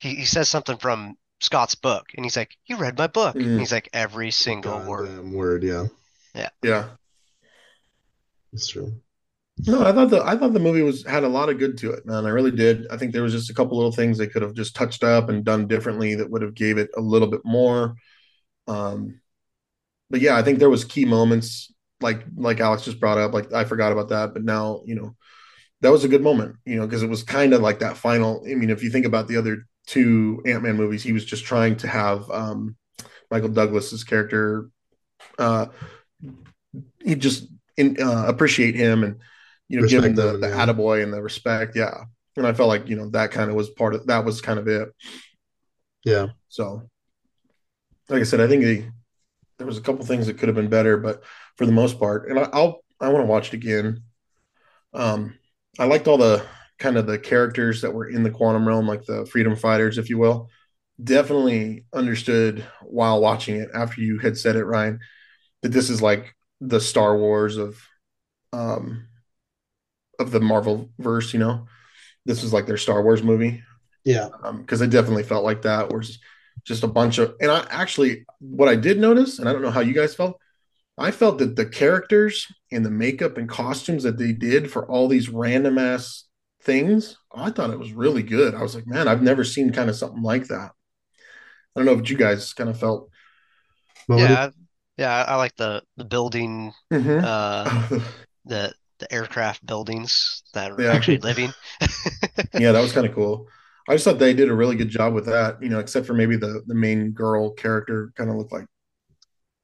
He 0.00 0.16
he 0.16 0.24
says 0.26 0.48
something 0.48 0.76
from 0.76 1.16
Scott's 1.40 1.74
book, 1.76 2.06
and 2.16 2.24
he's 2.26 2.36
like, 2.36 2.56
"You 2.66 2.76
read 2.76 2.98
my 2.98 3.06
book." 3.06 3.36
And 3.36 3.44
Mm. 3.44 3.58
he's 3.60 3.72
like, 3.72 3.88
"Every 3.94 4.30
single 4.30 4.80
word." 4.80 5.06
Goddamn 5.06 5.32
word. 5.32 5.62
Yeah, 5.64 5.86
Yeah. 6.62 6.88
that's 8.52 8.68
true. 8.68 8.92
No, 9.66 9.82
I 9.82 9.92
thought 9.92 10.10
the 10.10 10.22
I 10.22 10.36
thought 10.36 10.52
the 10.52 10.60
movie 10.60 10.82
was 10.82 11.04
had 11.06 11.24
a 11.24 11.28
lot 11.28 11.48
of 11.48 11.58
good 11.58 11.78
to 11.78 11.92
it, 11.92 12.04
man. 12.04 12.26
I 12.26 12.28
really 12.28 12.50
did. 12.50 12.86
I 12.90 12.98
think 12.98 13.12
there 13.12 13.22
was 13.22 13.32
just 13.32 13.48
a 13.48 13.54
couple 13.54 13.76
little 13.76 13.92
things 13.92 14.18
they 14.18 14.26
could 14.26 14.42
have 14.42 14.52
just 14.54 14.76
touched 14.76 15.02
up 15.02 15.30
and 15.30 15.44
done 15.44 15.66
differently 15.66 16.14
that 16.16 16.30
would 16.30 16.42
have 16.42 16.54
gave 16.54 16.76
it 16.76 16.90
a 16.96 17.00
little 17.00 17.28
bit 17.28 17.40
more. 17.44 17.94
Um, 18.68 19.20
but 20.10 20.20
yeah, 20.20 20.36
I 20.36 20.42
think 20.42 20.58
there 20.58 20.70
was 20.70 20.84
key 20.84 21.04
moments 21.06 21.72
like 22.00 22.24
like 22.36 22.60
Alex 22.60 22.84
just 22.84 23.00
brought 23.00 23.18
up. 23.18 23.34
Like 23.34 23.52
I 23.52 23.64
forgot 23.64 23.92
about 23.92 24.10
that, 24.10 24.34
but 24.34 24.44
now 24.44 24.82
you 24.86 24.96
know 24.96 25.16
that 25.82 25.92
was 25.92 26.04
a 26.04 26.08
good 26.08 26.22
moment. 26.22 26.56
You 26.66 26.76
know, 26.76 26.86
because 26.86 27.02
it 27.02 27.10
was 27.10 27.22
kind 27.24 27.54
of 27.54 27.62
like 27.62 27.80
that 27.80 27.96
final. 27.98 28.44
I 28.50 28.54
mean, 28.54 28.70
if 28.70 28.82
you 28.82 28.90
think 28.90 29.06
about 29.06 29.28
the 29.28 29.38
other 29.38 29.66
two 29.86 30.42
Ant 30.46 30.62
Man 30.64 30.76
movies, 30.76 31.02
he 31.04 31.12
was 31.12 31.24
just 31.24 31.44
trying 31.44 31.76
to 31.78 31.88
have 31.88 32.30
um, 32.30 32.76
Michael 33.30 33.50
Douglas's 33.50 34.04
character. 34.04 34.70
Uh, 35.38 35.66
he 37.02 37.14
just 37.14 37.46
in, 37.76 37.96
uh, 38.00 38.24
appreciate 38.26 38.74
him 38.74 39.04
and 39.04 39.16
you 39.68 39.78
know 39.80 39.84
Respect 39.84 40.14
the 40.14 40.36
him, 40.36 40.38
the 40.38 40.48
yeah. 40.48 40.56
attaboy 40.56 41.02
and 41.02 41.12
the 41.12 41.22
respect. 41.22 41.76
Yeah, 41.76 42.04
and 42.36 42.46
I 42.46 42.52
felt 42.52 42.68
like 42.68 42.88
you 42.88 42.96
know 42.96 43.10
that 43.10 43.30
kind 43.32 43.50
of 43.50 43.56
was 43.56 43.70
part 43.70 43.94
of 43.94 44.06
that 44.06 44.24
was 44.24 44.40
kind 44.40 44.58
of 44.58 44.68
it. 44.68 44.88
Yeah, 46.04 46.28
So, 46.48 46.88
like 48.08 48.20
I 48.20 48.24
said, 48.24 48.40
I 48.40 48.46
think 48.48 48.62
they, 48.62 48.88
there 49.58 49.66
was 49.66 49.78
a 49.78 49.82
couple 49.82 50.04
things 50.04 50.26
that 50.26 50.38
could 50.38 50.48
have 50.48 50.56
been 50.56 50.70
better, 50.70 50.96
but 50.96 51.22
for 51.56 51.66
the 51.66 51.72
most 51.72 51.98
part, 51.98 52.28
and 52.30 52.38
I, 52.38 52.48
I'll 52.52 52.80
I 53.00 53.08
want 53.10 53.24
to 53.24 53.30
watch 53.30 53.48
it 53.48 53.54
again. 53.54 54.02
Um, 54.94 55.34
I 55.78 55.86
liked 55.86 56.08
all 56.08 56.18
the 56.18 56.46
kind 56.78 56.96
of 56.96 57.06
the 57.06 57.18
characters 57.18 57.82
that 57.82 57.92
were 57.94 58.08
in 58.08 58.22
the 58.22 58.30
quantum 58.30 58.66
realm, 58.68 58.88
like 58.88 59.04
the 59.06 59.26
freedom 59.26 59.56
fighters, 59.56 59.98
if 59.98 60.10
you 60.10 60.18
will. 60.18 60.50
Definitely 61.02 61.86
understood 61.94 62.66
while 62.82 63.20
watching 63.20 63.56
it 63.56 63.70
after 63.74 64.00
you 64.02 64.18
had 64.18 64.38
said 64.38 64.56
it, 64.56 64.64
Ryan, 64.64 65.00
that 65.62 65.70
this 65.70 65.90
is 65.90 66.02
like 66.02 66.34
the 66.60 66.80
Star 66.80 67.18
Wars 67.18 67.56
of 67.58 67.78
um 68.52 69.06
of 70.18 70.30
the 70.30 70.40
Marvel 70.40 70.90
verse, 70.98 71.32
you 71.32 71.40
know. 71.40 71.66
This 72.24 72.42
was 72.42 72.52
like 72.52 72.66
their 72.66 72.76
Star 72.76 73.02
Wars 73.02 73.22
movie 73.22 73.62
yeah. 74.04 74.28
because 74.58 74.80
it 74.82 74.90
definitely 74.90 75.22
felt 75.22 75.44
like 75.44 75.62
that. 75.62 75.92
Was 75.92 76.18
just 76.64 76.82
a 76.82 76.88
bunch 76.88 77.18
of, 77.18 77.34
and 77.40 77.50
I 77.50 77.66
actually, 77.70 78.26
what 78.40 78.68
I 78.68 78.76
did 78.76 78.98
notice, 78.98 79.38
and 79.38 79.48
I 79.48 79.52
don't 79.52 79.62
know 79.62 79.70
how 79.70 79.80
you 79.80 79.92
guys 79.94 80.14
felt, 80.14 80.38
I 80.98 81.10
felt 81.10 81.38
that 81.38 81.56
the 81.56 81.66
characters 81.66 82.46
and 82.72 82.84
the 82.84 82.90
makeup 82.90 83.36
and 83.36 83.48
costumes 83.48 84.02
that 84.04 84.18
they 84.18 84.32
did 84.32 84.70
for 84.70 84.90
all 84.90 85.08
these 85.08 85.28
random 85.28 85.78
ass 85.78 86.24
things, 86.62 87.16
I 87.34 87.50
thought 87.50 87.70
it 87.70 87.78
was 87.78 87.92
really 87.92 88.22
good. 88.22 88.54
I 88.54 88.62
was 88.62 88.74
like, 88.74 88.86
man, 88.86 89.06
I've 89.06 89.22
never 89.22 89.44
seen 89.44 89.72
kind 89.72 89.90
of 89.90 89.96
something 89.96 90.22
like 90.22 90.48
that. 90.48 90.72
I 91.74 91.80
don't 91.80 91.84
know 91.84 92.02
if 92.02 92.10
you 92.10 92.16
guys 92.16 92.52
kind 92.54 92.70
of 92.70 92.80
felt. 92.80 93.10
But 94.08 94.16
what 94.16 94.30
Yeah, 94.30 94.50
yeah, 94.96 95.14
I, 95.14 95.32
I 95.32 95.34
like 95.36 95.54
the 95.56 95.82
the 95.96 96.04
building, 96.04 96.72
Mhm. 96.92 97.22
uh, 97.22 98.00
the 98.46 98.72
the 98.98 99.12
aircraft 99.12 99.64
buildings 99.66 100.42
that 100.54 100.70
are 100.72 100.84
Yeah. 100.84 100.90
actually 100.90 101.18
living. 101.18 101.54
yeah, 102.56 102.72
that 102.72 102.80
was 102.80 102.92
kind 102.92 103.06
of 103.06 103.14
cool. 103.14 103.48
I 103.88 103.94
just 103.94 104.04
thought 104.04 104.18
they 104.18 104.34
did 104.34 104.48
a 104.48 104.54
really 104.54 104.76
good 104.76 104.88
job 104.88 105.14
with 105.14 105.26
that, 105.26 105.62
you 105.62 105.68
know, 105.68 105.78
except 105.78 106.06
for 106.06 106.14
maybe 106.14 106.36
the 106.36 106.62
the 106.66 106.74
main 106.74 107.12
girl 107.12 107.50
character 107.52 108.12
kind 108.16 108.30
of 108.30 108.36
looked 108.36 108.52
like 108.52 108.66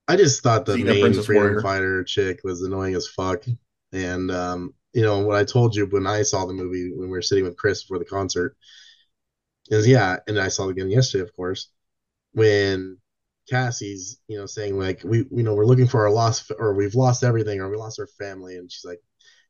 I 0.08 0.16
just 0.16 0.42
thought 0.42 0.66
the 0.66 0.76
Xena, 0.76 0.78
main 0.78 0.98
Princess 0.98 1.26
freedom 1.26 1.56
Warrior. 1.56 1.58
fighter 1.58 2.04
chick 2.04 2.40
was 2.44 2.62
annoying 2.62 2.94
as 2.94 3.08
fuck. 3.08 3.44
And 3.92 4.30
um, 4.30 4.74
you 4.92 5.02
know, 5.02 5.20
what 5.20 5.36
I 5.36 5.44
told 5.44 5.74
you 5.74 5.86
when 5.86 6.06
I 6.06 6.22
saw 6.22 6.44
the 6.46 6.52
movie 6.52 6.90
when 6.90 7.06
we 7.08 7.12
were 7.16 7.22
sitting 7.22 7.44
with 7.44 7.56
Chris 7.56 7.82
before 7.82 7.98
the 7.98 8.04
concert 8.04 8.56
is 9.70 9.86
yeah, 9.86 10.16
and 10.26 10.38
I 10.38 10.48
saw 10.48 10.68
it 10.68 10.72
again 10.72 10.90
yesterday, 10.90 11.22
of 11.22 11.34
course, 11.36 11.68
when 12.34 12.98
Cassie's, 13.50 14.20
you 14.28 14.38
know, 14.38 14.46
saying 14.46 14.78
like 14.78 15.02
we 15.04 15.18
you 15.30 15.44
know, 15.44 15.54
we're 15.54 15.66
looking 15.66 15.88
for 15.88 16.02
our 16.06 16.12
lost 16.12 16.52
or 16.58 16.74
we've 16.74 16.94
lost 16.94 17.24
everything 17.24 17.60
or 17.60 17.70
we 17.70 17.76
lost 17.76 18.00
our 18.00 18.08
family 18.08 18.56
and 18.58 18.70
she's 18.72 18.84
like, 18.86 19.00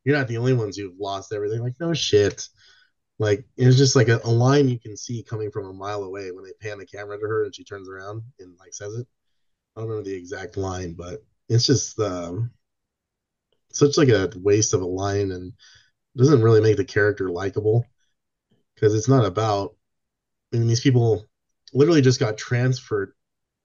You're 0.03 0.17
not 0.17 0.27
the 0.27 0.37
only 0.37 0.53
ones 0.53 0.77
who've 0.77 0.97
lost 0.99 1.33
everything. 1.33 1.61
Like, 1.61 1.79
no 1.79 1.93
shit. 1.93 2.47
Like 3.19 3.45
it's 3.57 3.77
just 3.77 3.95
like 3.95 4.09
a, 4.09 4.19
a 4.23 4.29
line 4.29 4.67
you 4.67 4.79
can 4.79 4.97
see 4.97 5.23
coming 5.23 5.51
from 5.51 5.65
a 5.67 5.73
mile 5.73 6.03
away 6.03 6.31
when 6.31 6.43
they 6.43 6.51
pan 6.59 6.79
the 6.79 6.85
camera 6.85 7.17
to 7.17 7.25
her 7.25 7.43
and 7.43 7.55
she 7.55 7.63
turns 7.63 7.87
around 7.87 8.23
and 8.39 8.57
like 8.59 8.73
says 8.73 8.95
it. 8.95 9.07
I 9.75 9.81
don't 9.81 9.89
remember 9.89 10.09
the 10.09 10.15
exact 10.15 10.57
line, 10.57 10.93
but 10.93 11.23
it's 11.47 11.65
just 11.65 11.99
um, 11.99 12.51
such 13.71 13.97
like 13.97 14.09
a 14.09 14.31
waste 14.35 14.73
of 14.73 14.81
a 14.81 14.85
line 14.85 15.31
and 15.31 15.53
doesn't 16.15 16.41
really 16.41 16.61
make 16.61 16.77
the 16.77 16.85
character 16.85 17.29
likable 17.29 17.85
because 18.75 18.93
it's 18.93 19.09
not 19.09 19.25
about. 19.25 19.75
I 20.53 20.57
mean, 20.57 20.67
these 20.67 20.81
people 20.81 21.25
literally 21.73 22.01
just 22.01 22.19
got 22.19 22.37
transferred, 22.37 23.13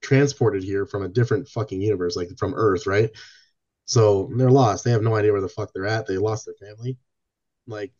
transported 0.01 0.63
here 0.63 0.87
from 0.87 1.03
a 1.03 1.09
different 1.09 1.47
fucking 1.47 1.81
universe, 1.81 2.15
like 2.15 2.29
from 2.39 2.55
Earth, 2.55 2.87
right? 2.87 3.11
So 3.89 4.31
they're 4.37 4.51
lost. 4.51 4.85
They 4.85 4.91
have 4.93 5.03
no 5.03 5.17
idea 5.17 5.33
where 5.33 5.41
the 5.41 5.49
fuck 5.49 5.73
they're 5.73 5.87
at. 5.87 6.07
They 6.07 6.17
lost 6.17 6.47
their 6.47 6.55
family. 6.55 6.97
Like, 7.67 7.93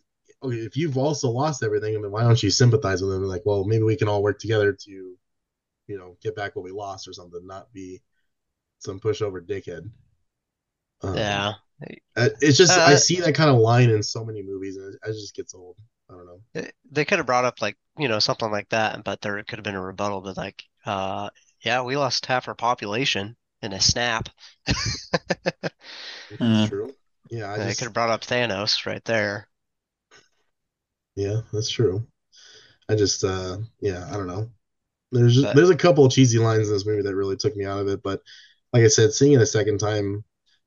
okay, 0.43 0.57
if 0.57 0.77
you've 0.77 0.97
also 0.97 1.29
lost 1.29 1.63
everything, 1.63 2.01
then 2.01 2.11
why 2.11 2.23
don't 2.23 2.41
you 2.43 2.51
sympathize 2.51 3.01
with 3.01 3.11
them? 3.11 3.23
Like, 3.25 3.43
well, 3.45 3.65
maybe 3.65 3.83
we 3.83 3.97
can 3.97 4.09
all 4.09 4.23
work 4.23 4.39
together 4.39 4.73
to, 4.73 4.91
you 4.91 5.97
know, 5.97 6.17
get 6.21 6.35
back 6.35 6.55
what 6.55 6.65
we 6.65 6.71
lost 6.71 7.07
or 7.07 7.13
something, 7.13 7.45
not 7.47 7.73
be 7.73 8.01
some 8.79 8.99
pushover 8.99 9.41
dickhead. 9.45 9.89
Um, 11.01 11.15
Yeah, 11.15 11.53
It's 12.17 12.57
just 12.57 12.77
I 12.77 12.95
Uh, 12.95 12.97
see 12.97 13.19
that 13.21 13.35
kind 13.35 13.49
of 13.49 13.57
line 13.57 13.89
in 13.89 14.03
so 14.03 14.25
many 14.25 14.43
movies, 14.43 14.77
and 14.77 14.93
it, 14.95 15.01
it 15.05 15.13
just 15.13 15.35
gets 15.35 15.53
old. 15.55 15.77
I 16.09 16.13
don't 16.15 16.25
know. 16.27 16.41
They- 16.53 16.71
they 16.91 17.05
could 17.05 17.19
have 17.19 17.25
brought 17.25 17.45
up 17.45 17.61
like, 17.61 17.77
you 17.97 18.07
know, 18.07 18.19
something 18.19 18.51
like 18.51 18.69
that, 18.69 19.03
but 19.03 19.21
there 19.21 19.41
could 19.43 19.59
have 19.59 19.63
been 19.63 19.75
a 19.75 19.81
rebuttal 19.81 20.21
to 20.23 20.31
like, 20.33 20.63
uh, 20.85 21.29
yeah, 21.61 21.81
we 21.81 21.97
lost 21.97 22.25
half 22.27 22.47
our 22.47 22.55
population 22.55 23.35
in 23.61 23.73
a 23.73 23.81
snap. 23.81 24.29
Mm. 26.37 26.69
True. 26.69 26.93
Yeah, 27.29 27.51
I 27.51 27.57
They 27.57 27.65
just 27.65 27.79
could 27.79 27.85
have 27.85 27.93
brought 27.93 28.09
up 28.09 28.21
Thanos 28.21 28.85
right 28.85 29.03
there. 29.05 29.47
yeah, 31.15 31.41
that's 31.51 31.69
true. 31.69 32.05
I 32.89 32.95
just 32.95 33.23
uh 33.23 33.57
yeah, 33.81 34.07
I 34.09 34.13
don't 34.17 34.27
know. 34.27 34.49
There's 35.11 35.35
just, 35.35 35.47
But- 35.47 35.55
there's 35.55 35.69
a 35.69 35.75
couple 35.77 36.05
of 36.05 36.11
cheesy 36.11 36.39
lines 36.39 36.67
in 36.67 36.73
this 36.73 36.85
movie 36.85 37.01
that 37.03 37.15
really 37.15 37.35
took 37.37 37.55
me 37.55 37.65
out 37.65 37.79
of 37.79 37.87
it, 37.87 38.03
but 38.03 38.21
like 38.73 38.83
I 38.83 38.87
said, 38.87 39.13
seeing 39.13 39.33
it 39.33 39.41
a 39.41 39.45
second 39.45 39.79
time, 39.79 40.23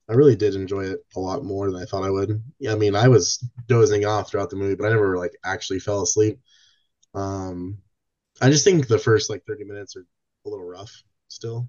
I 0.09 0.14
really 0.14 0.37
did 0.37 0.55
enjoy 0.57 0.87
it 0.87 1.01
a 1.16 1.20
lot 1.20 1.44
more 1.44 1.70
than 1.70 1.81
I 1.81 1.85
thought 1.85 2.05
I 2.05 2.11
would. 2.11 2.42
Yeah, 2.59 2.72
I 2.72 2.77
mean, 2.77 2.96
I 2.96 3.09
was 3.09 3.38
dozing 3.68 4.05
off 4.05 4.31
throughout 4.31 4.51
the 4.51 4.57
movie, 4.57 4.75
but 4.75 4.87
I 4.87 4.90
never 4.90 5.16
like 5.16 5.33
actually 5.44 5.79
fell 5.81 6.03
asleep. 6.03 6.40
Um, 7.14 7.79
I 8.40 8.51
just 8.51 8.64
think 8.64 8.88
the 8.88 8.98
first 8.98 9.31
like 9.31 9.44
30 9.46 9.65
minutes 9.65 9.96
are 9.96 10.06
a 10.46 10.48
little 10.48 10.67
rough 10.67 11.02
still. 11.29 11.69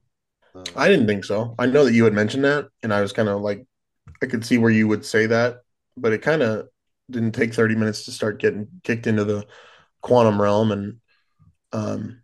Um, 0.56 0.64
I 0.76 0.90
didn't 0.90 1.08
think 1.08 1.26
so. 1.26 1.56
I 1.60 1.68
know 1.68 1.86
that 1.86 1.94
you 1.94 2.04
had 2.06 2.14
mentioned 2.14 2.46
that, 2.46 2.70
and 2.82 2.94
I 2.94 3.02
was 3.02 3.14
kind 3.14 3.30
of 3.30 3.42
like, 3.42 3.66
I 4.22 4.26
could 4.26 4.46
see 4.46 4.58
where 4.58 4.72
you 4.72 4.88
would 4.88 5.06
say 5.06 5.26
that, 5.28 5.62
but 5.98 6.14
it 6.14 6.22
kind 6.22 6.42
of 6.42 6.68
didn't 7.10 7.34
take 7.34 7.54
30 7.54 7.76
minutes 7.76 8.06
to 8.06 8.12
start 8.12 8.40
getting 8.40 8.68
kicked 8.84 9.08
into 9.08 9.24
the 9.24 9.46
quantum 10.02 10.42
realm. 10.42 10.72
And, 10.72 11.00
um, 11.72 12.22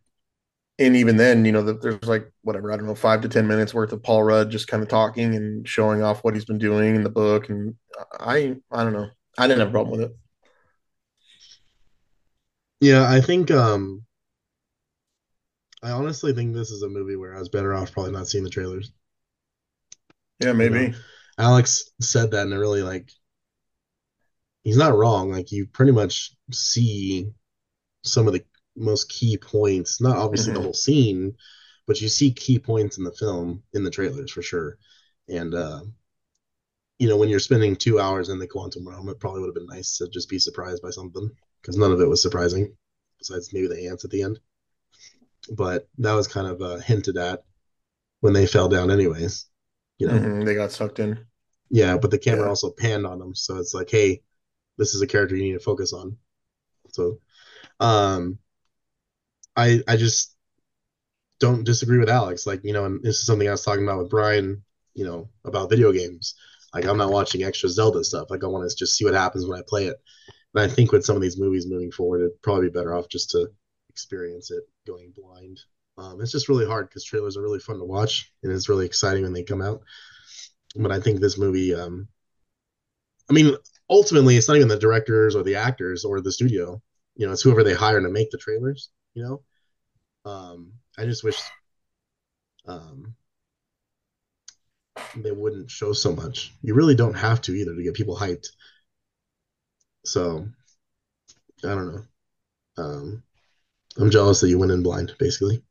and 0.78 0.96
even 0.96 1.18
then, 1.18 1.46
you 1.46 1.52
know, 1.52 1.62
the, 1.62 1.74
there's 1.74 2.08
like 2.08 2.32
whatever, 2.44 2.72
I 2.72 2.78
don't 2.78 2.86
know, 2.86 2.96
five 2.96 3.22
to 3.22 3.30
10 3.30 3.48
minutes 3.48 3.74
worth 3.74 3.92
of 3.92 4.02
Paul 4.02 4.24
Rudd 4.24 4.50
just 4.50 4.68
kind 4.68 4.82
of 4.82 4.90
talking 4.90 5.36
and 5.36 5.68
showing 5.68 6.02
off 6.02 6.24
what 6.24 6.34
he's 6.34 6.46
been 6.46 6.58
doing 6.58 6.96
in 6.96 7.04
the 7.04 7.10
book. 7.10 7.50
And 7.50 7.76
I, 8.20 8.56
I 8.72 8.84
don't 8.84 8.94
know. 8.94 9.10
I 9.38 9.48
didn't 9.48 9.60
have 9.60 9.70
a 9.70 9.72
problem 9.72 10.00
with 10.00 10.10
it. 10.10 10.16
Yeah, 12.82 13.10
I 13.10 13.20
think 13.20 13.52
um 13.52 14.06
I 15.82 15.92
honestly 15.92 16.34
think 16.34 16.54
this 16.54 16.72
is 16.72 16.84
a 16.84 16.90
movie 16.90 17.16
where 17.16 17.36
I 17.36 17.40
was 17.40 17.50
better 17.50 17.74
off 17.74 17.92
probably 17.92 18.12
not 18.12 18.28
seeing 18.28 18.44
the 18.44 18.50
trailers. 18.50 18.92
Yeah, 20.40 20.54
maybe. 20.54 20.90
know, 20.90 20.98
Alex 21.40 21.90
said 22.00 22.30
that 22.32 22.44
and 22.44 22.54
it 22.54 22.58
really 22.58 22.84
like 22.84 23.12
he's 24.64 24.78
not 24.78 24.96
wrong. 24.96 25.32
Like 25.32 25.52
you 25.52 25.66
pretty 25.68 25.92
much 25.92 26.36
see 26.52 27.32
some 28.04 28.28
of 28.28 28.34
the 28.34 28.46
most 28.78 29.10
key 29.10 29.38
points, 29.38 30.02
not 30.02 30.18
obviously 30.18 30.54
the 30.54 30.62
Mhm. 30.62 30.62
whole 30.62 30.74
scene, 30.74 31.36
but 31.88 32.02
you 32.02 32.10
see 32.10 32.32
key 32.34 32.60
points 32.60 32.98
in 33.00 33.04
the 33.04 33.14
film 33.14 33.64
in 33.74 33.84
the 33.84 33.92
trailers 33.92 34.32
for 34.32 34.42
sure. 34.44 34.78
And 35.30 35.54
uh 35.56 35.82
you 37.00 37.08
know, 37.08 37.18
when 37.18 37.30
you're 37.30 37.40
spending 37.40 37.76
two 37.76 38.00
hours 38.00 38.30
in 38.30 38.40
the 38.40 38.48
quantum 38.48 38.88
realm, 38.88 39.10
it 39.10 39.20
probably 39.20 39.40
would 39.42 39.48
have 39.48 39.56
been 39.56 39.66
nice 39.66 39.98
to 39.98 40.08
just 40.10 40.30
be 40.30 40.38
surprised 40.40 40.82
by 40.84 40.90
something 40.92 41.30
because 41.62 41.78
none 41.78 41.92
of 41.92 42.02
it 42.02 42.08
was 42.10 42.22
surprising, 42.22 42.76
besides 43.18 43.54
maybe 43.54 43.68
the 43.68 43.88
ants 43.88 44.04
at 44.06 44.12
the 44.12 44.22
end. 44.24 44.40
But 45.56 45.88
that 46.00 46.14
was 46.14 46.28
kind 46.28 46.48
of 46.48 46.60
uh, 46.62 46.78
hinted 46.78 47.16
at 47.18 47.44
when 48.22 48.34
they 48.34 48.48
fell 48.48 48.70
down, 48.70 48.92
anyways. 48.92 49.48
You 50.00 50.08
know, 50.08 50.26
Mhm, 50.26 50.44
they 50.46 50.56
got 50.56 50.72
sucked 50.74 51.00
in. 51.00 51.26
Yeah. 51.70 51.98
But 51.98 52.12
the 52.12 52.18
camera 52.20 52.46
Yeah. 52.46 52.50
also 52.50 52.72
panned 52.72 53.06
on 53.06 53.20
them, 53.20 53.36
so 53.36 53.58
it's 53.58 53.74
like, 53.74 53.90
hey, 53.90 54.22
this 54.78 54.96
is 54.96 55.02
a 55.02 55.08
character 55.08 55.36
you 55.36 55.44
need 55.44 55.54
to 55.54 55.60
focus 55.60 55.94
on. 55.94 56.18
So, 56.94 57.20
um, 57.80 58.40
I 59.56 59.82
I 59.88 59.98
just 59.98 60.36
don't 61.40 61.64
disagree 61.64 61.98
with 62.00 62.10
Alex. 62.10 62.46
Like, 62.46 62.64
you 62.64 62.74
know, 62.74 62.86
and 62.86 63.02
this 63.04 63.20
is 63.20 63.26
something 63.26 63.48
I 63.48 63.52
was 63.52 63.64
talking 63.64 63.84
about 63.84 64.00
with 64.00 64.10
Brian, 64.10 64.64
you 64.94 65.06
know, 65.06 65.30
about 65.46 65.70
video 65.70 65.92
games. 65.92 66.36
Like, 66.74 66.86
I'm 66.86 66.98
not 66.98 67.12
watching 67.12 67.44
extra 67.44 67.70
Zelda 67.70 68.04
stuff. 68.04 68.30
Like, 68.30 68.44
I 68.44 68.48
want 68.48 68.70
to 68.70 68.76
just 68.76 68.96
see 68.96 69.06
what 69.06 69.14
happens 69.14 69.46
when 69.46 69.58
I 69.58 69.64
play 69.68 69.88
it. 69.88 69.98
And 70.54 70.64
I 70.64 70.68
think 70.74 70.92
with 70.92 71.06
some 71.06 71.16
of 71.16 71.22
these 71.22 71.40
movies 71.40 71.68
moving 71.68 71.92
forward, 71.92 72.22
it'd 72.22 72.42
probably 72.42 72.68
be 72.68 72.74
better 72.74 72.94
off 72.96 73.10
just 73.10 73.32
to 73.32 73.50
experience 73.90 74.52
it 74.52 74.64
going 74.86 75.14
blind. 75.16 75.60
Um, 75.98 76.22
it's 76.22 76.32
just 76.32 76.50
really 76.50 76.66
hard 76.66 76.90
because 76.90 77.04
trailers 77.04 77.38
are 77.38 77.42
really 77.42 77.60
fun 77.60 77.78
to 77.80 77.86
watch 77.86 78.32
and 78.44 78.52
it's 78.52 78.70
really 78.70 78.86
exciting 78.86 79.24
when 79.24 79.34
they 79.34 79.44
come 79.44 79.62
out. 79.62 79.82
But 80.76 80.92
I 80.92 81.00
think 81.00 81.20
this 81.20 81.38
movie, 81.38 81.74
um, 81.74 82.08
I 83.30 83.34
mean, 83.34 83.56
ultimately, 83.90 84.38
it's 84.38 84.48
not 84.48 84.58
even 84.58 84.68
the 84.68 84.78
directors 84.78 85.36
or 85.36 85.44
the 85.44 85.56
actors 85.56 86.06
or 86.06 86.22
the 86.22 86.32
studio. 86.32 86.82
You 87.16 87.26
know, 87.26 87.34
it's 87.34 87.42
whoever 87.42 87.64
they 87.64 87.74
hire 87.74 88.02
to 88.02 88.10
make 88.10 88.32
the 88.32 88.38
trailers. 88.38 88.90
You 89.14 89.24
know, 89.24 90.32
um, 90.32 90.74
I 90.98 91.06
just 91.06 91.24
wish 91.24 91.40
um, 92.68 93.16
they 95.16 95.32
wouldn't 95.32 95.72
show 95.72 95.94
so 95.94 96.14
much. 96.14 96.54
You 96.62 96.76
really 96.76 96.96
don't 96.96 97.16
have 97.16 97.42
to 97.42 97.54
either 97.54 97.76
to 97.76 97.84
get 97.84 97.94
people 97.96 98.16
hyped. 98.16 98.48
So 100.06 100.48
I 101.64 101.68
don't 101.68 101.94
know. 101.94 102.04
Um, 102.78 103.24
I'm 103.98 104.10
jealous 104.10 104.40
that 104.42 104.50
you 104.50 104.60
went 104.60 104.72
in 104.72 104.84
blind, 104.84 105.16
basically. 105.20 105.64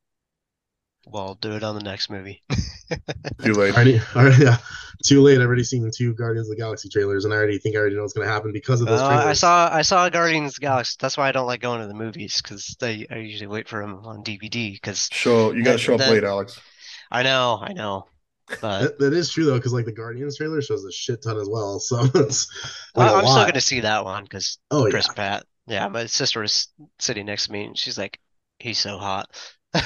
Well, 1.11 1.35
do 1.41 1.53
it 1.53 1.63
on 1.65 1.75
the 1.75 1.83
next 1.83 2.11
movie. 2.11 2.43
Too 3.43 3.53
late. 3.55 3.75
Already, 3.75 4.01
already, 4.17 4.45
yeah, 4.45 4.57
too 5.05 5.21
late. 5.23 5.39
I've 5.41 5.47
already 5.47 5.63
seen 5.65 5.83
the 5.83 5.91
two 5.91 6.15
Guardians 6.15 6.49
of 6.49 6.57
the 6.57 6.61
Galaxy 6.63 6.89
trailers, 6.89 7.25
and 7.25 7.33
I 7.33 7.37
already 7.37 7.59
think 7.59 7.77
I 7.77 7.79
already 7.79 7.97
know 7.97 8.03
what's 8.03 8.13
going 8.15 8.27
to 8.27 8.33
happen 8.33 8.53
because 8.53 8.81
of 8.81 8.87
those 8.89 9.01
Uh, 9.01 9.09
trailers. 9.09 9.27
I 9.27 9.33
saw 9.35 9.71
I 9.73 9.83
saw 9.83 10.09
Guardians 10.09 10.53
of 10.53 10.55
the 10.57 10.61
Galaxy. 10.63 10.97
That's 11.01 11.17
why 11.17 11.29
I 11.29 11.33
don't 11.33 11.47
like 11.47 11.61
going 11.61 11.81
to 11.83 11.87
the 11.87 11.95
movies 11.95 12.41
because 12.43 12.77
they 12.81 13.07
I 13.11 13.17
usually 13.17 13.47
wait 13.47 13.69
for 13.69 13.81
them 13.81 14.01
on 14.05 14.23
DVD 14.25 14.73
because 14.73 15.09
Show 15.13 15.53
you 15.53 15.63
got 15.65 15.73
to 15.73 15.79
show 15.79 15.95
up 15.95 16.01
that- 16.01 16.11
late, 16.11 16.25
Alex. 16.25 16.59
I 17.11 17.23
know 17.23 17.59
I 17.63 17.73
know, 17.75 18.07
but 18.61 18.81
That, 18.83 18.99
that 18.99 19.13
is 19.13 19.31
true 19.31 19.45
though, 19.45 19.57
because 19.57 19.73
like 19.73 19.85
the 19.87 19.93
Guardians 19.93 20.37
trailer 20.39 20.61
shows 20.63 20.85
a 20.85 20.93
shit 20.93 21.23
ton 21.23 21.39
as 21.39 21.49
well. 21.49 21.79
So 21.81 22.01
it's 22.15 22.49
I- 22.97 23.01
like 23.01 23.11
a 23.11 23.15
I'm 23.17 23.27
still 23.27 23.47
gonna 23.47 23.61
see 23.61 23.81
that 23.81 24.05
one 24.05 24.25
because 24.25 24.59
Oh 24.71 24.87
yeah, 24.87 24.91
Chris 24.91 25.09
Pratt. 25.09 25.45
Yeah, 25.67 25.89
my 25.89 26.07
sister 26.07 26.41
was 26.41 26.69
sitting 26.99 27.27
next 27.27 27.47
to 27.47 27.53
me 27.53 27.65
and 27.65 27.77
she's 27.79 27.99
like, 27.99 28.19
"He's 28.59 28.79
so 28.79 28.97
hot." 28.99 29.29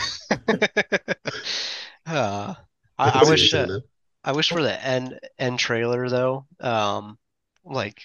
Uh, 2.04 2.54
I, 2.98 3.08
I 3.24 3.30
wish 3.30 3.54
uh. 3.54 3.78
I 4.24 4.32
wish 4.32 4.48
for 4.48 4.62
the 4.62 4.84
end 4.84 5.18
end 5.38 5.58
trailer 5.58 6.08
though, 6.08 6.46
um, 6.60 7.18
like 7.64 8.02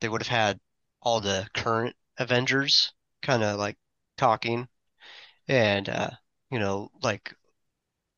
they 0.00 0.08
would 0.08 0.22
have 0.22 0.28
had 0.28 0.60
all 1.00 1.20
the 1.20 1.46
current 1.54 1.96
Avengers 2.18 2.92
kind 3.22 3.42
of 3.42 3.58
like 3.58 3.76
talking, 4.16 4.68
and 5.48 5.88
uh, 5.88 6.10
you 6.50 6.58
know, 6.58 6.90
like 7.02 7.34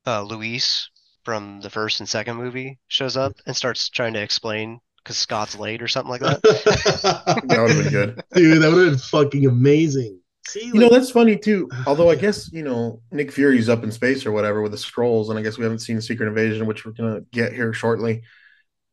uh, 0.05 0.21
Luis 0.23 0.89
from 1.23 1.61
the 1.61 1.69
first 1.69 1.99
and 1.99 2.07
second 2.07 2.37
movie 2.37 2.79
shows 2.87 3.17
up 3.17 3.33
and 3.47 3.55
starts 3.55 3.89
trying 3.89 4.13
to 4.13 4.21
explain 4.21 4.79
because 4.97 5.17
Scott's 5.17 5.57
late 5.57 5.81
or 5.81 5.87
something 5.87 6.11
like 6.11 6.21
that. 6.21 6.41
That 7.47 7.61
would 7.61 7.71
have 7.71 7.83
been 7.83 7.91
good. 7.91 8.23
Dude, 8.33 8.61
that 8.61 8.71
would 8.71 8.83
have 8.83 8.91
been 8.93 8.99
fucking 8.99 9.45
amazing. 9.45 10.19
See, 10.47 10.65
You 10.67 10.73
know, 10.75 10.89
that's 10.89 11.11
funny 11.11 11.37
too. 11.37 11.69
Although 11.87 12.09
I 12.09 12.15
guess, 12.15 12.51
you 12.53 12.63
know, 12.63 13.01
Nick 13.11 13.31
Fury's 13.31 13.67
up 13.69 13.83
in 13.83 13.91
space 13.91 14.25
or 14.25 14.31
whatever 14.31 14.61
with 14.61 14.71
the 14.71 14.77
scrolls, 14.77 15.29
and 15.29 15.39
I 15.39 15.41
guess 15.41 15.57
we 15.57 15.63
haven't 15.63 15.79
seen 15.79 15.99
Secret 16.01 16.27
Invasion, 16.27 16.67
which 16.67 16.85
we're 16.85 16.91
gonna 16.91 17.21
get 17.31 17.53
here 17.53 17.73
shortly. 17.73 18.21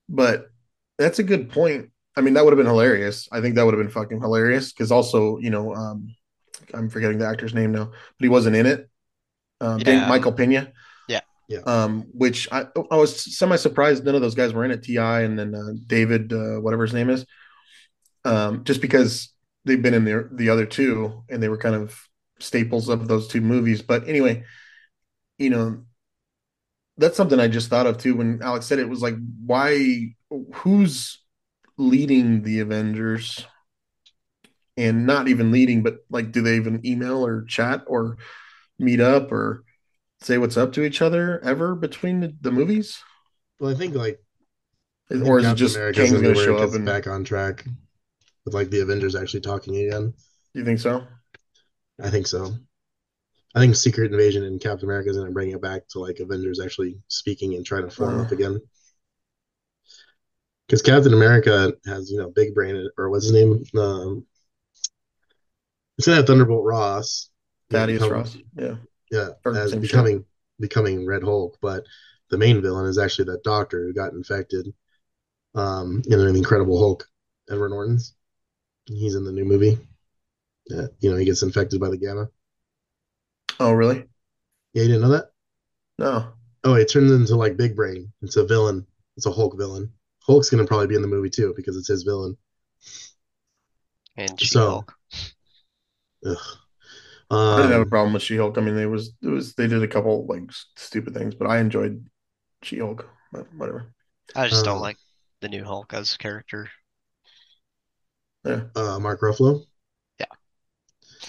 But 0.08 0.50
that's 0.98 1.18
a 1.18 1.22
good 1.22 1.50
point. 1.50 1.90
I 2.16 2.20
mean, 2.20 2.34
that 2.34 2.44
would 2.44 2.52
have 2.52 2.58
been 2.58 2.66
hilarious. 2.66 3.28
I 3.32 3.40
think 3.40 3.54
that 3.56 3.64
would 3.64 3.74
have 3.74 3.82
been 3.82 3.90
fucking 3.92 4.20
hilarious 4.20 4.72
because 4.72 4.90
also, 4.90 5.38
you 5.38 5.50
know, 5.50 5.74
um, 5.74 6.14
I'm 6.74 6.88
forgetting 6.88 7.18
the 7.18 7.26
actor's 7.26 7.54
name 7.54 7.72
now, 7.72 7.86
but 7.86 7.94
he 8.20 8.28
wasn't 8.28 8.56
in 8.56 8.66
it. 8.66 8.88
Um, 9.60 9.78
Dan- 9.78 10.02
Yeah. 10.02 10.08
Michael 10.08 10.32
Pena. 10.32 10.72
Yeah. 11.08 11.20
Yeah. 11.48 11.60
Um, 11.66 12.06
which 12.12 12.48
I 12.50 12.66
I 12.90 12.96
was 12.96 13.36
semi 13.36 13.56
surprised 13.56 14.04
none 14.04 14.14
of 14.14 14.20
those 14.22 14.34
guys 14.34 14.52
were 14.52 14.64
in 14.64 14.70
it. 14.70 14.82
T.I. 14.82 15.22
and 15.22 15.38
then 15.38 15.54
uh, 15.54 15.72
David, 15.86 16.32
uh, 16.32 16.56
whatever 16.60 16.82
his 16.84 16.94
name 16.94 17.10
is. 17.10 17.26
Um, 18.24 18.64
just 18.64 18.80
because 18.80 19.32
they've 19.64 19.82
been 19.82 19.94
in 19.94 20.04
the 20.04 20.28
the 20.32 20.48
other 20.48 20.66
two 20.66 21.22
and 21.28 21.42
they 21.42 21.48
were 21.48 21.58
kind 21.58 21.74
of 21.74 21.98
staples 22.38 22.88
of 22.88 23.08
those 23.08 23.28
two 23.28 23.40
movies. 23.40 23.82
But 23.82 24.08
anyway, 24.08 24.44
you 25.38 25.50
know, 25.50 25.84
that's 26.96 27.16
something 27.16 27.40
I 27.40 27.48
just 27.48 27.68
thought 27.70 27.86
of 27.86 27.98
too 27.98 28.16
when 28.16 28.40
Alex 28.42 28.66
said 28.66 28.78
it 28.78 28.88
was 28.88 29.02
like, 29.02 29.14
why? 29.44 30.14
Who's 30.54 31.22
leading 31.76 32.42
the 32.42 32.60
Avengers? 32.60 33.46
And 34.76 35.06
not 35.06 35.28
even 35.28 35.52
leading, 35.52 35.82
but 35.82 35.98
like, 36.08 36.32
do 36.32 36.40
they 36.40 36.56
even 36.56 36.84
email 36.86 37.26
or 37.26 37.44
chat 37.44 37.82
or 37.86 38.16
meet 38.78 39.00
up 39.00 39.30
or 39.30 39.64
say 40.20 40.38
what's 40.38 40.56
up 40.56 40.72
to 40.72 40.82
each 40.82 41.02
other 41.02 41.40
ever 41.44 41.74
between 41.74 42.20
the, 42.20 42.34
the 42.40 42.50
movies? 42.50 43.02
well, 43.58 43.70
I 43.70 43.74
think 43.74 43.94
like 43.94 44.18
I 45.10 45.14
think 45.14 45.26
Or 45.26 45.38
is 45.38 45.46
it 45.46 45.54
just 45.54 45.76
America's 45.76 46.10
Kang's 46.10 46.12
gonna 46.12 46.22
going 46.22 46.34
to 46.34 46.44
show 46.44 46.56
up 46.56 46.74
and 46.74 46.86
back 46.86 47.06
on 47.06 47.24
track 47.24 47.64
with 48.44 48.54
like 48.54 48.70
the 48.70 48.80
Avengers 48.80 49.14
actually 49.14 49.40
talking 49.40 49.76
again. 49.76 50.14
you 50.54 50.64
think 50.64 50.80
so? 50.80 51.06
I 52.02 52.10
think 52.10 52.26
so. 52.26 52.54
I 53.54 53.60
think 53.60 53.76
Secret 53.76 54.10
Invasion 54.12 54.44
and 54.44 54.60
Captain 54.60 54.86
America 54.88 55.10
is 55.10 55.16
going 55.16 55.28
to 55.28 55.32
bring 55.34 55.50
it 55.50 55.60
back 55.60 55.86
to 55.88 55.98
like 56.00 56.18
Avengers 56.20 56.58
actually 56.60 56.98
speaking 57.08 57.54
and 57.54 57.64
trying 57.66 57.88
to 57.88 57.94
form 57.94 58.18
Uh. 58.20 58.22
up 58.24 58.32
again. 58.32 58.60
Because 60.66 60.82
Captain 60.82 61.12
America 61.12 61.74
has, 61.86 62.10
you 62.10 62.18
know, 62.18 62.30
Big 62.30 62.54
Brain 62.54 62.88
or 62.96 63.10
what's 63.10 63.24
his 63.26 63.34
name? 63.34 63.62
Um, 63.78 64.26
it's 65.98 66.06
gonna 66.06 66.16
have 66.16 66.26
Thunderbolt 66.26 66.64
Ross. 66.64 67.28
Thaddeus 67.70 68.00
become- 68.00 68.12
Ross. 68.12 68.36
Yeah. 68.56 68.76
Yeah, 69.10 69.28
Or 69.44 69.54
as 69.54 69.74
becoming 69.74 70.24
becoming 70.58 71.06
Red 71.06 71.22
Hulk, 71.22 71.58
but 71.60 71.84
the 72.30 72.38
main 72.38 72.62
villain 72.62 72.86
is 72.86 72.96
actually 72.96 73.26
that 73.26 73.42
doctor 73.42 73.84
who 73.84 73.92
got 73.92 74.14
infected. 74.14 74.72
Um, 75.54 76.00
in 76.06 76.18
an 76.18 76.34
Incredible 76.34 76.78
Hulk, 76.78 77.06
Edward 77.50 77.68
Norton's. 77.70 78.14
He's 78.86 79.14
in 79.14 79.24
the 79.24 79.32
new 79.32 79.44
movie. 79.44 79.78
Yeah, 80.66 80.86
you 81.00 81.10
know, 81.10 81.16
he 81.16 81.24
gets 81.24 81.42
infected 81.42 81.80
by 81.80 81.88
the 81.90 81.96
gamma. 81.96 82.28
Oh, 83.60 83.72
really? 83.72 84.04
Yeah, 84.74 84.82
you 84.82 84.88
didn't 84.88 85.02
know 85.02 85.10
that? 85.10 85.30
No. 85.98 86.32
Oh, 86.64 86.74
it 86.74 86.86
turns 86.90 87.10
into 87.10 87.36
like 87.36 87.56
Big 87.56 87.74
Brain. 87.76 88.12
It's 88.22 88.36
a 88.36 88.44
villain. 88.44 88.86
It's 89.16 89.26
a 89.26 89.32
Hulk 89.32 89.56
villain. 89.58 89.92
Hulk's 90.20 90.50
gonna 90.50 90.64
probably 90.64 90.86
be 90.86 90.94
in 90.94 91.02
the 91.02 91.08
movie 91.08 91.30
too 91.30 91.52
because 91.56 91.76
it's 91.76 91.88
his 91.88 92.04
villain. 92.04 92.36
And 94.16 94.38
So- 94.38 94.46
She-Hulk. 94.46 94.94
Ugh. 96.26 96.36
I 97.30 97.56
didn't 97.56 97.72
have 97.72 97.80
a 97.80 97.84
Um, 97.84 97.88
problem 97.90 98.12
with 98.12 98.22
She-Hulk. 98.22 98.58
I 98.58 98.60
mean, 98.60 98.76
they 98.76 98.86
was 98.86 99.12
it 99.22 99.28
was 99.28 99.54
they 99.54 99.66
did 99.66 99.82
a 99.82 99.88
couple 99.88 100.26
like 100.26 100.42
stupid 100.76 101.14
things, 101.14 101.34
but 101.34 101.46
I 101.48 101.58
enjoyed 101.58 102.06
She-Hulk. 102.62 103.08
But 103.32 103.52
whatever. 103.54 103.86
I 104.36 104.48
just 104.48 104.64
don't 104.64 104.78
uh, 104.78 104.80
like 104.80 104.98
the 105.40 105.48
new 105.48 105.64
Hulk 105.64 105.94
as 105.94 106.14
a 106.14 106.18
character. 106.18 106.70
Yeah. 108.44 108.62
uh, 108.74 108.98
Mark 108.98 109.20
Ruffalo. 109.20 109.64
Yeah. 110.18 110.26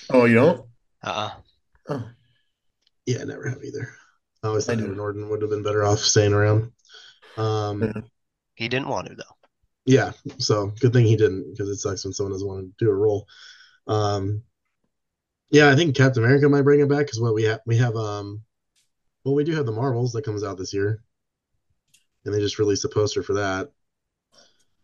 Oh, 0.10 0.26
you 0.26 0.36
don't? 0.36 0.66
Uh-uh. 1.04 1.32
Oh, 1.90 2.10
Yeah, 3.06 3.22
I 3.22 3.26
never 3.26 3.48
have 3.50 3.64
either. 3.64 3.90
I 4.42 4.48
always 4.48 4.68
I 4.68 4.74
thought 4.74 4.80
do. 4.80 4.84
Edward 4.86 4.98
Norton 4.98 5.30
would 5.30 5.42
have 5.42 5.50
been 5.52 5.64
better 5.64 5.84
off 5.84 6.00
staying 6.00 6.34
around. 6.34 6.72
Um, 7.38 7.84
Yeah. 7.84 8.02
He 8.56 8.68
didn't 8.68 8.88
want 8.90 9.08
to 9.08 9.16
though. 9.16 9.24
Yeah, 9.86 10.12
so 10.38 10.68
good 10.80 10.94
thing 10.94 11.06
he 11.06 11.18
didn't 11.18 11.52
because 11.52 11.68
it 11.70 11.78
sucks 11.78 12.06
when 12.06 12.14
someone 12.14 12.32
doesn't 12.32 12.48
want 12.48 12.66
to 12.78 12.86
do 12.86 12.90
a 12.90 12.94
role. 12.96 13.28
Um, 13.88 14.44
yeah, 15.50 15.70
I 15.70 15.76
think 15.76 15.96
Captain 15.96 16.24
America 16.24 16.48
might 16.48 16.62
bring 16.62 16.80
it 16.80 16.88
back 16.88 17.00
because 17.00 17.20
what 17.20 17.34
we 17.34 17.44
have 17.44 17.60
we 17.66 17.78
have 17.78 17.96
um, 17.96 18.44
well 19.26 19.36
we 19.36 19.44
do 19.44 19.56
have 19.56 19.66
the 19.66 19.72
Marvels 19.74 20.14
that 20.14 20.24
comes 20.24 20.44
out 20.44 20.58
this 20.58 20.74
year, 20.74 21.04
and 22.24 22.34
they 22.34 22.40
just 22.40 22.60
released 22.60 22.86
a 22.86 22.90
poster 22.90 23.24
for 23.24 23.34
that. 23.34 23.72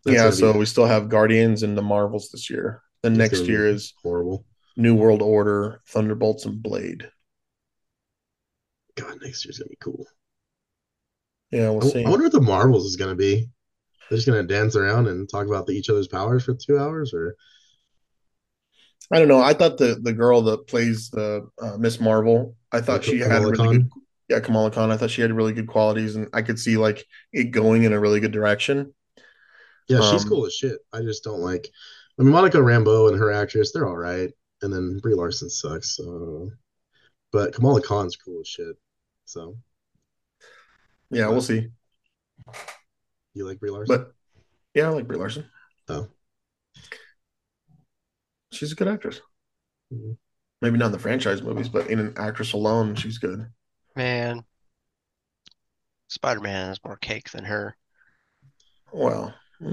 That's 0.06 0.16
yeah. 0.16 0.30
So 0.30 0.54
be- 0.54 0.60
we 0.60 0.66
still 0.66 0.86
have 0.86 1.10
Guardians 1.10 1.64
and 1.64 1.78
the 1.78 1.82
Marvels 1.82 2.30
this 2.32 2.50
year. 2.50 2.82
The 3.02 3.10
next 3.10 3.46
year 3.46 3.68
is 3.68 3.94
horrible. 4.02 4.46
New 4.76 4.96
World 4.96 5.22
Order, 5.22 5.82
Thunderbolts, 5.88 6.46
and 6.46 6.62
Blade. 6.62 7.10
God, 8.96 9.22
next 9.22 9.46
year's 9.46 9.60
gonna 9.60 9.70
be 9.70 9.78
cool. 9.80 10.06
Yeah, 11.52 11.70
we'll 11.70 11.86
I, 11.86 11.90
see. 11.90 12.06
I 12.06 12.10
wonder 12.10 12.26
what 12.26 12.32
the 12.32 12.42
Marvels 12.42 12.86
is 12.86 12.96
gonna 12.96 13.16
be. 13.16 13.50
They're 14.10 14.18
just 14.18 14.28
gonna 14.28 14.44
dance 14.44 14.76
around 14.76 15.08
and 15.08 15.30
talk 15.30 15.48
about 15.48 15.66
the, 15.68 15.74
each 15.74 15.90
other's 15.90 16.08
powers 16.08 16.44
for 16.46 16.54
two 16.54 16.78
hours, 16.78 17.14
or 17.14 17.36
I 19.12 19.20
don't 19.20 19.28
know. 19.28 19.42
I 19.42 19.54
thought 19.54 19.78
the 19.78 20.00
the 20.02 20.14
girl 20.14 20.42
that 20.44 20.68
plays 20.68 21.10
the 21.10 21.48
uh, 21.62 21.78
Ms. 21.78 22.00
Marvel, 22.00 22.56
I 22.72 22.82
thought 22.82 23.02
Like 23.02 23.04
she 23.04 23.20
had 23.20 23.30
Kamala 23.30 23.52
really 23.52 23.58
Khan? 23.58 23.72
good. 23.72 23.90
Yeah, 24.30 24.40
Kamala 24.42 24.72
Khan. 24.72 24.92
I 24.92 24.98
thought 24.98 25.10
she 25.10 25.22
had 25.22 25.32
really 25.32 25.54
good 25.54 25.68
qualities, 25.68 26.16
and 26.16 26.28
I 26.34 26.42
could 26.42 26.60
see 26.60 26.78
like 26.78 27.06
it 27.34 27.46
going 27.46 27.84
in 27.84 27.94
a 27.94 28.00
really 28.00 28.20
good 28.20 28.32
direction. 28.32 28.94
Yeah, 29.90 30.02
she's 30.12 30.24
Um, 30.24 30.30
cool 30.30 30.46
as 30.46 30.54
shit. 30.54 30.80
I 30.94 31.02
just 31.02 31.24
don't 31.24 31.40
like. 31.42 31.70
I 32.20 32.24
mean, 32.24 32.32
Monica 32.32 32.58
Rambeau 32.58 33.10
and 33.10 33.18
her 33.20 33.32
actress, 33.32 33.72
they're 33.72 33.88
all 33.88 33.98
right, 33.98 34.32
and 34.62 34.72
then 34.72 35.00
Brie 35.00 35.16
Larson 35.16 35.50
sucks. 35.50 35.96
So, 35.96 36.52
but 37.32 37.54
Kamala 37.54 37.82
Khan's 37.82 38.16
cool 38.16 38.42
as 38.42 38.48
shit. 38.48 38.76
So, 39.26 39.58
Yeah, 41.10 41.28
we'll 41.30 41.42
see. 41.42 41.70
you 43.34 43.46
like 43.48 43.60
Brie 43.60 43.72
Larson? 43.72 43.98
But 43.98 44.14
yeah, 44.74 44.86
I 44.88 44.90
like 44.90 45.08
Brie 45.08 45.18
Larson. 45.18 45.50
Oh. 45.88 46.08
She's 48.52 48.72
a 48.72 48.76
good 48.76 48.88
actress. 48.88 49.22
Mhm. 49.94 50.18
Maybe 50.62 50.78
not 50.78 50.88
in 50.88 50.92
the 50.92 51.00
franchise 51.00 51.42
movies, 51.42 51.70
but 51.70 51.90
in 51.90 52.00
an 52.00 52.14
actress 52.18 52.54
alone, 52.54 52.96
she's 52.96 53.18
good. 53.18 53.50
Man, 53.96 54.44
Spider-Man 56.10 56.68
has 56.68 56.84
more 56.84 56.98
cake 56.98 57.30
than 57.32 57.46
her. 57.46 57.78
Well, 58.92 59.34
I 59.62 59.66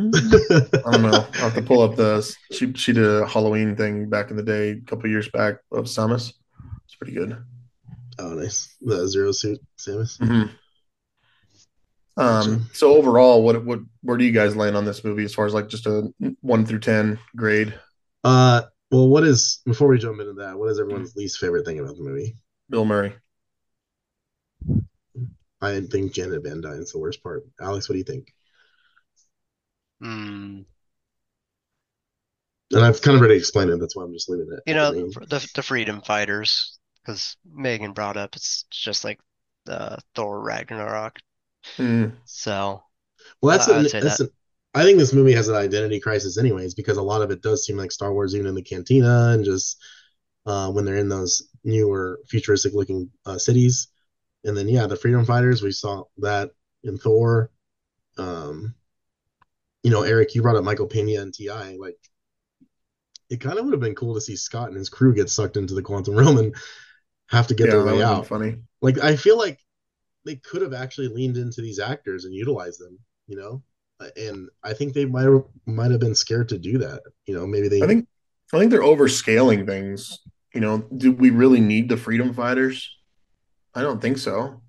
don't 0.92 1.02
know. 1.02 1.12
I'll 1.34 1.50
have 1.50 1.54
to 1.54 1.62
pull 1.62 1.80
up 1.82 1.94
the 1.96 2.20
she 2.52 2.72
she 2.74 2.92
did 2.92 3.04
a 3.04 3.26
Halloween 3.26 3.76
thing 3.76 4.08
back 4.08 4.30
in 4.30 4.36
the 4.36 4.42
day, 4.42 4.70
a 4.70 4.80
couple 4.80 5.08
years 5.08 5.28
back 5.28 5.56
of 5.70 5.84
Samus. 5.84 6.32
It's 6.84 6.94
pretty 6.96 7.12
good. 7.14 7.36
oh, 8.18 8.30
nice. 8.30 8.74
The 8.80 9.06
Zero 9.08 9.32
Suit 9.32 9.60
Samus. 9.78 10.18
Mhm. 10.18 10.50
Um, 12.18 12.66
so 12.72 12.96
overall, 12.96 13.42
what 13.42 13.64
what 13.64 13.80
where 14.02 14.16
do 14.16 14.24
you 14.24 14.32
guys 14.32 14.56
land 14.56 14.76
on 14.76 14.84
this 14.86 15.04
movie 15.04 15.24
as 15.24 15.34
far 15.34 15.46
as 15.46 15.54
like 15.54 15.68
just 15.68 15.86
a 15.86 16.12
one 16.40 16.64
through 16.66 16.80
ten 16.80 17.18
grade? 17.36 17.74
Uh, 18.24 18.62
well, 18.90 19.08
what 19.08 19.22
is 19.24 19.60
before 19.66 19.88
we 19.88 19.98
jump 19.98 20.18
into 20.20 20.32
that? 20.34 20.58
What 20.58 20.70
is 20.70 20.80
everyone's 20.80 21.14
least 21.14 21.38
favorite 21.38 21.66
thing 21.66 21.78
about 21.78 21.96
the 21.96 22.02
movie? 22.02 22.36
Bill 22.70 22.84
Murray. 22.84 23.14
I 25.60 25.80
think 25.80 26.12
Janet 26.12 26.42
Van 26.42 26.60
Dyne's 26.60 26.92
the 26.92 26.98
worst 26.98 27.22
part. 27.22 27.44
Alex, 27.60 27.88
what 27.88 27.94
do 27.94 27.98
you 27.98 28.04
think? 28.04 28.32
Hmm. 30.00 30.60
And 32.72 32.84
I've 32.84 33.00
kind 33.00 33.16
of 33.16 33.20
already 33.20 33.36
explained 33.36 33.70
it. 33.70 33.80
That's 33.80 33.94
why 33.94 34.04
I'm 34.04 34.12
just 34.12 34.28
leaving 34.28 34.48
it. 34.52 34.60
You 34.66 34.74
know, 34.74 34.90
the 34.92 35.26
the 35.26 35.50
the 35.54 35.62
freedom 35.62 36.02
fighters, 36.02 36.78
because 37.02 37.36
Megan 37.44 37.92
brought 37.92 38.16
up 38.16 38.34
it's 38.34 38.64
just 38.70 39.04
like 39.04 39.20
the 39.64 39.98
Thor 40.14 40.40
Ragnarok. 40.40 41.18
Mm, 41.78 42.12
So 42.24 42.82
Well, 43.40 43.56
that's 43.56 43.68
Uh, 43.68 43.72
an, 43.72 43.82
I'd 43.82 43.86
say 43.88 44.00
that's 44.00 44.20
that. 44.20 44.20
an, 44.20 44.30
I 44.74 44.82
think 44.82 44.98
this 44.98 45.12
movie 45.12 45.32
has 45.32 45.48
an 45.48 45.54
identity 45.54 46.00
crisis, 46.00 46.38
anyways, 46.38 46.74
because 46.74 46.96
a 46.98 47.02
lot 47.02 47.22
of 47.22 47.30
it 47.30 47.42
does 47.42 47.64
seem 47.64 47.76
like 47.76 47.92
Star 47.92 48.12
Wars, 48.12 48.34
even 48.34 48.46
in 48.46 48.54
the 48.54 48.62
cantina 48.62 49.30
and 49.32 49.44
just 49.44 49.78
uh, 50.46 50.70
when 50.70 50.84
they're 50.84 50.96
in 50.96 51.08
those 51.08 51.48
newer 51.64 52.20
futuristic-looking 52.28 53.10
uh, 53.24 53.38
cities. 53.38 53.88
And 54.44 54.56
then, 54.56 54.68
yeah, 54.68 54.86
the 54.86 54.96
freedom 54.96 55.24
fighters, 55.24 55.62
we 55.62 55.72
saw 55.72 56.04
that 56.18 56.50
in 56.84 56.98
Thor. 56.98 57.50
Um, 58.18 58.74
you 59.86 59.92
know, 59.92 60.02
Eric, 60.02 60.34
you 60.34 60.42
brought 60.42 60.56
up 60.56 60.64
Michael 60.64 60.88
Pena 60.88 61.22
and 61.22 61.32
Ti. 61.32 61.78
Like, 61.78 61.98
it 63.30 63.40
kind 63.40 63.58
of 63.58 63.64
would 63.64 63.74
have 63.74 63.80
been 63.80 63.94
cool 63.94 64.14
to 64.14 64.20
see 64.20 64.36
Scott 64.36 64.68
and 64.68 64.76
his 64.76 64.88
crew 64.88 65.14
get 65.14 65.30
sucked 65.30 65.56
into 65.56 65.74
the 65.74 65.82
quantum 65.82 66.14
realm 66.20 66.38
and 66.38 66.54
have 67.28 67.46
to 67.48 67.54
get 67.54 67.70
yeah, 67.72 67.72
their 67.72 67.84
way 67.84 68.02
out. 68.02 68.26
funny. 68.26 68.56
Like, 68.80 68.98
I 68.98 69.16
feel 69.16 69.38
like 69.38 69.60
they 70.24 70.36
could 70.36 70.62
have 70.62 70.74
actually 70.74 71.08
leaned 71.08 71.36
into 71.36 71.62
these 71.62 71.78
actors 71.78 72.24
and 72.24 72.34
utilized 72.34 72.80
them, 72.80 72.98
you 73.26 73.36
know? 73.36 73.62
Uh, 74.00 74.08
And 74.16 74.48
I 74.62 74.74
think 74.74 74.94
they 74.94 75.06
might 75.06 75.24
have 75.24 75.44
might 75.66 75.90
have 75.90 76.00
been 76.00 76.14
scared 76.14 76.50
to 76.50 76.58
do 76.58 76.78
that. 76.78 77.02
You 77.26 77.34
know, 77.34 77.46
maybe 77.46 77.68
they 77.68 77.82
I 77.82 77.86
think 77.86 78.06
I 78.52 78.58
think 78.58 78.70
they're 78.70 78.80
overscaling 78.82 79.66
things. 79.66 80.18
You 80.54 80.60
know, 80.60 80.78
do 80.96 81.12
we 81.12 81.30
really 81.30 81.60
need 81.60 81.88
the 81.88 81.96
freedom 81.96 82.34
fighters? 82.34 82.96
I 83.74 83.82
don't 83.82 84.00
think 84.00 84.18
so. 84.18 84.62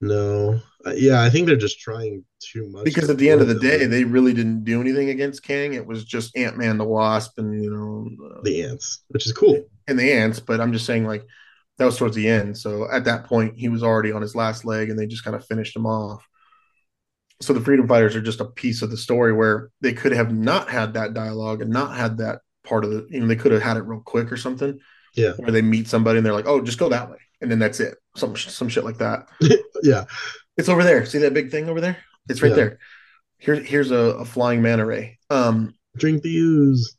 no. 0.00 0.60
Uh, 0.86 0.92
yeah, 0.96 1.22
I 1.22 1.30
think 1.30 1.46
they're 1.46 1.56
just 1.56 1.80
trying 1.80 2.24
too 2.50 2.68
much. 2.68 2.84
Because 2.84 3.10
at 3.10 3.18
the 3.18 3.30
end 3.30 3.40
of 3.40 3.48
the 3.48 3.58
day, 3.58 3.86
they 3.86 4.04
really 4.04 4.32
didn't 4.32 4.64
do 4.64 4.80
anything 4.80 5.10
against 5.10 5.42
Kang. 5.42 5.74
It 5.74 5.86
was 5.86 6.04
just 6.04 6.36
Ant 6.36 6.56
Man 6.56 6.78
the 6.78 6.84
Wasp 6.84 7.38
and 7.38 7.62
you 7.62 7.70
know 7.70 8.40
the 8.42 8.64
ants, 8.64 9.04
which 9.08 9.26
is 9.26 9.32
cool. 9.32 9.62
and 9.88 9.98
the 9.98 10.12
ants. 10.12 10.40
But 10.40 10.60
I'm 10.60 10.72
just 10.72 10.86
saying, 10.86 11.06
like 11.06 11.24
that 11.78 11.84
was 11.84 11.96
towards 11.96 12.16
the 12.16 12.28
end. 12.28 12.56
So 12.56 12.88
at 12.90 13.04
that 13.04 13.24
point, 13.24 13.58
he 13.58 13.68
was 13.68 13.82
already 13.82 14.12
on 14.12 14.22
his 14.22 14.34
last 14.34 14.64
leg, 14.64 14.90
and 14.90 14.98
they 14.98 15.06
just 15.06 15.24
kind 15.24 15.36
of 15.36 15.46
finished 15.46 15.76
him 15.76 15.86
off. 15.86 16.26
So 17.40 17.52
the 17.52 17.60
freedom 17.60 17.88
fighters 17.88 18.14
are 18.14 18.22
just 18.22 18.40
a 18.40 18.44
piece 18.44 18.82
of 18.82 18.90
the 18.90 18.96
story 18.96 19.32
where 19.32 19.70
they 19.80 19.92
could 19.92 20.12
have 20.12 20.32
not 20.32 20.68
had 20.68 20.94
that 20.94 21.12
dialogue 21.14 21.60
and 21.60 21.70
not 21.70 21.96
had 21.96 22.18
that 22.18 22.40
part 22.64 22.84
of 22.84 22.90
the. 22.90 23.06
You 23.10 23.20
know, 23.20 23.26
they 23.26 23.36
could 23.36 23.52
have 23.52 23.62
had 23.62 23.76
it 23.76 23.82
real 23.82 24.00
quick 24.00 24.30
or 24.30 24.36
something. 24.36 24.78
Yeah. 25.14 25.32
Where 25.36 25.50
they 25.50 25.62
meet 25.62 25.88
somebody 25.88 26.18
and 26.18 26.26
they're 26.26 26.32
like, 26.32 26.46
"Oh, 26.46 26.62
just 26.62 26.78
go 26.78 26.88
that 26.88 27.10
way," 27.10 27.18
and 27.40 27.50
then 27.50 27.58
that's 27.58 27.80
it. 27.80 27.98
Some 28.16 28.36
some 28.36 28.68
shit 28.68 28.84
like 28.84 28.98
that. 28.98 29.28
yeah. 29.82 30.04
It's 30.56 30.68
over 30.68 30.82
there. 30.82 31.04
See 31.06 31.18
that 31.18 31.34
big 31.34 31.50
thing 31.50 31.68
over 31.68 31.80
there? 31.80 31.98
It's 32.28 32.42
right 32.42 32.50
Yeah. 32.50 32.56
there. 32.56 32.78
Here, 33.38 33.56
here's 33.56 33.90
a, 33.90 33.96
a 33.96 34.24
flying 34.24 34.62
manta 34.62 34.86
ray. 34.86 35.18
Um, 35.30 35.74
Drink 35.96 36.22
the 36.22 36.36
ooze. 36.36 36.96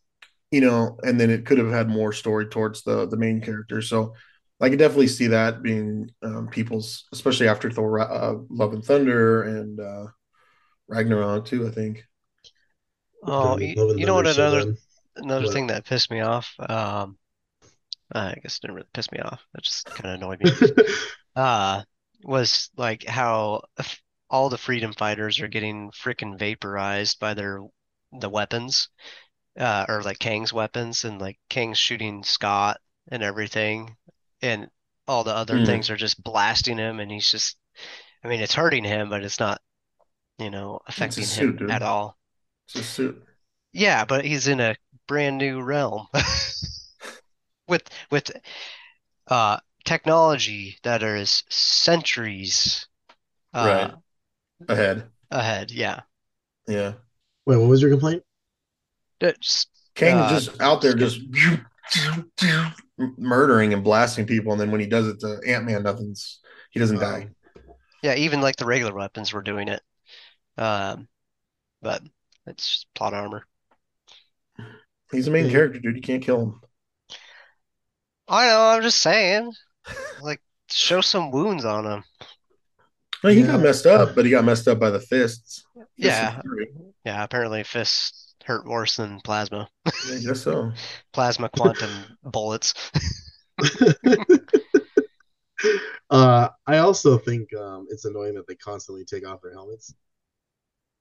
you 0.51 0.61
know, 0.61 0.97
and 1.03 1.19
then 1.19 1.29
it 1.29 1.45
could 1.45 1.57
have 1.57 1.71
had 1.71 1.89
more 1.89 2.13
story 2.13 2.45
towards 2.47 2.83
the 2.83 3.07
the 3.07 3.17
main 3.17 3.41
character. 3.41 3.81
So 3.81 4.13
I 4.61 4.69
could 4.69 4.79
definitely 4.79 5.07
see 5.07 5.27
that 5.27 5.61
being 5.61 6.09
um, 6.21 6.47
people's, 6.47 7.05
especially 7.11 7.47
after 7.47 7.69
Thor, 7.71 7.99
uh, 7.99 8.35
Love 8.49 8.73
and 8.73 8.83
Thunder 8.83 9.43
and 9.43 9.79
uh, 9.79 10.05
Ragnarok 10.87 11.45
too. 11.45 11.67
I 11.67 11.71
think. 11.71 12.03
oh, 13.23 13.57
you, 13.57 13.75
you 13.95 14.05
know 14.05 14.15
what 14.15 14.25
Thunder, 14.25 14.31
so 14.31 14.41
another 14.41 14.65
another 15.15 15.45
What? 15.45 15.53
thing 15.53 15.67
that 15.67 15.85
pissed 15.85 16.11
me 16.11 16.21
off. 16.21 16.53
Um, 16.59 17.17
I 18.13 18.35
guess 18.43 18.57
it 18.57 18.61
didn't 18.63 18.75
really 18.77 18.87
piss 18.93 19.11
me 19.11 19.19
off. 19.19 19.41
It 19.57 19.63
just 19.63 19.93
kind 19.95 20.11
of 20.15 20.21
annoyed 20.21 20.39
me. 20.41 20.47
uh, 21.37 21.83
was 22.23 22.71
like 22.77 23.05
how 23.05 23.63
f- 23.79 24.02
all 24.33 24.49
the 24.49 24.59
freedom 24.59 24.93
fighters 24.93 25.39
are 25.41 25.47
getting 25.49 25.91
freaking 25.93 26.37
vaporized 26.39 27.19
by 27.21 27.33
their 27.35 27.61
the 28.13 28.29
weapons, 28.29 28.89
uh, 29.59 29.85
or 29.89 30.03
like 30.03 30.19
Kang's 30.19 30.53
weapons, 30.53 31.05
and 31.05 31.21
like 31.21 31.39
Kang's 31.49 31.79
shooting 31.79 32.23
Scott 32.23 32.81
and 33.09 33.23
everything, 33.23 33.97
and 34.41 34.69
all 35.07 35.23
the 35.23 35.35
other 35.35 35.59
Mhm. 35.59 35.61
things 35.61 35.89
are 35.89 35.97
just 35.97 36.23
blasting 36.23 36.77
him, 36.79 36.99
and 36.99 37.11
he's 37.11 37.31
just, 37.31 37.57
I 38.23 38.29
mean, 38.29 38.41
it's 38.41 38.55
hurting 38.55 38.85
him, 38.85 39.09
but 39.09 39.23
it's 39.23 39.39
not, 39.39 39.61
you 40.39 40.49
know, 40.51 40.81
affecting 40.87 41.29
suit, 41.29 41.31
him 41.31 41.57
dude. 41.57 41.69
at 41.69 41.81
all. 41.83 42.17
It's 42.67 42.75
a 42.77 42.83
suit. 42.83 43.23
Yeah, 43.73 44.05
but 44.05 44.23
he's 44.25 44.47
in 44.47 44.59
a 44.61 44.75
brand 45.07 45.37
new 45.37 45.61
realm 45.61 46.07
with 47.67 47.83
with 48.11 48.31
uh 49.27 49.59
technology 49.85 50.77
that 50.83 51.03
is 51.03 51.43
centuries 51.49 52.87
uh 53.53 53.87
Right. 53.87 53.95
Ahead. 54.67 55.09
ahead. 55.31 55.71
Yeah. 55.71 56.01
Yeah. 56.67 56.93
Wait, 57.45 57.57
what 57.57 57.69
was 57.69 57.81
your 57.81 57.91
complaint? 57.91 58.23
It's 59.19 59.67
Kang 59.95 60.17
Uh, 60.17 60.29
just 60.29 60.61
out 60.61 60.81
there 60.81 60.93
just 60.95 61.21
murdering 63.17 63.73
and 63.73 63.83
blasting 63.83 64.25
people, 64.25 64.51
and 64.51 64.59
then 64.61 64.71
when 64.71 64.81
he 64.81 64.87
does 64.87 65.07
it 65.07 65.19
to 65.21 65.39
Ant 65.45 65.65
Man, 65.65 65.83
nothing's 65.83 66.39
he 66.71 66.79
doesn't 66.79 66.99
die. 66.99 67.29
yeah, 68.01 68.15
even 68.15 68.41
like 68.41 68.55
the 68.55 68.65
regular 68.65 68.93
weapons 68.93 69.33
were 69.33 69.41
doing 69.43 69.67
it. 69.67 69.81
Um, 70.57 71.07
but 71.81 72.01
it's 72.47 72.85
plot 72.95 73.13
armor. 73.13 73.45
He's 75.11 75.25
the 75.25 75.31
main 75.31 75.49
character, 75.49 75.79
dude. 75.79 75.95
You 75.95 76.01
can't 76.01 76.23
kill 76.23 76.41
him. 76.41 76.61
I 78.27 78.47
know, 78.47 78.61
I'm 78.61 78.81
just 78.81 78.99
saying. 78.99 79.51
Like 80.21 80.41
show 80.69 81.01
some 81.01 81.31
wounds 81.31 81.65
on 81.65 81.85
him. 81.85 82.03
No, 83.23 83.29
he 83.29 83.39
Yeah. 83.41 83.47
got 83.47 83.61
messed 83.61 83.85
up, 83.85 84.15
but 84.15 84.25
he 84.25 84.31
got 84.31 84.43
messed 84.43 84.67
up 84.67 84.79
by 84.79 84.89
the 84.89 84.99
fists. 84.99 85.63
Fists 85.75 85.87
Yeah. 85.97 86.41
Yeah, 87.05 87.23
apparently 87.23 87.63
fists 87.63 88.35
hurt 88.45 88.65
worse 88.65 88.97
than 88.97 89.21
plasma. 89.21 89.69
I 89.85 90.19
guess 90.25 90.41
so. 90.41 90.71
Plasma 91.13 91.49
quantum 91.49 91.89
bullets. 92.23 92.73
uh, 96.09 96.49
I 96.67 96.77
also 96.79 97.17
think 97.17 97.53
um, 97.55 97.87
it's 97.89 98.05
annoying 98.05 98.35
that 98.35 98.47
they 98.47 98.55
constantly 98.55 99.05
take 99.05 99.25
off 99.27 99.41
their 99.41 99.53
helmets, 99.53 99.93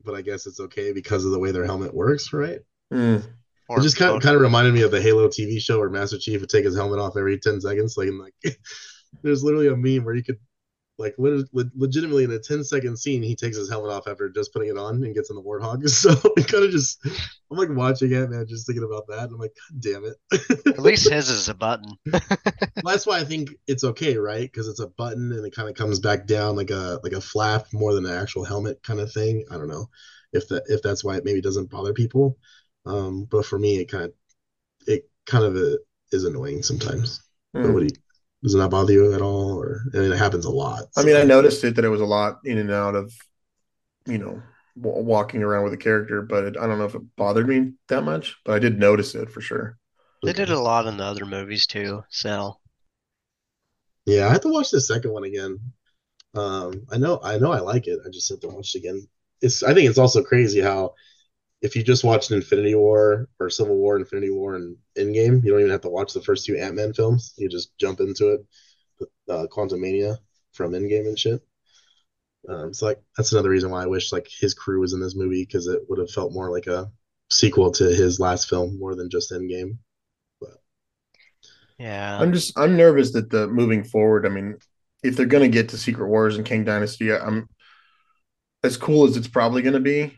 but 0.05 0.14
I 0.14 0.23
guess 0.23 0.47
it's 0.47 0.61
okay 0.61 0.93
because 0.93 1.25
of 1.25 1.33
the 1.33 1.39
way 1.39 1.51
their 1.51 1.64
helmet 1.66 1.93
works, 1.95 2.33
right? 2.33 2.61
Mm. 2.93 3.25
Or 3.68 3.81
it 3.81 3.83
just 3.83 3.97
kind 3.97 4.14
of, 4.14 4.23
kind 4.23 4.37
of 4.37 4.43
reminded 4.43 4.75
me 4.75 4.83
of 4.83 4.91
the 4.91 5.01
Halo 5.01 5.29
TV 5.29 5.61
show 5.61 5.79
where 5.79 5.91
Master 5.91 6.18
Chief 6.18 6.41
would 6.41 6.51
take 6.51 6.64
his 6.64 6.77
helmet 6.77 6.99
off 6.99 7.16
every 7.16 7.39
10 7.39 7.61
seconds. 7.61 7.97
Like, 7.97 8.09
and 8.09 8.18
like 8.18 8.35
there's 9.23 9.43
literally 9.43 9.68
a 9.68 9.77
meme 9.77 10.05
where 10.05 10.14
you 10.14 10.23
could, 10.23 10.39
like, 11.03 11.14
lit- 11.18 11.48
lit- 11.53 11.76
legitimately 11.76 12.24
in 12.24 12.32
a 12.32 12.38
10 12.38 12.64
second 12.64 12.98
scene, 12.98 13.22
he 13.22 13.36
takes 13.36 13.57
his 13.59 13.70
helmet 13.70 13.92
off 13.92 14.09
after 14.09 14.30
just 14.30 14.53
putting 14.53 14.70
it 14.70 14.78
on 14.78 15.05
and 15.05 15.14
gets 15.14 15.30
in 15.30 15.36
the 15.36 15.42
Warthog. 15.42 15.82
So 15.90 16.11
it 16.36 16.48
kind 16.48 16.64
of 16.64 16.70
just, 16.70 17.05
I'm 17.50 17.59
like 17.59 17.70
watching 17.70 18.12
it, 18.12 18.30
man, 18.30 18.46
just 18.48 18.66
thinking 18.66 18.84
about 18.84 19.07
that. 19.09 19.24
And 19.24 19.32
I'm 19.34 19.38
like, 19.38 19.55
God 19.72 19.80
damn 19.82 20.05
it. 20.05 20.16
At 20.76 20.82
least 20.82 21.09
his 21.09 21.28
is 21.30 21.48
a 21.48 21.55
button. 21.55 21.98
Well, 22.82 22.94
that's 22.94 23.07
why 23.07 23.20
I 23.20 23.24
think 23.24 23.50
it's 23.66 23.84
okay, 23.84 24.16
right? 24.16 24.42
Because 24.42 24.66
it's 24.68 24.80
a 24.80 24.88
button 24.88 25.32
and 25.32 25.46
it 25.46 25.55
kind 25.55 25.68
of 25.68 25.76
comes 25.76 26.00
back 26.00 26.26
down 26.26 26.57
like 26.57 26.70
a 26.70 26.98
like 27.05 27.12
a 27.12 27.20
flap 27.20 27.66
more 27.72 27.94
than 27.94 28.07
an 28.07 28.12
actual 28.12 28.44
helmet 28.44 28.82
kind 28.82 29.00
of 29.00 29.12
thing. 29.12 29.44
I 29.50 29.57
don't 29.57 29.68
know 29.68 29.88
if 30.32 30.48
that 30.48 30.64
if 30.66 30.82
that's 30.82 31.05
why 31.05 31.16
it 31.16 31.24
maybe 31.24 31.40
doesn't 31.40 31.70
bother 31.70 31.92
people. 31.94 32.38
Um, 32.84 33.26
but 33.30 33.46
for 33.46 33.59
me, 33.59 33.78
it 33.78 33.90
kind 33.90 34.05
of 34.05 34.12
it 34.86 35.11
kind 35.26 35.44
of 35.44 35.57
uh, 35.57 35.78
is 36.12 36.24
annoying 36.24 36.62
sometimes. 36.62 37.22
But 37.62 37.70
Mm. 37.70 37.72
what 37.72 37.80
do 37.80 37.86
you, 37.86 37.92
does 38.43 38.55
it 38.55 38.59
not 38.59 38.70
bother 38.70 38.93
you 38.93 39.14
at 39.14 39.22
all? 39.22 39.59
Or 39.61 39.82
I 39.95 39.99
mean, 39.99 40.12
it 40.12 40.18
happens 40.18 40.45
a 40.45 40.51
lot. 40.51 40.84
I 40.97 41.03
mean, 41.05 41.16
I 41.16 41.24
noticed 41.24 41.64
it 41.64 41.76
that 41.76 41.84
it 41.84 41.88
was 41.88 42.01
a 42.01 42.07
lot 42.07 42.40
in 42.45 42.59
and 42.59 42.70
out 42.70 42.95
of, 42.95 43.12
you 44.07 44.18
know, 44.18 44.43
w- 44.80 45.05
walking 45.05 45.43
around 45.43 45.64
with 45.64 45.74
a 45.74 45.78
character, 45.78 46.22
but 46.22 46.45
it, 46.45 46.57
I 46.59 46.66
don't 46.66 46.78
know 46.78 46.86
if 46.86 46.95
it 46.95 47.16
bothered 47.16 47.49
me 47.49 47.72
that 47.88 48.03
much, 48.03 48.36
but 48.45 48.55
I 48.55 48.59
did 48.59 48.78
notice 48.78 49.14
it 49.14 49.30
for 49.30 49.40
sure. 49.40 49.78
They 50.24 50.32
did 50.32 50.51
a 50.51 50.59
lot 50.59 50.88
in 50.88 50.97
the 50.97 51.05
other 51.05 51.24
movies 51.24 51.64
too, 51.64 52.03
so 52.09 52.59
Yeah, 54.07 54.26
I 54.28 54.32
have 54.32 54.40
to 54.43 54.49
watch 54.49 54.70
the 54.70 54.80
second 54.80 55.12
one 55.12 55.24
again. 55.24 55.59
Um, 56.34 56.86
I 56.93 56.99
know, 56.99 57.20
I 57.22 57.38
know, 57.38 57.53
I 57.53 57.61
like 57.61 57.86
it. 57.88 58.01
I 58.07 58.11
just 58.11 58.28
have 58.30 58.40
to 58.40 58.49
watch 58.49 58.74
it 58.74 58.80
again. 58.80 59.09
It's, 59.43 59.62
I 59.62 59.74
think 59.74 59.88
it's 59.90 59.99
also 59.99 60.22
crazy 60.22 60.61
how 60.61 60.95
if 61.63 61.77
you 61.77 61.83
just 61.83 62.05
watched 62.05 62.31
Infinity 62.33 62.75
War 62.75 63.29
or 63.39 63.49
Civil 63.49 63.77
War, 63.77 63.97
Infinity 63.97 64.31
War, 64.31 64.57
and 64.57 64.77
Endgame, 64.99 65.45
you 65.45 65.51
don't 65.51 65.61
even 65.61 65.71
have 65.71 65.81
to 65.83 65.89
watch 65.89 66.13
the 66.13 66.21
first 66.21 66.45
two 66.45 66.57
Ant 66.57 66.75
Man 66.75 66.93
films. 66.93 67.35
You 67.39 67.49
just 67.49 67.77
jump 67.79 68.01
into 68.01 68.33
it, 68.33 68.47
uh, 69.31 69.47
Quantumania 69.51 70.19
from 70.53 70.73
Endgame 70.73 71.07
and 71.07 71.19
shit. 71.19 71.41
Um, 72.49 72.75
so 72.75 72.87
like 72.87 73.01
that's 73.17 73.33
another 73.33 73.51
reason 73.51 73.71
why 73.71 73.85
I 73.85 73.87
wish 73.87 74.13
like 74.13 74.29
his 74.41 74.53
crew 74.53 74.81
was 74.81 74.93
in 74.93 75.01
this 75.01 75.15
movie 75.15 75.45
because 75.45 75.69
it 75.69 75.83
would 75.89 76.01
have 76.01 76.11
felt 76.11 76.33
more 76.33 76.51
like 76.51 76.67
a 76.67 76.91
sequel 77.31 77.71
to 77.73 77.85
his 77.85 78.19
last 78.19 78.49
film 78.49 78.79
more 78.79 78.97
than 78.97 79.09
just 79.09 79.31
Endgame. 79.31 79.79
yeah. 81.79 82.19
I'm 82.21 82.33
just 82.33 82.59
I'm 82.59 82.77
nervous 82.77 83.13
that 83.13 83.31
the 83.31 83.47
moving 83.47 83.85
forward. 83.85 84.27
I 84.27 84.31
mean, 84.31 84.59
if 85.05 85.17
they're 85.17 85.27
gonna 85.27 85.49
get 85.49 85.69
to 85.69 85.79
Secret 85.79 86.09
Wars 86.09 86.37
and 86.37 86.45
Kang 86.45 86.65
Dynasty, 86.65 87.13
I'm 87.13 87.49
as 88.65 88.77
cool 88.77 89.05
as 89.07 89.17
it's 89.17 89.29
probably 89.29 89.63
gonna 89.63 89.81
be. 89.81 90.13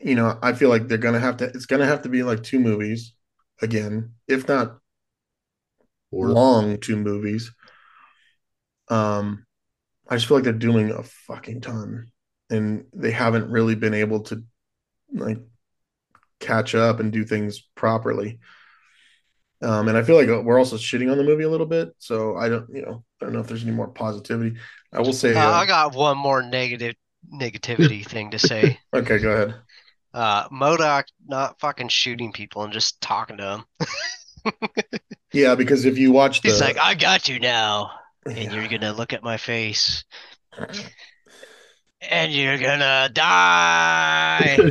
You 0.00 0.14
know, 0.14 0.38
I 0.42 0.52
feel 0.54 0.68
like 0.70 0.88
they're 0.88 0.98
gonna 0.98 1.20
have 1.20 1.36
to. 1.38 1.44
It's 1.46 1.66
gonna 1.66 1.86
have 1.86 2.02
to 2.02 2.08
be 2.08 2.22
like 2.22 2.42
two 2.42 2.58
movies 2.58 3.14
again, 3.60 4.14
if 4.28 4.48
not 4.48 4.78
Or 6.10 6.30
long 6.30 6.78
two 6.80 6.96
movies. 6.96 7.52
Um, 8.88 9.46
I 10.08 10.16
just 10.16 10.28
feel 10.28 10.36
like 10.38 10.44
they're 10.44 10.52
doing 10.52 10.90
a 10.90 11.02
fucking 11.02 11.62
ton, 11.62 12.12
and 12.50 12.86
they 12.94 13.10
haven't 13.12 13.50
really 13.50 13.74
been 13.74 13.94
able 13.94 14.22
to 14.24 14.44
like 15.12 15.38
catch 16.40 16.74
up 16.74 17.00
and 17.00 17.12
do 17.12 17.24
things 17.24 17.60
properly. 17.74 18.40
Um, 19.62 19.88
and 19.88 19.96
I 19.96 20.02
feel 20.02 20.16
like 20.16 20.28
we're 20.44 20.58
also 20.58 20.76
shitting 20.76 21.10
on 21.10 21.16
the 21.16 21.24
movie 21.24 21.44
a 21.44 21.48
little 21.48 21.66
bit, 21.66 21.94
so 21.98 22.36
I 22.36 22.48
don't, 22.48 22.68
you 22.70 22.82
know, 22.82 23.04
I 23.20 23.24
don't 23.24 23.32
know 23.32 23.40
if 23.40 23.46
there's 23.46 23.62
any 23.62 23.72
more 23.72 23.88
positivity. 23.88 24.58
I 24.92 25.00
will 25.00 25.12
say, 25.14 25.34
Uh, 25.34 25.40
uh, 25.40 25.52
I 25.52 25.66
got 25.66 25.94
one 25.94 26.18
more 26.18 26.42
negative 26.42 26.96
negativity 27.32 28.04
thing 28.04 28.30
to 28.32 28.38
say. 28.38 28.78
okay, 28.94 29.18
go 29.18 29.30
ahead. 29.30 29.54
Uh, 30.14 30.48
MODOK 30.48 31.04
not 31.26 31.58
fucking 31.60 31.88
shooting 31.88 32.32
people 32.32 32.62
and 32.62 32.72
just 32.72 33.00
talking 33.00 33.36
to 33.38 33.42
them. 33.42 33.64
Yeah, 35.32 35.54
because 35.56 35.84
if 35.84 35.98
you 35.98 36.12
watch 36.12 36.42
the, 36.42 36.50
He's 36.50 36.60
like, 36.60 36.78
I 36.78 36.94
got 36.94 37.28
you 37.28 37.40
now, 37.40 37.90
and 38.24 38.36
Yeah. 38.38 38.52
you're 38.54 38.68
gonna 38.68 38.92
look 38.92 39.12
at 39.12 39.24
my 39.24 39.36
face, 39.36 40.04
and 42.08 42.32
you're 42.32 42.58
gonna 42.58 43.10
die. 43.12 44.56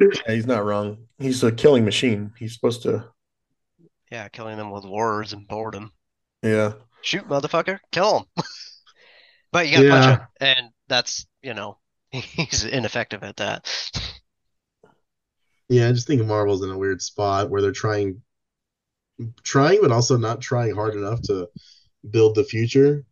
Yeah, 0.00 0.32
he's 0.34 0.46
not 0.46 0.64
wrong. 0.64 0.98
He's 1.18 1.42
a 1.42 1.50
killing 1.50 1.84
machine. 1.84 2.32
He's 2.38 2.54
supposed 2.54 2.82
to, 2.82 3.06
Yeah, 4.12 4.28
killing 4.28 4.56
them 4.56 4.70
with 4.70 4.84
words 4.84 5.32
and 5.32 5.46
boredom. 5.48 5.92
yeah. 6.42 6.74
Shoot, 7.02 7.28
motherfucker, 7.28 7.78
kill 7.92 8.20
him. 8.20 8.24
But 9.50 9.68
you 9.68 9.76
gotta 9.78 9.88
punch 9.88 10.20
him, 10.20 10.26
and 10.40 10.68
that's, 10.88 11.26
you 11.42 11.54
know, 11.54 11.78
he's 12.10 12.64
ineffective 12.64 13.22
at 13.22 13.36
that. 13.36 13.66
Yeah, 15.68 15.88
I 15.88 15.92
just 15.92 16.06
think 16.06 16.24
Marvel's 16.24 16.62
in 16.62 16.70
a 16.70 16.78
weird 16.78 17.02
spot 17.02 17.50
where 17.50 17.60
they're 17.60 17.72
trying, 17.72 18.22
trying, 19.42 19.80
but 19.82 19.92
also 19.92 20.16
not 20.16 20.40
trying 20.40 20.74
hard 20.74 20.94
enough 20.94 21.20
to 21.22 21.48
build 22.08 22.34
the 22.34 22.44
future. 22.44 23.04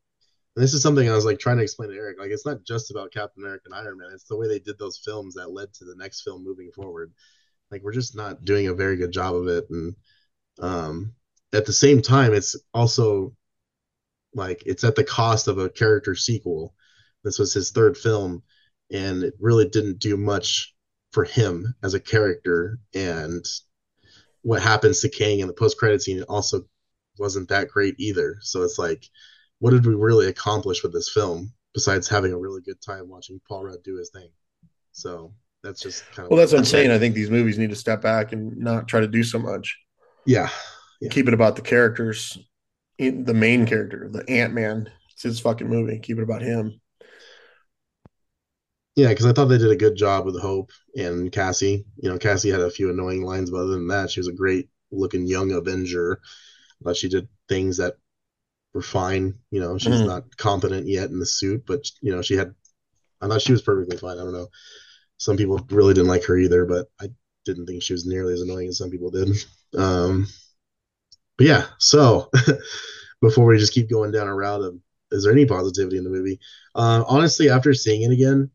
And 0.57 0.63
this 0.63 0.73
is 0.73 0.81
something 0.81 1.09
I 1.09 1.15
was 1.15 1.27
like 1.27 1.39
trying 1.39 1.59
to 1.59 1.63
explain 1.63 1.91
to 1.91 1.97
Eric. 1.97 2.19
Like, 2.19 2.31
it's 2.31 2.47
not 2.47 2.65
just 2.65 2.91
about 2.91 3.13
Captain 3.13 3.43
America 3.43 3.65
and 3.67 3.75
Iron 3.75 3.99
Man. 3.99 4.09
It's 4.15 4.25
the 4.25 4.39
way 4.39 4.49
they 4.49 4.59
did 4.59 4.79
those 4.79 5.03
films 5.05 5.35
that 5.35 5.53
led 5.53 5.75
to 5.75 5.85
the 5.85 5.97
next 5.97 6.23
film 6.23 6.43
moving 6.43 6.71
forward. 6.73 7.13
Like, 7.71 7.83
we're 7.83 7.93
just 7.93 8.17
not 8.17 8.45
doing 8.45 8.69
a 8.69 8.75
very 8.75 8.97
good 8.97 9.13
job 9.13 9.35
of 9.35 9.49
it. 9.49 9.67
And 9.69 9.97
um, 10.59 11.13
at 11.53 11.67
the 11.67 11.75
same 11.75 12.01
time, 12.01 12.33
it's 12.33 12.57
also 12.73 13.35
like 14.35 14.63
it's 14.67 14.85
at 14.85 14.95
the 14.95 15.05
cost 15.05 15.49
of 15.49 15.59
a 15.59 15.69
character 15.69 16.15
sequel. 16.15 16.75
This 17.23 17.39
was 17.39 17.53
his 17.53 17.71
third 17.71 17.97
film, 17.97 18.43
and 18.93 19.23
it 19.25 19.35
really 19.41 19.69
didn't 19.69 19.99
do 19.99 20.17
much 20.17 20.75
for 21.13 21.25
him 21.25 21.75
as 21.83 21.95
a 21.95 22.01
character. 22.01 22.79
And 22.95 23.45
what 24.43 24.63
happens 24.63 25.01
to 25.01 25.09
Kang 25.09 25.41
in 25.41 25.47
the 25.49 25.53
post 25.53 25.79
credit 25.79 26.03
scene 26.03 26.23
also 26.25 26.63
wasn't 27.19 27.49
that 27.49 27.69
great 27.69 27.95
either. 27.99 28.37
So 28.41 28.63
it's 28.63 28.79
like, 28.79 29.05
what 29.59 29.71
did 29.71 29.87
we 29.87 29.95
really 29.95 30.29
accomplish 30.29 30.83
with 30.83 30.93
this 30.93 31.11
film 31.13 31.53
besides 31.75 32.09
having 32.09 32.33
a 32.33 32.39
really 32.39 32.61
good 32.61 32.81
time 32.81 33.09
watching 33.09 33.41
Paul 33.49 33.65
Rudd 33.65 33.83
do 33.83 33.97
his 33.97 34.11
thing? 34.11 34.29
So 34.93 35.33
that's 35.63 35.81
just 35.81 36.05
kind 36.13 36.27
of 36.27 36.31
Well, 36.31 36.39
that's 36.39 36.53
what 36.53 36.59
I'm 36.59 36.65
saying. 36.65 36.91
I 36.91 36.99
think 36.99 37.15
these 37.15 37.31
movies 37.31 37.59
need 37.59 37.71
to 37.71 37.77
step 37.77 38.03
back 38.03 38.33
and 38.33 38.57
not 38.57 38.87
try 38.89 39.01
to 39.01 39.09
do 39.09 39.23
so 39.23 39.39
much. 39.39 39.77
yeah, 40.27 40.49
Yeah. 41.01 41.09
Keep 41.11 41.29
it 41.29 41.35
about 41.35 41.57
the 41.57 41.63
characters, 41.63 42.39
the 42.99 43.35
main 43.35 43.67
character, 43.67 44.09
the 44.11 44.29
Ant 44.31 44.55
Man. 44.55 44.91
It's 45.13 45.23
his 45.23 45.41
fucking 45.41 45.69
movie. 45.69 45.99
Keep 45.99 46.19
it 46.19 46.23
about 46.23 46.43
him. 46.43 46.81
Yeah, 48.97 49.09
because 49.11 49.27
I 49.27 49.33
thought 49.33 49.47
they 49.47 49.59
did 49.59 49.71
a 49.71 49.77
good 49.77 49.95
job 49.95 50.25
with 50.25 50.41
Hope 50.41 50.71
and 50.97 51.31
Cassie. 51.31 51.85
You 51.99 52.09
know, 52.11 52.19
Cassie 52.19 52.51
had 52.51 52.61
a 52.61 52.71
few 52.71 52.91
annoying 52.91 53.23
lines, 53.23 53.51
but 53.51 53.59
other 53.59 53.73
than 53.73 53.89
that, 53.89 54.11
she 54.11 54.21
was 54.21 54.29
a 54.29 54.33
great 54.33 54.71
looking 54.91 55.27
young 55.27 55.53
Avenger. 55.53 56.21
But 56.81 56.97
she 56.97 57.09
did 57.09 57.29
things 57.49 57.77
that 57.77 57.97
were 58.75 58.83
fine. 58.83 59.39
You 59.51 59.61
know, 59.61 59.79
she's 59.79 60.03
Mhm. 60.03 60.07
not 60.07 60.37
competent 60.37 60.87
yet 60.89 61.11
in 61.11 61.19
the 61.19 61.27
suit, 61.27 61.65
but 61.67 61.85
you 62.03 62.13
know, 62.15 62.23
she 62.23 62.35
had. 62.35 62.55
I 63.21 63.29
thought 63.29 63.43
she 63.43 63.53
was 63.53 63.63
perfectly 63.63 63.97
fine. 63.99 64.19
I 64.19 64.25
don't 64.25 64.33
know. 64.33 64.49
Some 65.19 65.37
people 65.37 65.61
really 65.71 65.95
didn't 65.95 66.09
like 66.11 66.25
her 66.25 66.39
either, 66.39 66.67
but 66.67 66.89
I 67.01 67.11
didn't 67.45 67.67
think 67.67 67.83
she 67.83 67.95
was 67.95 68.07
nearly 68.07 68.35
as 68.35 68.43
annoying 68.43 68.69
as 68.69 68.79
some 68.79 68.91
people 68.91 69.11
did. 69.11 69.31
Um, 69.77 70.27
but 71.39 71.47
yeah, 71.47 71.67
so 71.79 72.31
before 73.21 73.47
we 73.47 73.59
just 73.59 73.73
keep 73.75 73.91
going 73.91 74.11
down 74.11 74.29
a 74.29 74.35
route 74.35 74.63
of 74.63 74.77
is 75.11 75.23
there 75.25 75.33
any 75.33 75.47
positivity 75.47 75.99
in 75.99 76.05
the 76.05 76.11
movie? 76.11 76.41
Uh, 76.75 77.05
honestly, 77.07 77.49
after 77.49 77.73
seeing 77.75 78.03
it 78.03 78.13
again, 78.13 78.51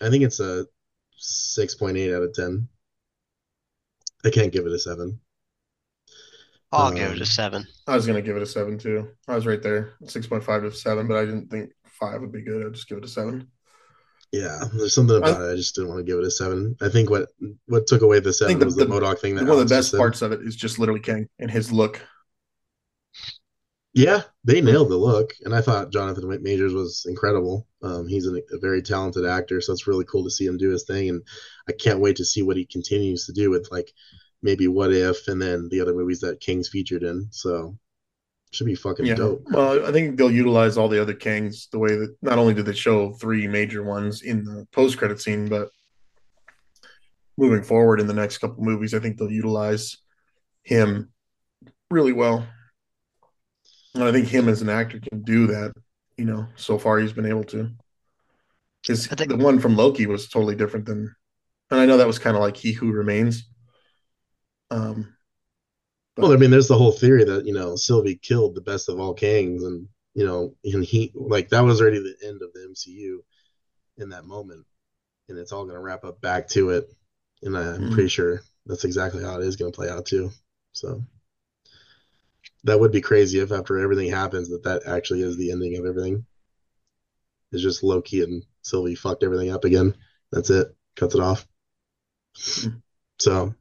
I 0.00 0.10
think 0.10 0.24
it's 0.24 0.40
a 0.40 0.66
6.8 1.18 2.14
out 2.16 2.22
of 2.22 2.32
10. 2.34 2.68
I 4.24 4.30
can't 4.30 4.52
give 4.52 4.66
it 4.66 4.72
a 4.72 4.78
7. 4.78 5.18
I'll 6.70 6.92
give 6.92 7.12
it 7.12 7.16
Um, 7.16 7.22
a 7.22 7.26
seven. 7.26 7.66
I 7.86 7.96
was 7.96 8.06
gonna 8.06 8.20
give 8.20 8.36
it 8.36 8.42
a 8.42 8.46
seven 8.46 8.76
too. 8.76 9.08
I 9.26 9.34
was 9.34 9.46
right 9.46 9.62
there, 9.62 9.94
six 10.06 10.26
point 10.26 10.44
five 10.44 10.60
to 10.60 10.70
seven, 10.70 11.08
but 11.08 11.16
I 11.16 11.24
didn't 11.24 11.48
think 11.50 11.70
five 11.86 12.20
would 12.20 12.30
be 12.30 12.42
good. 12.42 12.66
I'd 12.66 12.74
just 12.74 12.86
give 12.90 12.98
it 12.98 13.04
a 13.06 13.08
seven. 13.08 13.48
Yeah, 14.32 14.64
there's 14.74 14.92
something 14.94 15.16
about 15.16 15.40
it. 15.40 15.52
I 15.52 15.56
just 15.56 15.74
didn't 15.74 15.88
want 15.88 16.00
to 16.00 16.04
give 16.04 16.18
it 16.18 16.26
a 16.26 16.30
7. 16.30 16.76
I 16.82 16.90
think 16.90 17.08
what 17.08 17.30
what 17.68 17.86
took 17.86 18.02
away 18.02 18.20
the 18.20 18.34
7 18.34 18.58
the- 18.58 18.66
was 18.66 18.76
the, 18.76 18.84
the- 18.84 18.90
MODOK 18.94 19.18
thing 19.18 19.34
that 19.36 19.44
One 19.46 19.58
of 19.58 19.66
the 19.66 19.74
best 19.74 19.94
parts 19.96 20.20
of 20.20 20.32
it 20.32 20.42
is 20.42 20.56
just 20.56 20.78
literally 20.78 21.00
Kang 21.00 21.26
and 21.38 21.50
his 21.50 21.72
look. 21.72 22.02
Yeah, 23.94 24.22
they 24.44 24.60
nailed 24.60 24.90
the 24.90 24.96
look, 24.96 25.32
and 25.44 25.54
I 25.54 25.60
thought 25.60 25.90
Jonathan 25.90 26.28
Majors 26.42 26.74
was 26.74 27.04
incredible. 27.08 27.66
Um, 27.82 28.06
he's 28.06 28.26
an, 28.26 28.40
a 28.52 28.58
very 28.58 28.82
talented 28.82 29.24
actor, 29.24 29.60
so 29.60 29.72
it's 29.72 29.86
really 29.86 30.04
cool 30.04 30.22
to 30.24 30.30
see 30.30 30.46
him 30.46 30.58
do 30.58 30.70
his 30.70 30.84
thing, 30.84 31.08
and 31.08 31.22
I 31.68 31.72
can't 31.72 32.00
wait 32.00 32.16
to 32.16 32.24
see 32.24 32.42
what 32.42 32.56
he 32.56 32.66
continues 32.66 33.26
to 33.26 33.32
do 33.32 33.50
with 33.50 33.68
like 33.72 33.90
maybe 34.42 34.68
What 34.68 34.92
If, 34.92 35.26
and 35.28 35.40
then 35.40 35.68
the 35.70 35.80
other 35.80 35.94
movies 35.94 36.20
that 36.20 36.40
Kang's 36.40 36.68
featured 36.68 37.02
in. 37.02 37.26
So 37.30 37.76
should 38.50 38.66
be 38.66 38.74
fucking 38.74 39.06
Yeah. 39.06 39.14
dope. 39.14 39.42
Well, 39.50 39.84
I 39.86 39.92
think 39.92 40.16
they'll 40.16 40.30
utilize 40.30 40.78
all 40.78 40.88
the 40.88 41.00
other 41.00 41.14
Kangs 41.14 41.68
the 41.70 41.78
way 41.78 41.96
that 41.96 42.16
not 42.22 42.38
only 42.38 42.54
did 42.54 42.66
they 42.66 42.72
show 42.72 43.12
three 43.14 43.46
major 43.46 43.82
ones 43.82 44.22
in 44.22 44.44
the 44.44 44.66
post 44.72 44.96
credit 44.96 45.20
scene, 45.20 45.48
but 45.48 45.70
moving 47.36 47.62
forward 47.62 48.00
in 48.00 48.06
the 48.06 48.14
next 48.14 48.38
couple 48.38 48.64
movies, 48.64 48.94
I 48.94 49.00
think 49.00 49.16
they'll 49.16 49.30
utilize 49.30 49.96
him 50.62 51.10
really 51.90 52.12
well. 52.12 52.46
And 53.94 54.04
I 54.04 54.12
think 54.12 54.28
him 54.28 54.48
as 54.48 54.62
an 54.62 54.68
actor 54.68 55.00
can 55.00 55.22
do 55.22 55.46
that. 55.48 55.72
You 56.16 56.24
know, 56.24 56.46
so 56.56 56.78
far 56.78 56.98
he's 56.98 57.12
been 57.12 57.26
able 57.26 57.44
to. 57.44 57.70
Because 58.82 59.06
think- 59.06 59.30
the 59.30 59.36
one 59.36 59.58
from 59.60 59.76
Loki 59.76 60.06
was 60.06 60.28
totally 60.28 60.56
different 60.56 60.86
than, 60.86 61.14
and 61.70 61.80
I 61.80 61.86
know 61.86 61.96
that 61.98 62.06
was 62.06 62.18
kind 62.18 62.36
of 62.36 62.42
like 62.42 62.56
He 62.56 62.72
Who 62.72 62.90
Remains. 62.92 63.48
Um, 64.70 65.14
Well, 66.16 66.32
I 66.32 66.36
mean, 66.36 66.50
there's 66.50 66.66
the 66.68 66.76
whole 66.76 66.90
theory 66.92 67.22
that 67.24 67.46
you 67.46 67.52
know 67.54 67.76
Sylvie 67.76 68.16
killed 68.16 68.54
the 68.56 68.60
best 68.60 68.88
of 68.88 68.98
all 68.98 69.14
Kangs, 69.14 69.64
and 69.64 69.88
you 70.14 70.24
know, 70.26 70.56
and 70.64 70.84
he 70.84 71.12
like 71.14 71.48
that 71.50 71.60
was 71.60 71.80
already 71.80 72.00
the 72.00 72.16
end 72.26 72.42
of 72.42 72.52
the 72.52 72.60
MCU 72.68 73.24
in 73.98 74.08
that 74.08 74.24
moment, 74.24 74.66
and 75.28 75.38
it's 75.38 75.52
all 75.52 75.64
gonna 75.64 75.80
wrap 75.80 76.04
up 76.04 76.20
back 76.20 76.48
to 76.48 76.70
it, 76.70 76.92
and 77.42 77.56
I'm 77.56 77.82
Mhm. 77.82 77.92
pretty 77.92 78.08
sure 78.08 78.42
that's 78.66 78.84
exactly 78.84 79.22
how 79.22 79.40
it 79.40 79.46
is 79.46 79.54
gonna 79.56 79.70
play 79.70 79.88
out 79.88 80.06
too. 80.06 80.32
So 80.72 81.04
that 82.68 82.78
would 82.80 82.92
be 82.92 83.00
crazy 83.00 83.38
if 83.40 83.52
after 83.52 83.78
everything 83.78 84.10
happens 84.10 84.48
that 84.50 84.62
that 84.64 84.82
actually 84.86 85.22
is 85.22 85.36
the 85.36 85.50
ending 85.52 85.76
of 85.76 85.84
everything. 85.84 86.24
It's 87.52 87.62
just 87.62 87.82
Loki 87.82 88.22
and 88.22 88.44
Sylvie 88.62 88.94
fucked 88.94 89.22
everything 89.22 89.50
up 89.50 89.64
again. 89.64 89.94
That's 90.32 90.50
it. 90.50 90.68
Cuts 90.96 91.14
it 91.14 91.20
off. 91.20 91.46
So 93.18 93.54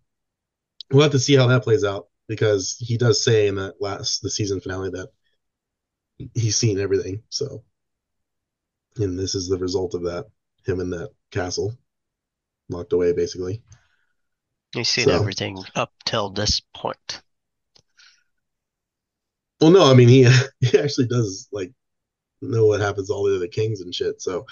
we'll 0.91 1.03
have 1.03 1.11
to 1.13 1.19
see 1.19 1.35
how 1.35 1.47
that 1.47 1.63
plays 1.63 1.83
out 1.83 2.07
because 2.27 2.77
he 2.79 2.97
does 2.97 3.23
say 3.23 3.47
in 3.47 3.55
that 3.55 3.75
last 3.81 4.21
the 4.21 4.29
season 4.29 4.59
finale 4.61 4.91
that 4.91 5.09
he's 6.35 6.57
seen 6.57 6.79
everything. 6.79 7.23
So 7.29 7.63
and 8.97 9.17
this 9.17 9.35
is 9.35 9.47
the 9.47 9.57
result 9.57 9.93
of 9.93 10.03
that. 10.03 10.25
Him 10.65 10.79
in 10.79 10.89
that 10.89 11.11
castle, 11.31 11.77
locked 12.69 12.91
away, 12.93 13.13
basically. 13.13 13.61
You've 14.75 14.87
seen 14.87 15.05
So- 15.05 15.15
everything 15.15 15.63
up 15.75 15.93
till 16.05 16.29
this 16.29 16.61
point. 16.75 17.21
Well, 19.59 19.71
no, 19.71 19.89
I 19.89 19.93
mean 19.93 20.07
he 20.07 20.23
he 20.59 20.77
actually 20.79 21.07
does 21.07 21.47
like 21.51 21.71
know 22.41 22.65
what 22.65 22.81
happens 22.81 23.07
to 23.07 23.13
all 23.13 23.23
the 23.23 23.35
other 23.35 23.47
Kangs 23.47 23.81
and 23.81 23.93
shit. 23.93 24.21
So 24.21 24.45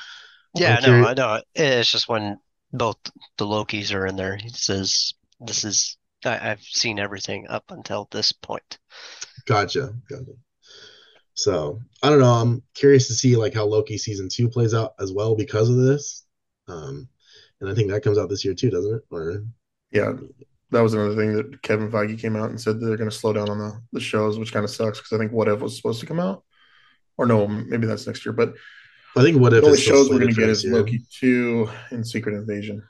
Yeah, 0.55 0.79
I'm 0.81 0.91
no, 1.01 1.07
I 1.07 1.13
know. 1.13 1.41
It's 1.53 1.91
just 1.91 2.09
when 2.09 2.39
both 2.73 2.97
the 3.37 3.45
Lokis 3.45 3.93
are 3.93 4.05
in 4.05 4.15
there, 4.15 4.35
he 4.35 4.49
says, 4.49 5.13
"This 5.39 5.63
is 5.63 5.97
I, 6.23 6.51
I've 6.51 6.61
seen 6.61 6.99
everything 6.99 7.47
up 7.47 7.65
until 7.69 8.07
this 8.11 8.31
point." 8.31 8.79
Gotcha, 9.45 9.93
gotcha. 10.09 10.33
So 11.35 11.81
I 12.01 12.09
don't 12.09 12.19
know. 12.19 12.31
I'm 12.31 12.63
curious 12.73 13.07
to 13.07 13.13
see 13.13 13.35
like 13.35 13.53
how 13.53 13.65
Loki 13.65 13.97
season 13.97 14.29
two 14.29 14.49
plays 14.49 14.73
out 14.73 14.93
as 14.99 15.11
well 15.11 15.35
because 15.35 15.69
of 15.69 15.77
this. 15.77 16.25
Um, 16.67 17.07
and 17.61 17.69
I 17.69 17.75
think 17.75 17.91
that 17.91 18.03
comes 18.03 18.17
out 18.17 18.29
this 18.29 18.43
year 18.43 18.53
too, 18.53 18.69
doesn't 18.69 18.95
it? 18.95 19.01
Or 19.11 19.43
Yeah, 19.91 20.13
that 20.71 20.81
was 20.81 20.93
another 20.93 21.15
thing 21.15 21.35
that 21.35 21.61
Kevin 21.61 21.91
Feige 21.91 22.19
came 22.19 22.35
out 22.35 22.49
and 22.49 22.59
said 22.59 22.79
they're 22.79 22.97
going 22.97 23.09
to 23.09 23.15
slow 23.15 23.33
down 23.33 23.49
on 23.49 23.59
the, 23.59 23.81
the 23.93 23.99
shows, 23.99 24.39
which 24.39 24.51
kind 24.51 24.63
of 24.63 24.71
sucks 24.71 24.99
because 24.99 25.13
I 25.13 25.17
think 25.17 25.31
What 25.31 25.47
If 25.47 25.59
was 25.59 25.75
supposed 25.75 25.99
to 25.99 26.05
come 26.05 26.19
out, 26.19 26.43
or 27.17 27.25
no, 27.25 27.47
maybe 27.47 27.87
that's 27.87 28.07
next 28.07 28.25
year. 28.25 28.33
But 28.33 28.53
I 29.15 29.21
think 29.21 29.39
what 29.39 29.53
If 29.53 29.61
the 29.61 29.67
only 29.67 29.79
shows 29.79 30.09
we're 30.09 30.19
going 30.19 30.33
to 30.33 30.39
get 30.39 30.49
is. 30.49 30.65
Loki 30.65 31.05
two 31.11 31.69
and 31.91 32.05
Secret 32.05 32.35
Invasion. 32.35 32.83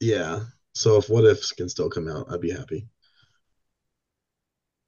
Yeah. 0.00 0.40
So 0.74 0.96
if 0.96 1.08
what 1.08 1.24
ifs 1.24 1.52
can 1.52 1.68
still 1.68 1.88
come 1.88 2.08
out, 2.08 2.26
I'd 2.30 2.40
be 2.40 2.50
happy. 2.50 2.86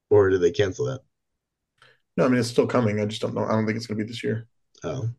Or 0.09 0.29
did 0.29 0.41
they 0.41 0.51
cancel 0.51 0.85
that? 0.85 1.01
No, 2.15 2.25
I 2.25 2.27
mean 2.27 2.39
it's 2.39 2.49
still 2.49 2.67
coming. 2.67 2.99
I 2.99 3.05
just 3.05 3.21
don't 3.21 3.33
know. 3.33 3.45
I 3.45 3.51
don't 3.51 3.65
think 3.65 3.77
it's 3.77 3.87
going 3.87 3.97
to 3.97 4.03
be 4.03 4.07
this 4.07 4.23
year. 4.23 4.47
Oh, 4.83 5.09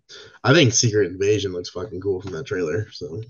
I 0.42 0.54
think 0.54 0.72
Secret 0.72 1.10
Invasion 1.10 1.52
looks 1.52 1.70
fucking 1.70 2.00
cool 2.00 2.20
from 2.20 2.32
that 2.32 2.46
trailer. 2.46 2.90
So 2.92 3.20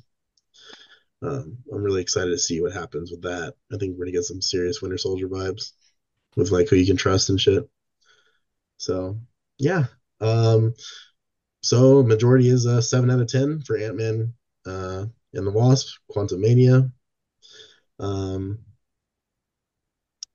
um, 1.23 1.59
I'm 1.73 1.83
really 1.83 2.03
excited 2.03 2.31
to 2.31 2.39
see 2.39 2.61
what 2.61 2.73
happens 2.73 3.11
with 3.11 3.23
that. 3.23 3.55
I 3.73 3.77
think 3.77 3.97
we're 3.97 4.05
gonna 4.05 4.13
get 4.13 4.25
some 4.25 4.41
serious 4.41 4.81
Winter 4.81 4.99
Soldier 4.99 5.29
vibes 5.29 5.73
with 6.37 6.51
like 6.51 6.69
who 6.69 6.77
you 6.77 6.87
can 6.87 6.97
trust 6.97 7.29
and 7.29 7.41
shit. 7.41 7.69
So 8.79 9.19
yeah. 9.59 9.85
Um, 10.21 10.75
so 11.63 12.03
majority 12.03 12.49
is 12.49 12.65
a 12.67 12.81
seven 12.81 13.11
out 13.11 13.21
of 13.21 13.29
ten 13.29 13.61
for 13.63 13.77
Ant 13.77 13.97
Man 13.97 14.35
uh, 14.67 15.07
and 15.35 15.47
the 15.47 15.51
Wasp, 15.51 15.99
Quantumania. 16.11 16.91
Um, 17.99 18.61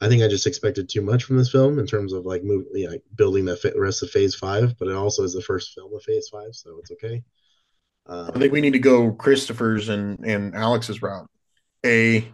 I 0.01 0.07
think 0.07 0.21
I 0.21 0.27
just 0.27 0.45
expected 0.45 0.87
too 0.87 1.01
much 1.01 1.23
from 1.23 1.37
this 1.37 1.51
film 1.51 1.79
in 1.79 1.87
terms 1.87 2.13
of 2.13 2.25
like 2.25 2.43
moving, 2.43 2.89
like 2.89 3.01
building 3.15 3.45
the 3.45 3.73
rest 3.75 4.03
of 4.03 4.11
Phase 4.11 4.35
Five, 4.35 4.77
but 4.77 4.87
it 4.87 4.95
also 4.95 5.23
is 5.23 5.33
the 5.33 5.41
first 5.41 5.73
film 5.73 5.93
of 5.95 6.03
Phase 6.03 6.29
Five, 6.29 6.53
so 6.53 6.77
it's 6.79 6.91
okay. 6.91 7.23
Um, 8.07 8.31
I 8.35 8.39
think 8.39 8.53
we 8.53 8.61
need 8.61 8.73
to 8.73 8.79
go 8.79 9.11
Christopher's 9.13 9.89
and 9.89 10.19
and 10.25 10.55
Alex's 10.55 11.01
route. 11.01 11.27
A, 11.85 12.31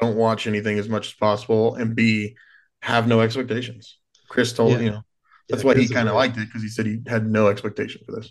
don't 0.00 0.16
watch 0.16 0.46
anything 0.46 0.78
as 0.78 0.88
much 0.88 1.08
as 1.08 1.12
possible, 1.14 1.74
and 1.74 1.94
B, 1.94 2.36
have 2.82 3.08
no 3.08 3.20
expectations. 3.20 3.98
Chris 4.28 4.52
told 4.52 4.72
Yeah. 4.72 4.78
you 4.80 4.90
know 4.90 5.02
that's 5.48 5.62
yeah, 5.62 5.68
why 5.68 5.74
he 5.76 5.88
kind 5.88 6.08
of 6.08 6.14
liked 6.14 6.36
it 6.38 6.46
because 6.46 6.62
he 6.62 6.68
said 6.68 6.86
he 6.86 7.00
had 7.06 7.26
no 7.26 7.48
expectation 7.48 8.02
for 8.06 8.12
this. 8.12 8.30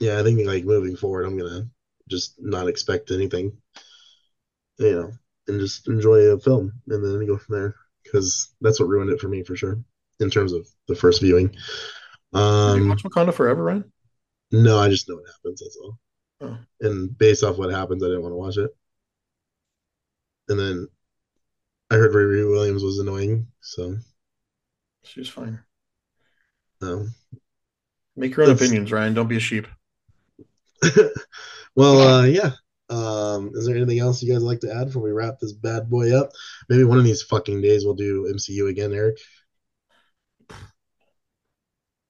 Yeah, 0.00 0.18
I 0.18 0.22
think 0.24 0.44
like 0.46 0.64
moving 0.64 0.96
forward, 0.96 1.24
I'm 1.24 1.38
gonna 1.38 1.68
just 2.08 2.34
not 2.40 2.68
expect 2.68 3.10
anything, 3.12 3.56
you 4.78 4.92
know, 4.92 5.12
and 5.48 5.60
just 5.60 5.88
enjoy 5.88 6.18
a 6.18 6.38
film 6.40 6.72
and 6.88 7.04
then 7.04 7.26
go 7.26 7.38
from 7.38 7.54
there 7.56 7.74
because 8.02 8.52
that's 8.60 8.80
what 8.80 8.88
ruined 8.88 9.10
it 9.10 9.20
for 9.20 9.28
me 9.28 9.44
for 9.44 9.54
sure 9.56 9.78
in 10.20 10.30
terms 10.30 10.52
of 10.52 10.66
the 10.88 10.94
first 10.96 11.20
viewing. 11.20 11.48
Did 11.48 11.58
you 12.34 12.40
Um, 12.40 12.88
watch 12.88 13.02
Wakanda 13.04 13.32
Forever, 13.32 13.62
Ryan? 13.62 13.92
No, 14.52 14.78
I 14.78 14.88
just 14.88 15.08
know 15.08 15.16
what 15.16 15.26
happens. 15.26 15.60
That's 15.60 15.76
all. 15.76 15.98
Oh. 16.40 16.58
And 16.80 17.16
based 17.18 17.42
off 17.44 17.58
what 17.58 17.70
happens, 17.72 18.02
I 18.02 18.06
didn't 18.06 18.22
want 18.22 18.32
to 18.32 18.36
watch 18.36 18.56
it. 18.58 18.70
And 20.48 20.58
then 20.58 20.88
I 21.90 21.94
heard 21.96 22.12
Riri 22.12 22.48
Williams 22.50 22.82
was 22.82 22.98
annoying, 22.98 23.46
so 23.60 23.96
She 25.04 25.20
was 25.20 25.28
fine. 25.28 25.60
no. 26.80 27.06
Make 28.16 28.36
your 28.36 28.44
own 28.44 28.50
That's- 28.50 28.66
opinions, 28.68 28.92
Ryan. 28.92 29.14
Don't 29.14 29.28
be 29.28 29.36
a 29.36 29.40
sheep. 29.40 29.66
well, 31.74 31.98
uh, 32.00 32.24
yeah. 32.24 32.50
Um, 32.90 33.52
is 33.54 33.66
there 33.66 33.74
anything 33.76 34.00
else 34.00 34.22
you 34.22 34.30
guys 34.30 34.42
like 34.42 34.60
to 34.60 34.74
add 34.74 34.88
before 34.88 35.00
we 35.02 35.12
wrap 35.12 35.38
this 35.40 35.52
bad 35.52 35.88
boy 35.88 36.14
up? 36.14 36.30
Maybe 36.68 36.84
one 36.84 36.98
of 36.98 37.04
these 37.04 37.22
fucking 37.22 37.62
days 37.62 37.84
we'll 37.86 37.94
do 37.94 38.30
MCU 38.34 38.68
again, 38.68 38.92
Eric. 38.92 39.16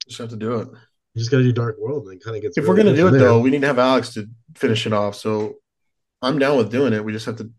Just 0.08 0.18
have 0.18 0.30
to 0.30 0.36
do 0.36 0.56
it. 0.56 0.68
You 1.14 1.20
just 1.20 1.30
gotta 1.30 1.42
do 1.42 1.52
Dark 1.52 1.76
World 1.78 2.04
and 2.08 2.14
it 2.14 2.24
kind 2.24 2.36
of 2.36 2.42
gets. 2.42 2.56
If 2.56 2.66
we're 2.66 2.76
gonna 2.76 2.96
do 2.96 3.08
it 3.08 3.12
there. 3.12 3.20
though, 3.20 3.40
we 3.40 3.50
need 3.50 3.60
to 3.60 3.66
have 3.66 3.78
Alex 3.78 4.14
to 4.14 4.26
finish 4.56 4.86
it 4.86 4.92
off. 4.92 5.14
So 5.14 5.56
I'm 6.22 6.38
down 6.38 6.56
with 6.56 6.70
doing 6.70 6.92
it. 6.92 7.04
We 7.04 7.12
just 7.12 7.26
have 7.26 7.36
to. 7.36 7.50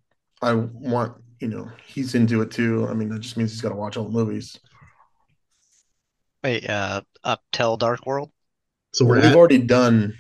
I 0.41 0.53
want 0.53 1.15
you 1.39 1.47
know 1.47 1.69
he's 1.85 2.15
into 2.15 2.41
it 2.41 2.51
too. 2.51 2.87
I 2.89 2.93
mean 2.93 3.09
that 3.09 3.19
just 3.19 3.37
means 3.37 3.51
he's 3.51 3.61
got 3.61 3.69
to 3.69 3.75
watch 3.75 3.95
all 3.97 4.05
the 4.05 4.09
movies. 4.11 4.59
Wait, 6.43 6.69
uh, 6.69 7.01
up 7.23 7.41
till 7.51 7.77
Dark 7.77 8.05
World? 8.05 8.31
so 8.93 9.05
we're 9.05 9.15
We've 9.15 9.25
at 9.25 9.35
already 9.35 9.59
done 9.59 10.15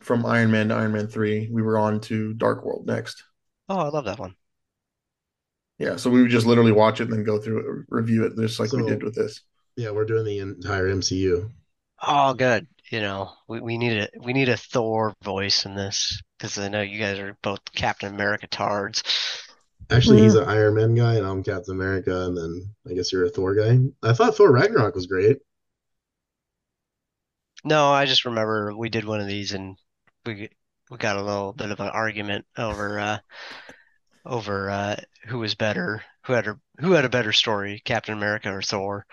from 0.00 0.24
Iron 0.24 0.50
Man 0.50 0.68
to 0.68 0.74
Iron 0.74 0.92
Man 0.92 1.08
three. 1.08 1.48
We 1.50 1.62
were 1.62 1.78
on 1.78 2.00
to 2.02 2.32
Dark 2.34 2.64
World 2.64 2.86
next. 2.86 3.24
Oh, 3.68 3.78
I 3.78 3.88
love 3.88 4.04
that 4.04 4.18
one. 4.18 4.34
Yeah, 5.78 5.96
so 5.96 6.10
we 6.10 6.22
would 6.22 6.30
just 6.30 6.46
literally 6.46 6.72
watch 6.72 7.00
it 7.00 7.04
and 7.04 7.12
then 7.12 7.24
go 7.24 7.38
through 7.38 7.58
it, 7.58 7.86
review 7.88 8.24
it, 8.24 8.36
just 8.36 8.58
like 8.58 8.72
we 8.72 8.82
did 8.84 9.02
with 9.02 9.14
this. 9.14 9.42
yeah, 9.76 9.90
we're 9.90 10.04
doing 10.04 10.24
the 10.24 10.38
entire 10.40 10.88
MCU. 10.88 11.50
Oh, 12.02 12.34
good. 12.34 12.66
You 12.90 13.00
know, 13.00 13.32
we, 13.48 13.60
we 13.60 13.78
need 13.78 13.98
a 13.98 14.08
we 14.20 14.32
need 14.32 14.48
a 14.48 14.56
Thor 14.56 15.14
voice 15.22 15.66
in 15.66 15.74
this 15.74 16.22
because 16.38 16.58
I 16.58 16.68
know 16.68 16.80
you 16.80 16.98
guys 16.98 17.18
are 17.18 17.36
both 17.42 17.60
Captain 17.74 18.12
America 18.14 18.46
tards. 18.46 19.02
Actually, 19.90 20.22
he's 20.22 20.34
an 20.34 20.48
Iron 20.48 20.74
Man 20.74 20.94
guy, 20.94 21.14
and 21.16 21.26
I'm 21.26 21.42
Captain 21.42 21.74
America, 21.74 22.24
and 22.26 22.36
then 22.36 22.74
I 22.88 22.94
guess 22.94 23.12
you're 23.12 23.24
a 23.24 23.30
Thor 23.30 23.54
guy. 23.54 23.78
I 24.02 24.12
thought 24.12 24.36
Thor 24.36 24.50
Ragnarok 24.52 24.94
was 24.94 25.06
great. 25.06 25.38
No, 27.64 27.92
I 27.92 28.06
just 28.06 28.24
remember 28.24 28.74
we 28.76 28.88
did 28.88 29.04
one 29.04 29.20
of 29.20 29.26
these 29.28 29.52
and 29.52 29.76
we 30.24 30.50
we 30.90 30.96
got 30.98 31.16
a 31.16 31.22
little 31.22 31.52
bit 31.52 31.70
of 31.70 31.80
an 31.80 31.88
argument 31.88 32.46
over 32.56 32.98
uh 32.98 33.18
over 34.24 34.70
uh 34.70 34.96
who 35.26 35.38
was 35.40 35.54
better, 35.54 36.04
who 36.24 36.32
had 36.32 36.46
a 36.46 36.60
who 36.80 36.92
had 36.92 37.04
a 37.04 37.08
better 37.08 37.32
story, 37.32 37.80
Captain 37.84 38.14
America 38.16 38.52
or 38.52 38.62
Thor. 38.62 39.06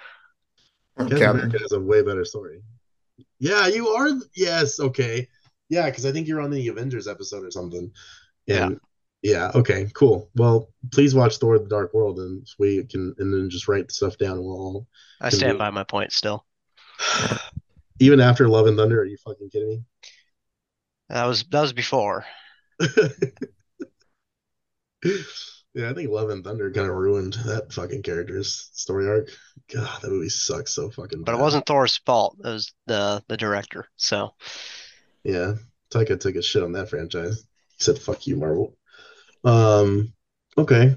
Captain 0.98 1.18
Captain. 1.18 1.40
America 1.40 1.60
has 1.60 1.72
a 1.72 1.80
way 1.80 2.02
better 2.02 2.26
story. 2.26 2.62
Yeah, 3.40 3.68
you 3.68 3.90
are. 3.90 4.10
Yes, 4.36 4.80
okay. 4.80 5.28
Yeah, 5.70 5.86
because 5.86 6.06
I 6.06 6.12
think 6.12 6.28
you're 6.28 6.42
on 6.42 6.52
the 6.52 6.68
Avengers 6.68 7.08
episode 7.08 7.44
or 7.44 7.52
something. 7.52 7.92
And 8.48 8.80
yeah, 9.22 9.52
okay, 9.56 9.88
cool. 9.94 10.30
Well, 10.36 10.72
please 10.92 11.16
watch 11.16 11.38
Thor: 11.38 11.58
The 11.58 11.68
Dark 11.68 11.94
World, 11.94 12.20
and 12.20 12.48
we 12.60 12.84
can, 12.84 13.16
and 13.18 13.34
then 13.34 13.50
just 13.50 13.68
write 13.68 13.88
the 13.88 13.94
stuff 13.94 14.18
down. 14.18 14.38
And 14.38 14.46
we'll 14.46 14.56
all, 14.56 14.88
I 15.20 15.30
stand 15.30 15.58
by 15.58 15.72
my 15.72 15.84
point 15.84 16.12
still. 16.12 16.46
even 18.00 18.20
after 18.20 18.48
Love 18.48 18.68
and 18.68 18.78
Thunder. 18.78 19.02
Are 19.02 19.06
you 19.06 19.18
fucking 19.18 19.50
kidding 19.50 19.70
me? 19.70 19.82
That 21.10 21.26
was 21.26 21.44
that 21.46 21.62
was 21.62 21.74
before. 21.74 22.26
Yeah, 25.76 25.90
I 25.90 25.94
think 25.94 26.10
Love 26.10 26.30
and 26.30 26.42
Thunder 26.42 26.72
kind 26.72 26.90
of 26.90 26.96
ruined 26.96 27.34
that 27.46 27.74
fucking 27.74 28.02
character's 28.02 28.70
story 28.72 29.10
arc. 29.10 29.30
God, 29.74 30.02
that 30.02 30.10
movie 30.10 30.30
sucks 30.30 30.74
so 30.74 30.90
fucking 30.90 31.20
bad. 31.20 31.26
But 31.26 31.36
it 31.36 31.42
wasn't 31.42 31.66
Thor's 31.66 31.98
fault. 31.98 32.38
It 32.40 32.48
was 32.48 32.74
the 32.88 33.22
the 33.28 33.36
director. 33.36 33.86
So 33.98 34.34
Yeah, 35.26 35.56
Taika 35.92 36.18
took 36.18 36.36
a 36.36 36.42
shit 36.42 36.64
on 36.64 36.72
that 36.72 36.90
franchise. 36.90 37.46
He 37.78 37.84
said, 37.84 38.00
"Fuck 38.00 38.26
you, 38.26 38.38
Marvel." 38.38 38.78
Um, 39.44 40.14
okay, 40.58 40.96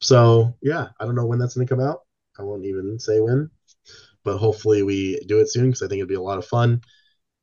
so 0.00 0.54
yeah, 0.60 0.88
I 1.00 1.06
don't 1.06 1.14
know 1.14 1.24
when 1.24 1.38
that's 1.38 1.54
gonna 1.54 1.66
come 1.66 1.80
out. 1.80 2.00
I 2.38 2.42
won't 2.42 2.66
even 2.66 2.98
say 2.98 3.20
when, 3.20 3.50
but 4.22 4.36
hopefully 4.36 4.82
we 4.82 5.18
do 5.20 5.40
it 5.40 5.50
soon 5.50 5.68
because 5.68 5.80
I 5.80 5.88
think 5.88 6.00
it'd 6.00 6.08
be 6.08 6.14
a 6.14 6.20
lot 6.20 6.38
of 6.38 6.46
fun. 6.46 6.82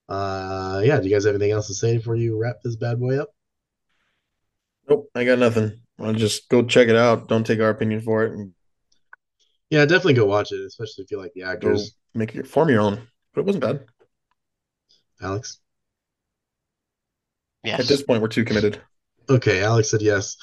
Uh, 0.08 0.82
yeah. 0.86 1.00
Do 1.00 1.08
you 1.08 1.16
guys 1.16 1.26
have 1.26 1.34
anything 1.34 1.52
else 1.52 1.68
to 1.68 1.74
say 1.74 1.98
before 1.98 2.16
you 2.16 2.38
wrap 2.40 2.58
this 2.64 2.76
bad 2.76 3.00
boy 3.00 3.20
up? 3.20 3.30
Nope, 4.88 5.10
I 5.16 5.26
got 5.26 5.40
nothing. 5.40 5.82
I'll 6.00 6.14
just 6.14 6.48
go 6.50 6.64
check 6.64 6.88
it 6.90 6.96
out. 6.96 7.28
Don't 7.28 7.46
take 7.46 7.60
our 7.60 7.70
opinion 7.70 8.02
for 8.02 8.24
it 8.24 8.34
and 8.34 8.54
Yeah, 9.70 9.86
definitely 9.86 10.14
go 10.14 10.26
watch 10.26 10.52
it, 10.52 10.62
especially 10.66 11.04
if 11.04 11.12
you 11.12 11.18
like 11.20 11.34
the 11.34 11.42
go 11.42 11.48
actors. 11.48 11.94
make 12.14 12.36
it 12.36 12.48
form 12.48 12.70
your 12.70 12.82
own. 12.82 13.08
But 13.34 13.42
it 13.42 13.46
wasn't 13.48 13.64
bad. 13.64 13.86
Alex. 15.22 15.60
yes. 17.64 17.80
At 17.80 17.88
this 17.88 18.04
point, 18.04 18.22
we're 18.22 18.28
too 18.28 18.46
committed. 18.46 18.80
Okay, 19.30 19.62
Alex 19.64 19.90
said 19.92 20.02
yes. 20.02 20.38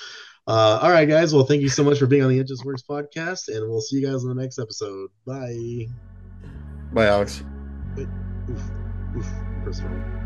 Uh, 0.46 0.78
all 0.82 0.90
right, 0.90 1.08
guys. 1.08 1.32
Well, 1.32 1.44
thank 1.44 1.62
you 1.62 1.68
so 1.70 1.82
much 1.82 1.98
for 1.98 2.06
being 2.06 2.22
on 2.22 2.28
the 2.28 2.38
Edges 2.40 2.62
Works 2.64 2.82
podcast, 2.82 3.48
and 3.48 3.68
we'll 3.70 3.80
see 3.80 3.96
you 3.96 4.06
guys 4.06 4.22
in 4.24 4.28
the 4.28 4.34
next 4.34 4.58
episode. 4.58 5.08
Bye. 5.26 5.86
Bye, 6.92 7.06
Alex. 7.06 7.42
Oof, 7.98 8.60
oof, 9.16 9.26
first 9.64 9.80
of 9.80 9.86
all. 9.86 10.23